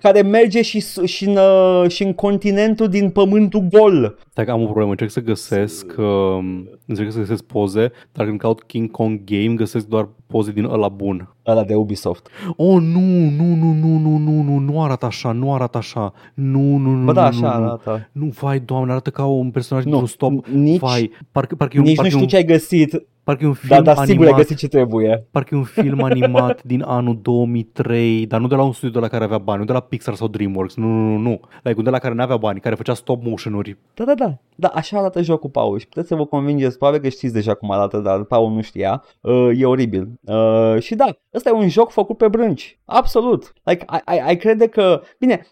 [0.00, 4.18] care merge și, s- și, în, uh, și în continentul din pământul gol.
[4.30, 8.38] Stai că am o problemă, încerc să găsesc um, încerc să găsesc poze, dar când
[8.38, 11.34] caut King Kong Game găsesc doar poze din ăla bun.
[11.46, 12.28] Ăla de Ubisoft.
[12.56, 13.00] Oh, nu,
[13.38, 16.12] nu, nu, nu, nu, nu, nu, nu arată așa, nu arată așa.
[16.34, 17.69] Nu, nu, nu, Bă, da, nu, așa nu, nu.
[17.70, 18.08] Arată.
[18.12, 20.46] Nu, vai, doamne, arată ca un personaj Nu, dintr-un stop.
[20.46, 23.06] nici- vai, parcă, parcă, e un, Nici nu parcă, e știu un, ce ai găsit,
[23.24, 24.36] parcă e un film dar, dar sigur ai animat.
[24.36, 25.26] găsit ce trebuie.
[25.30, 29.06] Parcă e un film animat din anul 2003, dar nu de la un studio de
[29.06, 31.40] la care avea bani, nu de la Pixar sau DreamWorks, nu, nu, nu, nu.
[31.62, 33.76] Like, un de la care nu avea bani, care făcea stop motion-uri.
[33.94, 34.38] Da, da, da.
[34.60, 35.78] Da, așa arată jocul, Paul.
[35.78, 39.04] Și puteți să vă convingeți, probabil că știți deja cum arată, dar Paul nu știa.
[39.20, 40.08] Uh, e oribil.
[40.24, 42.78] Uh, și da, ăsta e un joc făcut pe brânci.
[42.84, 43.52] Absolut.
[43.62, 45.02] Like, ai, ai, ai crede că...
[45.18, 45.46] Bine,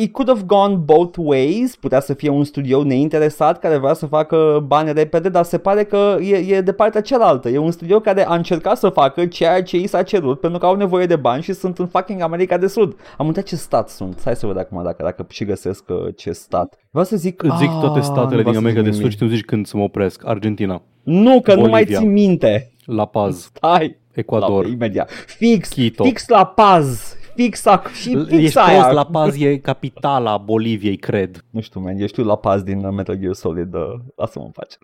[0.00, 1.76] it could have gone both ways.
[1.76, 5.84] Putea să fie un studio neinteresat care vrea să facă bani repede, dar se pare
[5.84, 7.48] că e, e de partea cealaltă.
[7.48, 10.66] E un studio care a încercat să facă ceea ce i s-a cerut pentru că
[10.66, 12.96] au nevoie de bani și sunt în fucking America de Sud.
[13.18, 14.20] Am uitat ce stat sunt.
[14.24, 16.78] Hai să văd acum dacă, dacă și găsesc uh, ce stat.
[16.90, 17.42] Vreau să zic...
[17.42, 19.30] Îți zic toate Ah, statele nu din vreau să America de zic Sud și nimic.
[19.32, 20.26] tu zici când să mă opresc.
[20.26, 21.98] Argentina, Nu, că nu mai Bolivia.
[21.98, 22.72] țin minte.
[22.84, 23.98] La Paz, Hai.
[24.12, 24.64] Ecuador.
[24.64, 25.10] La, imediat.
[25.26, 26.04] Fix, Quito.
[26.04, 27.16] fix la paz.
[27.34, 28.80] Fix, ac- și fix Ești aia.
[28.80, 31.44] prost, La Paz e capitala Boliviei, cred.
[31.50, 33.74] Nu știu, man, eu știu la paz din uh, Metal Gear Solid.
[33.74, 33.80] Uh,
[34.16, 34.76] lasă-mă în pace.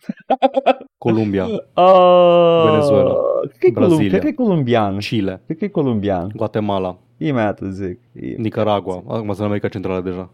[0.98, 3.14] Columbia, Uh, Venezuela.
[3.40, 4.08] Cred că e colum- Brazilia.
[4.18, 4.98] Cred că e columbian.
[4.98, 6.32] Chile, Cred că e columbian.
[6.36, 7.98] Guatemala, Imediat îți zic.
[8.12, 8.94] E- Nicaragua.
[9.06, 10.30] Acum sunt în America Centrală deja.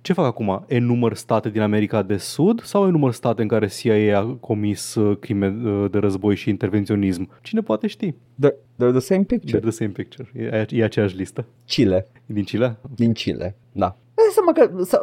[0.00, 0.64] Ce fac acum?
[0.66, 5.16] Enumăr state din America de Sud sau enumăr state în care CIA a comis uh,
[5.18, 7.28] crime uh, de război și intervenționism?
[7.42, 8.10] Cine poate ști?
[8.12, 9.58] They're, they're the same They're picture.
[9.60, 10.28] the same picture.
[10.34, 11.44] E, e aceeași listă.
[11.66, 12.06] Chile.
[12.26, 12.76] E din Chile?
[12.94, 13.96] Din Chile, da.
[14.14, 15.00] Dai seama că s-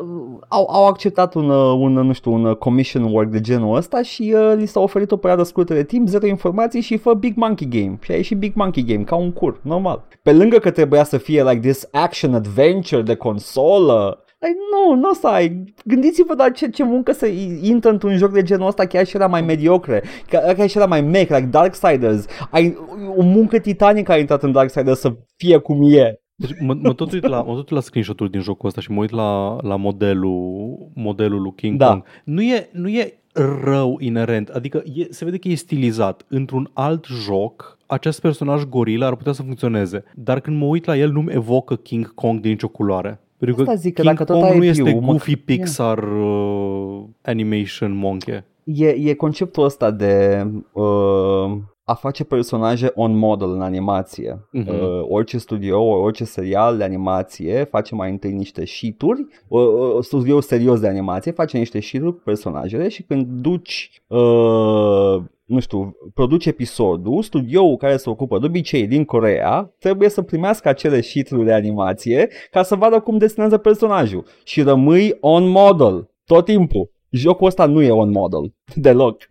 [0.47, 4.01] au, au acceptat un, uh, un, nu știu, un uh, commission work de genul ăsta
[4.01, 7.35] și uh, li s-a oferit o perioadă scurtă de timp, zero informații și fă Big
[7.35, 7.97] Monkey Game.
[8.01, 10.07] Și a ieșit Big Monkey Game, ca un cur, normal.
[10.21, 15.09] Pe lângă că trebuia să fie like this action adventure de consolă, Like, nu, nu
[15.09, 15.63] o să ai.
[15.85, 17.25] Gândiți-vă doar ce, ce muncă să
[17.61, 20.85] intră într-un joc de genul ăsta chiar și era mai mediocre, chiar, chiar și era
[20.85, 22.25] mai mech, like Darksiders.
[22.51, 22.77] Ai
[23.15, 26.21] o muncă titanică a intrat în Darksiders să fie cum e.
[26.35, 28.91] Deci mă, mă tot uit la, mă tot uit la screenshot-uri din jocul ăsta și
[28.91, 31.87] mă uit la, la modelul, modelul lui King Da.
[31.87, 32.03] Kong.
[32.23, 33.19] Nu e, nu e
[33.63, 36.25] rău inerent, adică e, se vede că e stilizat.
[36.27, 40.97] Într-un alt joc, acest personaj gorila ar putea să funcționeze, dar când mă uit la
[40.97, 43.19] el nu-mi evocă King Kong din nicio culoare.
[43.37, 45.35] Pentru Asta că zic, că King dacă tot Kong ai nu este view, mă- Goofy
[45.35, 48.43] Pixar uh, animation monkey.
[48.63, 51.57] E, e conceptul ăsta de uh,
[51.89, 54.47] a face personaje on model în animație.
[54.51, 54.69] Mhm.
[54.69, 60.39] Uh, orice studio, orice serial de animație face mai întâi niște sheet-uri, uh, uh, studio
[60.39, 66.45] serios de animație face niște sheet-uri cu personajele și când duci uh, nu știu, produci
[66.45, 71.53] episodul, studioul care se ocupă de obicei din Corea trebuie să primească acele sheet de
[71.53, 76.91] animație ca să vadă cum desenează personajul și rămâi on model tot timpul.
[77.09, 79.27] Jocul ăsta nu e on model deloc.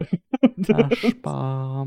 [0.90, 1.86] Așpa.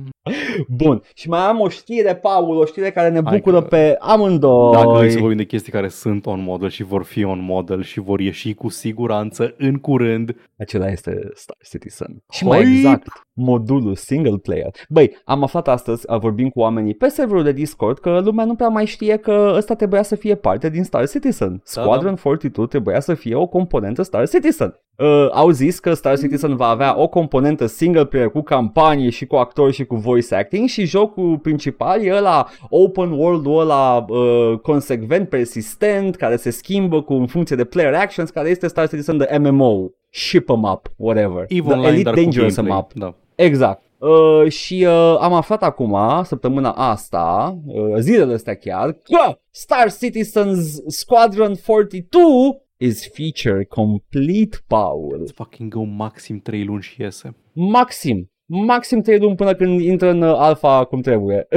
[0.68, 1.02] Bun.
[1.14, 4.72] Și mai am o știre, Paul, o știre care ne Hai bucură că- pe amândoi.
[4.74, 7.84] Dacă vrei să vorbim de chestii care sunt on model și vor fi on model
[7.84, 12.24] și vor ieși cu siguranță în curând, Acela este Star Citizen.
[12.32, 12.56] Și Hype!
[12.56, 14.72] mai exact, modulul single player.
[14.90, 18.56] Băi, am aflat astăzi, a vorbim cu oamenii pe serverul de Discord, că lumea nu
[18.56, 21.62] prea mai știe că ăsta trebuia să fie parte din Star Citizen.
[21.64, 24.80] Squadron 42 trebuia să fie o componentă Star Citizen.
[24.98, 29.26] Uh, au zis că Star Citizen va avea o componentă single player cu campanie și
[29.26, 34.60] cu actori și cu voice acting și jocul principal e ăla open world-ul ăla uh,
[34.62, 39.18] consecvent, persistent, care se schimbă cu în funcție de player actions, care este Star Citizen
[39.18, 39.90] de MMO.
[40.12, 41.46] Ship 'em up, whatever.
[41.48, 42.80] EVE The Online, Elite dar cu Dangerous 'em gameplay.
[42.80, 42.94] up.
[42.94, 43.44] Da.
[43.44, 43.82] Exact.
[43.98, 50.80] Uh, și uh, am aflat acum, săptămâna asta, uh, zilele astea chiar, că Star Citizens
[50.88, 55.18] Squadron 42 is feature complete, Paul.
[55.18, 57.36] Let's fucking go maxim 3 luni și iese.
[57.54, 58.32] Maxim.
[58.46, 61.48] Maxim 3 luni până când intră în uh, alfa cum trebuie.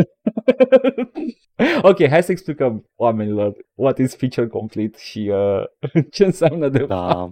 [1.82, 7.30] ok, hai să explicăm oamenilor what is feature complete și uh, ce înseamnă de Da.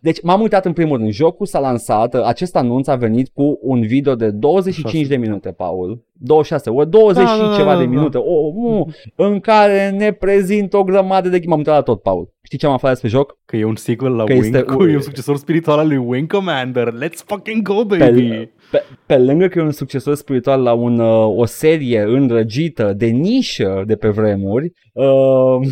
[0.00, 3.80] deci m-am uitat în primul rând, jocul s-a lansat, acest anunț a venit cu un
[3.80, 5.08] video de 25 Șase.
[5.08, 6.04] de minute, Paul.
[6.12, 7.90] 26, o 20 Da, și da, da, ceva da, de da.
[7.90, 8.86] minute, o, mu,
[9.16, 11.40] în care ne prezintă o grămadă de...
[11.46, 12.31] M-am uitat la tot, Paul.
[12.52, 13.38] Știi ce am aflat despre joc?
[13.44, 15.96] Că e un sequel la Că Wing, este- cu, e un succesor spiritual al lui
[15.96, 16.92] Wing Commander.
[16.92, 18.28] Let's fucking go, baby!
[18.28, 22.92] Pe, pe, pe lângă că e un succesor spiritual la un, uh, o serie îndrăgită
[22.92, 25.68] de nișă de pe vremuri, uh,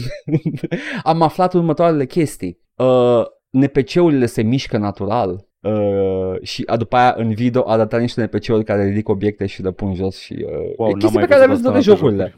[1.02, 2.58] am aflat următoarele chestii.
[2.76, 5.48] Uh, NPC-urile se mișcă natural.
[5.62, 9.62] Uh, și a, după aia în video a arătat niște NPC-uri care ridică obiecte și
[9.62, 11.64] le pun jos și uh, Wow, e n-am chestii mai pe care le văzut văzut
[11.64, 12.34] în asta în toate jocurile.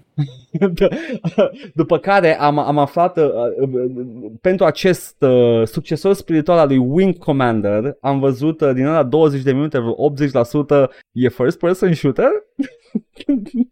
[1.82, 3.90] După care am, am aflat uh, uh,
[4.40, 9.42] pentru acest uh, succesor spiritual al lui Wing Commander am văzut uh, din ăla 20
[9.42, 10.12] de minute, vreo
[10.86, 12.30] 80% e first person shooter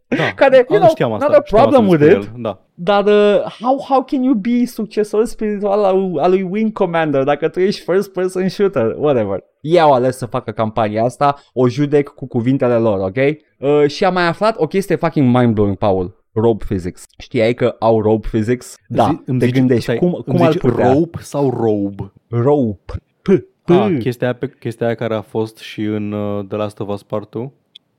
[0.09, 1.27] Da, care, you asta know, știam asta.
[1.29, 2.31] not a știam asta problem with despre it.
[2.35, 2.43] El.
[2.43, 2.61] Da.
[2.75, 7.49] Dar uh, how, how can you be succesor spiritual al, al lui Wing Commander dacă
[7.49, 9.45] tu ești first person shooter, whatever.
[9.61, 13.17] Ei au ales să facă campania asta, o judec cu cuvintele lor, ok?
[13.59, 16.19] Uh, și am mai aflat o chestie fucking mind-blowing, Paul.
[16.33, 17.05] Rope physics.
[17.19, 18.75] Știai că au rope physics?
[18.89, 20.93] Da, Zi- îmi te zici- gândești, stai, cum, îmi cum ar zici putea?
[20.93, 22.13] rope sau robe?
[22.29, 22.93] Rope.
[23.23, 23.29] P.
[23.65, 23.71] P.
[23.71, 26.89] Ah, chestia, aia pe, chestia aia care a fost și în uh, The Last of
[26.89, 27.53] Us Part 2?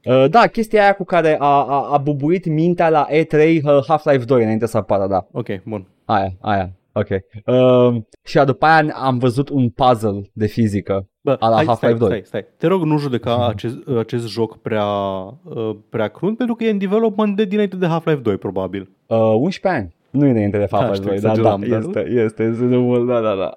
[0.06, 4.26] Uh, da, chestia aia cu care a, a, a bubuit mintea la E3 uh, Half-Life
[4.26, 5.28] 2 înainte să apară, da.
[5.32, 5.88] Ok, bun.
[6.06, 6.72] Aia, aia.
[6.94, 7.08] Ok.
[7.46, 11.08] Uh, și după aia am văzut un puzzle de fizică.
[11.22, 12.10] Bă, A la hai, Half-Life stai, 2.
[12.10, 12.46] stai, stai.
[12.58, 16.78] Te rog, nu judeca acest, acest joc prea, uh, prea crunt, pentru că e în
[16.78, 18.92] development de dinainte de Half-Life 2, probabil.
[19.08, 19.96] Uh, 11 ani.
[20.12, 22.66] Nu e înainte de Da, Half-Life știu, 2, da, da, exageram, dar- este, este, este
[22.66, 23.54] de mult, da, da, da.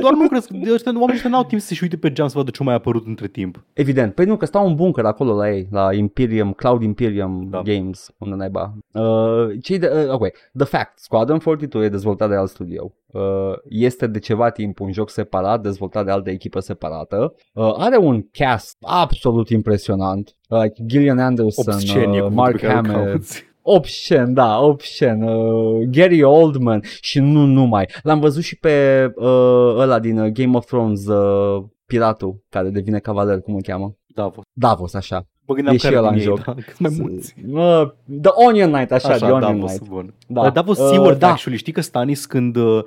[0.00, 2.50] Doar nu crezi că ăștia, oamenii ăștia n-au timp să-și uite pe geam să vadă
[2.50, 3.64] ce mai a apărut între timp.
[3.72, 7.62] Evident, păi nu, că stau în bunker acolo la ei, la Imperium, Cloud Imperium Da.
[7.62, 8.74] Games, unde naiba.
[8.92, 12.92] Uh, cei de, uh, ok, The Fact, Squadron 42 e dezvoltat de alt studio.
[13.12, 13.20] Uh,
[13.68, 17.34] este de ceva timp un joc separat, dezvoltat de altă echipă separată.
[17.52, 20.36] Uh, are un cast absolut impresionant.
[20.48, 23.50] Like Gillian Anderson, Obscenie, uh, cuvântul Mark pe care îl Hamill, cauți.
[23.62, 25.22] Obscen, da, obscen.
[25.22, 27.88] Uh, Gary Oldman și nu numai.
[28.02, 32.98] L-am văzut și pe uh, ăla din uh, Game of Thrones, uh, piratul care devine
[32.98, 33.96] cavaler, cum îl cheamă?
[34.06, 34.46] Da, a fost.
[34.52, 35.26] Davos, așa.
[35.46, 36.44] Mă gândeam E și care ăla din în ei, joc.
[36.44, 37.34] da, cât mai mulți.
[37.52, 37.82] Uh,
[38.20, 39.88] The Onion Knight, așa, Așa, The Onion Davos, Knight.
[39.88, 40.14] bun.
[40.26, 40.42] Da.
[40.42, 40.50] Da.
[40.50, 41.28] Davos Uh, Seward, da.
[41.30, 42.82] actually, știi că Stannis când, uh,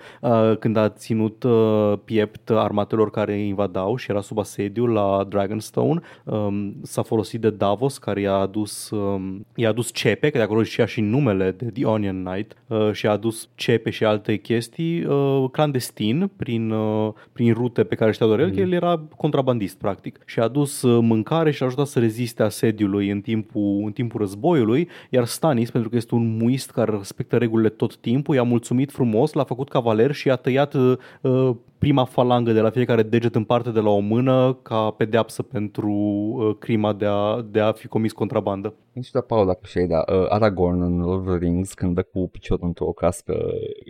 [0.60, 6.76] când a ținut uh, piept armatelor care invadau și era sub asediu la Dragonstone, um,
[6.84, 10.84] s-a folosit de Davos care i-a adus, um, i-a adus cepe, că de acolo și
[10.86, 15.45] și numele de The Onion Knight uh, și a adus cepe și alte chestii uh,
[15.52, 18.56] clandestin prin, uh, prin rute pe care știau doar el, Mhm.
[18.56, 22.44] că el era contrabandist practic și a adus uh, mâncare și a ajutat să reziste
[22.46, 27.38] asediului în timpul, în timpul războiului, iar Stanis, pentru că este un muist care respectă
[27.38, 31.56] regulile tot timpul, i-a mulțumit frumos, l-a făcut cavaler și a tăiat uh, uh,
[31.86, 35.90] prima falangă de la fiecare deget în parte de la o mână ca pedeapsă pentru
[35.91, 38.74] uh, crima de a, de a fi comis contrabandă.
[38.94, 41.95] Nu știu, dar Paul, dacă știi, dar uh, Aragorn în Lord of the Rings, când
[41.95, 43.36] dă cu piciorul într-o cască,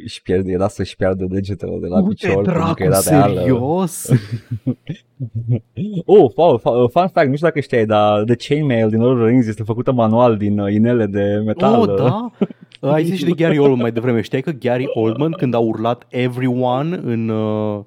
[0.03, 3.39] își pierde, era să-și piardă degetele de la picior, pentru că era reală.
[3.39, 4.09] serios?
[6.05, 9.21] Oh, Paul, fa- fun fact, nu știu dacă știai, dar The Chainmail din Lord of
[9.21, 11.79] the Rings este făcută manual din uh, inele de metal.
[11.79, 12.31] oh, da?
[12.91, 14.21] Ai zis și de Gary Oldman mai devreme.
[14.21, 17.79] Știai că Gary Oldman, când a urlat Everyone în, uh,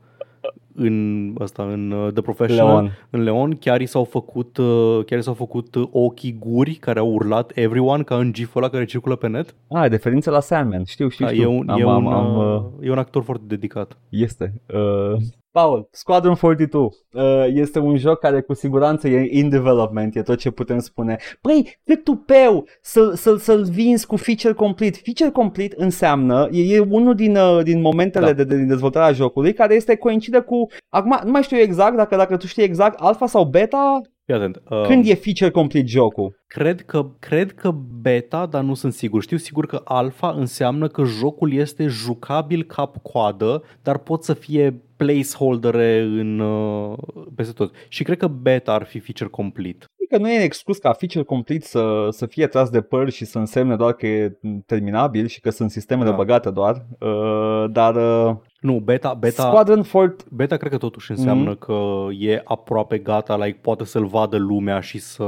[0.75, 2.99] în, asta, în uh, The Professional, Leon.
[3.11, 6.99] în Leon, chiar i s-au făcut, uh, chiar i s-au făcut uh, ochii guri care
[6.99, 9.55] au urlat Everyone, ca în gif ăla care circulă pe net.
[9.69, 11.43] Ah, referință la Sandman, știu, știu, Da, știu.
[11.43, 13.99] e, un, am, e, am, un, am, uh, uh, e un actor foarte dedicat.
[14.09, 14.61] Este.
[14.75, 15.17] Uh,
[15.59, 16.83] Paul, Squadron 42
[17.13, 21.17] uh, este un joc care cu siguranță e in development, e tot ce putem spune.
[21.41, 24.99] Păi, de tupeu să, să, să-l vinzi cu feature complete.
[25.03, 28.33] Feature complete înseamnă, e, e unul din, uh, din momentele Da.
[28.33, 32.17] de, de, din dezvoltarea jocului care este coincide cu, acum nu mai știu exact, dacă,
[32.17, 34.63] dacă tu știi exact, alfa sau beta, Fii atent.
[34.71, 36.43] Uh, când e feature complete jocul?
[36.49, 37.71] Cred că, cred că
[38.01, 39.23] beta, dar nu sunt sigur.
[39.23, 46.01] Știu sigur că alfa înseamnă că jocul este jucabil cap-coadă, dar pot să fie placeholdere
[46.01, 46.97] în, uh,
[47.35, 47.75] peste tot.
[47.89, 49.85] Și cred că beta ar fi feature complete.
[49.97, 53.39] Adică nu e exclus ca feature complete să, să fie tras de păr și să
[53.39, 56.17] însemne doar că e terminabil și că sunt sistemele Da.
[56.17, 57.95] băgate doar, uh, dar
[58.29, 61.59] uh, Nu, beta, beta, Squadron Fort beta cred că totuși înseamnă Mhm.
[61.59, 61.79] că
[62.19, 65.23] e aproape gata, like, poate să-l vadă lumea și să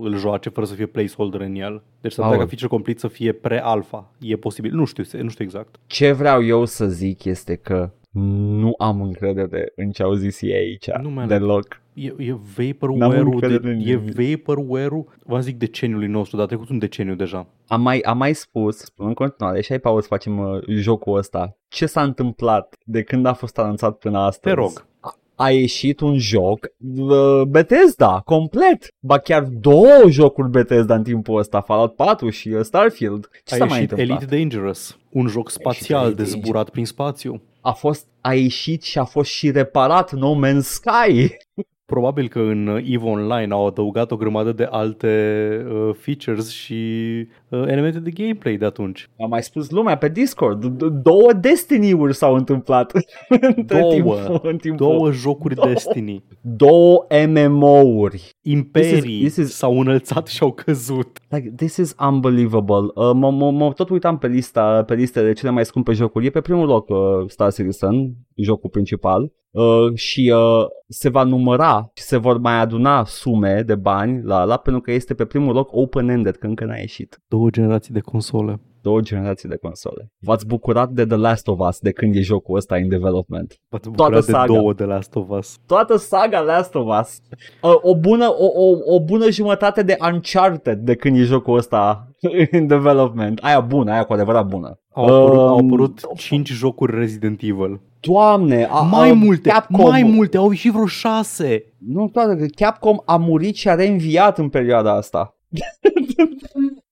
[0.00, 1.82] îl joace fără să fie placeholder în el.
[2.00, 2.38] Deci s-ar putea Aoleu.
[2.40, 4.10] ca feature complete să fie pre-alpha.
[4.20, 4.74] E posibil.
[4.74, 5.76] Nu știu, nu știu exact.
[5.86, 10.52] ce vreau eu să zic este că nu am încredere în ce au zis ei
[10.52, 11.80] aici Nu mai deloc.
[11.94, 14.14] E, e N-am vaporware-ul, încredere de, în e nimic.
[14.14, 17.46] vaporware-ul, v-am zic deceniului nostru, dar a trecut un deceniu deja.
[17.66, 21.16] Am mai, am mai spus, spun în continuare, și ai pauză să facem uh, jocul
[21.16, 21.56] ăsta.
[21.68, 24.54] Ce s-a întâmplat de când a fost anunțat până astăzi?
[24.54, 24.86] Te rog.
[25.34, 28.94] A, a ieșit un joc uh, Bethesda, complet.
[29.00, 33.28] Ba chiar două jocuri Bethesda în timpul ăsta, Fallout 4 și uh, Starfield.
[33.44, 34.20] Ce A s-a mai ieșit întâmplat?
[34.20, 37.42] Elite Dangerous, un joc spațial Elite de zburat prin spațiu.
[37.60, 41.36] A fost, a ieșit și a fost și reparat No Man's Sky.
[41.92, 46.74] Probabil că în EVE Online au adăugat o grămadă de alte uh, features și
[47.18, 47.26] uh,
[47.56, 49.10] elemente de gameplay de atunci.
[49.20, 50.64] Am mai spus lumea pe Discord.
[50.66, 52.92] D- două Destiny-uri s-au întâmplat.
[53.56, 53.92] între Două.
[53.92, 54.86] timpul- în timpul.
[54.86, 55.68] Două jocuri Două.
[55.68, 56.24] Destiny.
[56.40, 58.30] două MMO-uri.
[58.42, 61.18] Imperii This is- this is- s-au înălțat și au căzut.
[61.28, 62.76] Like, this is unbelievable.
[62.94, 66.26] Uh, mă, mă, mă tot uitam pe lista, pe listele de cele mai scumpe jocuri.
[66.26, 66.96] E pe primul loc uh,
[67.26, 69.32] Star Citizen, jocul principal.
[69.50, 74.44] Uh, și uh, se va număra și se vor mai aduna sume de bani la
[74.44, 77.20] la pentru că este pe primul loc open-ended, că încă n-a ieșit.
[77.42, 78.60] Două generații de console.
[78.82, 80.10] Două generații de console.
[80.18, 83.60] V-ați bucurat de The Last of Us de când e jocul ăsta in development.
[83.68, 84.46] V-ați Toată bucurat de saga.
[84.46, 85.56] două de Last of Us.
[85.66, 87.20] Toată saga Last of Us.
[87.62, 92.08] Uh, o, bună, o, o, o bună jumătate de Uncharted de când e jocul ăsta
[92.52, 93.38] in development.
[93.42, 94.78] Aia bună, aia cu adevărat bună.
[94.94, 97.80] Au apărut, au Um, apărut 5 jocuri Resident Evil.
[98.00, 101.64] Doamne, a, mai a, multe, Capcom, mai multe, au ieșit vreo 6.
[101.78, 105.36] Nu, toate, că Capcom a murit și a reînviat în perioada asta.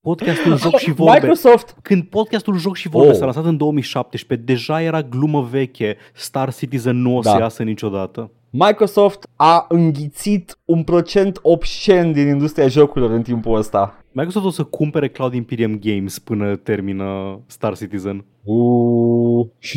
[0.02, 1.12] Podcastul Joc și Vorbe.
[1.18, 3.14] Microsoft, Când podcastul Joc și Vorbe Oh.
[3.16, 5.97] s-a lansat în 2017, deja era glumă veche.
[6.14, 7.39] Star Citizen nu o să Da.
[7.39, 8.31] iasă niciodată.
[8.51, 14.05] Microsoft a înghițit un procent obscen din industria jocurilor în timpul ăsta.
[14.12, 18.24] Microsoft o să cumpere Cloud Imperium Games până termină Star Citizen.
[18.44, 19.47] Uh.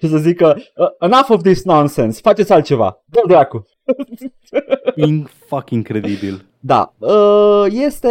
[0.00, 3.02] și să zică, uh, enough of this nonsense, faceți altceva.
[3.04, 3.66] Dă dracu.
[4.94, 6.46] In fucking incredibil.
[6.60, 8.08] Da, uh, este,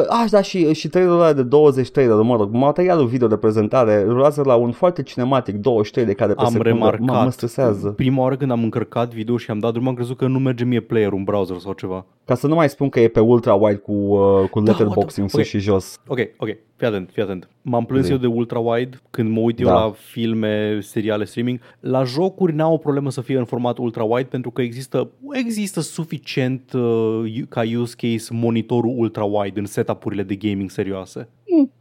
[0.00, 3.36] uh, aș da și, și trailerul ăla de 20 trailer, mă rog, materialul video de
[3.36, 6.68] prezentare rulează la un foarte cinematic, 23 de care pe Am secundă.
[6.68, 7.00] remarcat.
[7.00, 7.88] Mă, mă stresează.
[7.88, 10.64] Prima oară când am încărcat video și am dat drum, am crezut că nu merge
[10.64, 12.04] mie player un browser sau ceva.
[12.24, 15.30] Ca să nu mai spun că e pe ultra-wide cu, uh, cu Da, letterboxing what
[15.30, 16.00] sus the- și jos.
[16.06, 17.48] Ok, ok, fii atent, fii atent.
[17.62, 18.12] M-am plâns Zi.
[18.12, 19.72] eu de ultra-wide când mă uit eu Da.
[19.72, 21.58] la filme, seriale, streaming.
[21.80, 26.72] La jocuri n-au o problemă să fie în format ultra-wide pentru că există, există suficient
[26.72, 31.28] uh, ca use case monitorul ultra-wide în setup-urile de gaming serioase.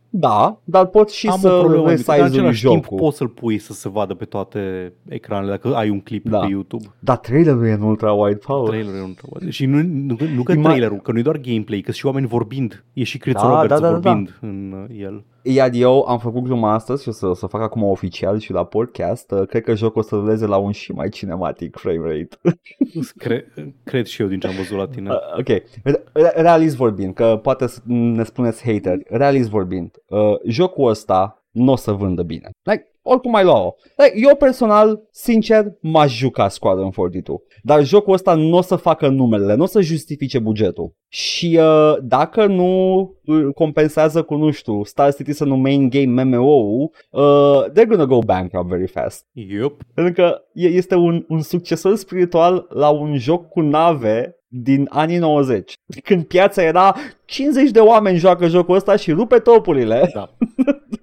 [0.10, 2.98] Da, dar poți și Am să o problemă mică, dar în resizui același timp jocul.
[2.98, 6.40] poți să-l pui să se vadă pe toate ecranele dacă ai un clip Da.
[6.40, 6.86] pe YouTube.
[7.00, 8.68] Dar trailerul e în ultra-wide, Paul.
[8.68, 9.50] Trailerul e un ultra-wide.
[9.50, 12.28] Și nu, nu, nu că Ima- trailerul, că nu e doar gameplay, că și oameni
[12.28, 12.84] vorbind.
[12.94, 14.10] E și Chris Da, Roberts da, da, da, da.
[14.10, 15.24] vorbind în uh, el.
[15.48, 18.52] Iar eu am făcut gluma astăzi și o să, o să fac acum oficial și
[18.52, 19.32] la podcast.
[19.32, 22.38] Uh, Cred că jocul o să ruleze la un și mai cinematic frame rate.
[23.18, 23.54] Cre-
[23.84, 25.10] cred și eu din ce am văzut la tine.
[25.10, 25.48] Uh, ok,
[25.84, 31.44] Re- re- realist vorbind, că poate să ne spuneți hater, realist vorbind, uh, jocul ăsta
[31.52, 32.50] nu o să vândă bine.
[32.64, 33.74] Like, oricum ai lua-o.
[33.98, 37.38] Like, eu personal, sincer, m-aș juca Squadron 42.
[37.64, 40.94] Dar jocul ăsta nu o să facă numele, nu o să justifice bugetul.
[41.08, 46.90] Și uh, dacă nu îl compensează cu, nu știu, Star Citizen un main game MMO,
[47.10, 49.26] uh, they're gonna go bankrupt very fast.
[49.32, 49.82] Yup.
[49.94, 55.18] Pentru că e- este un, un succesor spiritual la un joc cu nave din anii
[55.18, 55.74] 90.
[56.04, 56.96] Când piața era
[57.26, 60.12] 50 de oameni joacă jocul ăsta și rupe topurile.
[60.14, 60.30] Da.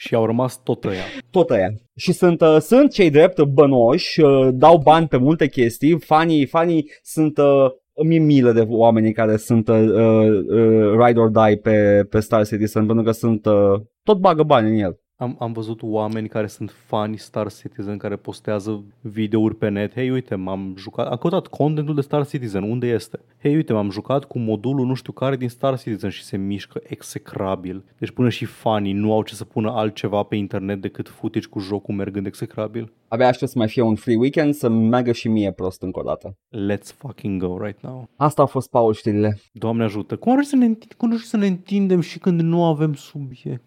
[0.00, 1.02] și au rămas tot ăia.
[1.30, 1.72] Tot aia.
[1.96, 6.90] Și sunt, uh, sunt cei drept bănoși, uh, dau bani pe multe chestii, fanii, fanii
[7.02, 7.38] sunt...
[7.38, 12.46] Uh, mi milă de oamenii care sunt uh, uh, ride or die pe, pe Star
[12.46, 15.00] Citizen pentru că sunt uh, tot bagă bani în el.
[15.20, 19.92] Am, am văzut oameni care sunt fani Star Citizen care postează videouri pe net.
[19.92, 23.18] Hei, uite, m-am jucat, am căutat contentul de Star Citizen, unde este?
[23.42, 26.80] Hei, uite, m-am jucat cu modulul nu știu care din Star Citizen și se mișcă
[26.82, 27.84] execrabil.
[27.98, 31.58] Deci până și fanii nu au ce să pună altceva pe internet decât footage cu
[31.58, 32.92] jocul mergând execrabil.
[33.08, 36.02] Abia aștept să mai fie un free weekend să meargă și mie prost încă o
[36.02, 36.36] dată.
[36.56, 38.08] Let's fucking go right now.
[38.16, 39.40] Asta au fost, Paul, știrile.
[39.52, 40.16] Doamne ajută.
[40.16, 43.60] Cum ar să ne, întind- cum ar să ne întindem și când nu avem subiecte?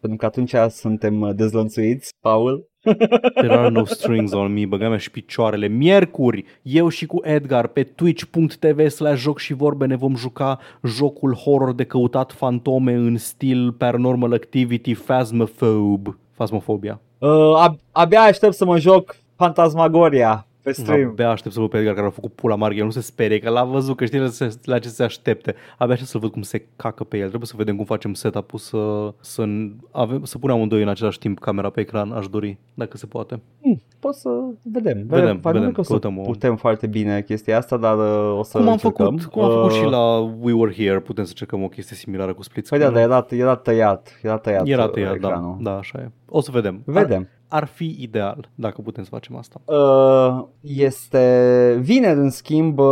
[0.00, 2.68] Pentru că atunci suntem uh, dezlănțuiți, Paul.
[3.34, 5.66] There are no strings on me, băga mea și picioarele.
[5.66, 11.34] Miercuri, eu și cu Edgar pe twitch.tv slash joc și vorbe ne vom juca jocul
[11.34, 16.16] horror de căutat fantome în stil Paranormal Activity Phasmophobe.
[16.34, 17.00] Phasmophobia.
[17.18, 21.08] Uh, ab- abia aștept să mă joc Fantasmagoria pe stream.
[21.08, 23.38] Abia aștept să văd pe Edgar care a făcut pula mare, el nu se sperie,
[23.38, 25.54] că l-a văzut, că știe la ce- la ce se aștepte.
[25.78, 27.26] Abia aștept să văd cum se cacă pe el.
[27.26, 29.44] Trebuie să vedem cum facem setup-ul să, să,
[29.90, 33.40] avem, să punem amândoi în același timp camera pe ecran, aș dori, dacă se poate.
[33.62, 34.28] Hmm, pot să
[34.62, 35.02] vedem.
[35.06, 38.38] Vedem, Poate vedem, că o să căutăm o- putem foarte bine chestia asta, dar uh,
[38.38, 39.04] o să Cum am, încercăm.
[39.06, 41.96] făcut, cum am făcut Uh, și la We Were Here, putem să cercăm o chestie
[41.96, 43.08] similară cu split Păi da, screen.
[43.08, 44.18] dar era, era tăiat.
[44.22, 45.56] Era tăiat, Era uh, tăiat, da, ecranul.
[45.60, 46.10] da, așa e.
[46.30, 46.82] O să vedem.
[46.84, 47.28] Vedem.
[47.48, 49.60] Ar, ar fi ideal dacă putem să facem asta.
[49.64, 52.86] Uh, este vineri, în schimb, uh,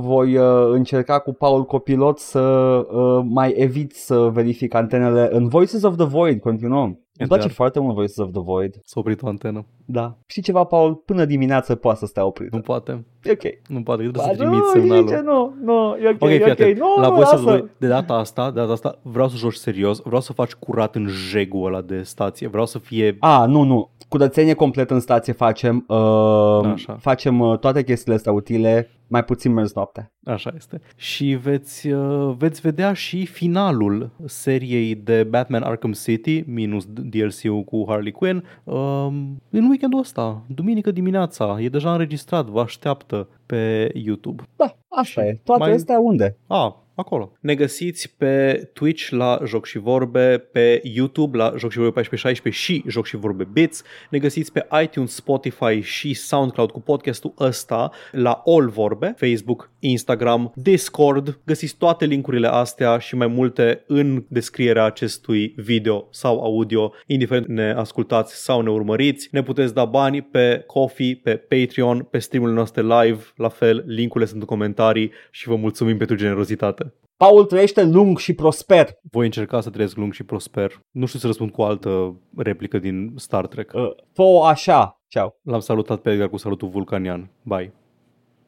[0.00, 5.82] voi uh, încerca cu Paul Copilot să uh, mai evit să verific antenele în Voices
[5.82, 7.00] of the Void, continuăm.
[7.18, 8.74] Îmi place foarte mult Voices of the Void.
[8.84, 9.64] S-a oprit o antenă.
[9.84, 10.16] Da.
[10.26, 10.94] Știi ceva, Paul?
[10.94, 12.52] Până dimineață poate să stea oprit.
[12.52, 13.04] Nu poate.
[13.22, 13.68] E ok.
[13.68, 14.02] Nu poate.
[14.02, 15.06] Trebuie Ba, să trimiți nu, semnalul.
[15.08, 16.48] zice, nu, nu, e ok, Ok, e fii ok.
[16.50, 16.78] atent.
[16.78, 17.44] Nu, La nu, voi să lasă.
[17.44, 20.94] voi, de data asta, de data asta, vreau să joci serios, vreau să faci curat
[20.94, 23.90] în jegul ăla de stație, vreau să fie A, nu, nu.
[24.08, 25.84] Curățenie complet în stație facem.
[25.88, 26.96] Uh, Așa.
[27.00, 30.12] facem uh, toate chestiile astea utile, mai puțin mers noaptea.
[30.24, 30.80] Așa este.
[30.96, 37.84] Și veți, uh, veți vedea și finalul seriei de Batman Arkham City, minus DLC-ul cu
[37.88, 41.56] Harley Quinn, um, în weekendul ăsta, duminică dimineața.
[41.60, 44.42] E deja înregistrat, vă așteaptă pe YouTube.
[44.56, 45.40] Da, asta Și e.
[45.44, 46.36] Toate mai- astea unde?
[46.46, 47.32] A, acolo.
[47.40, 52.62] Ne găsiți pe Twitch la Joc și Vorbe, pe YouTube la Joc și Vorbe 1416
[52.62, 53.82] și Joc și Vorbe Bits.
[54.10, 60.52] Ne găsiți pe iTunes, Spotify și SoundCloud cu podcastul ăsta la All Vorbe, Facebook, Instagram,
[60.54, 61.40] Discord.
[61.44, 67.72] Găsiți toate linkurile astea și mai multe în descrierea acestui video sau audio, indiferent ne
[67.72, 69.28] ascultați sau ne urmăriți.
[69.30, 74.28] Ne puteți da bani pe Coffee, pe Patreon, pe streamurile noastre live, la fel, linkurile
[74.28, 76.94] sunt în comentarii și vă mulțumim pentru generozitate.
[77.16, 78.88] Paul trăiește lung și prosper.
[79.10, 80.80] Voi încerca să trăiesc lung și prosper.
[80.90, 83.72] Nu știu să răspund cu o altă replică din Star Trek.
[83.74, 85.00] Uh, fă așa.
[85.06, 85.40] Ceau.
[85.42, 87.30] L-am salutat pe Edgar cu salutul vulcanian.
[87.42, 87.72] Bye.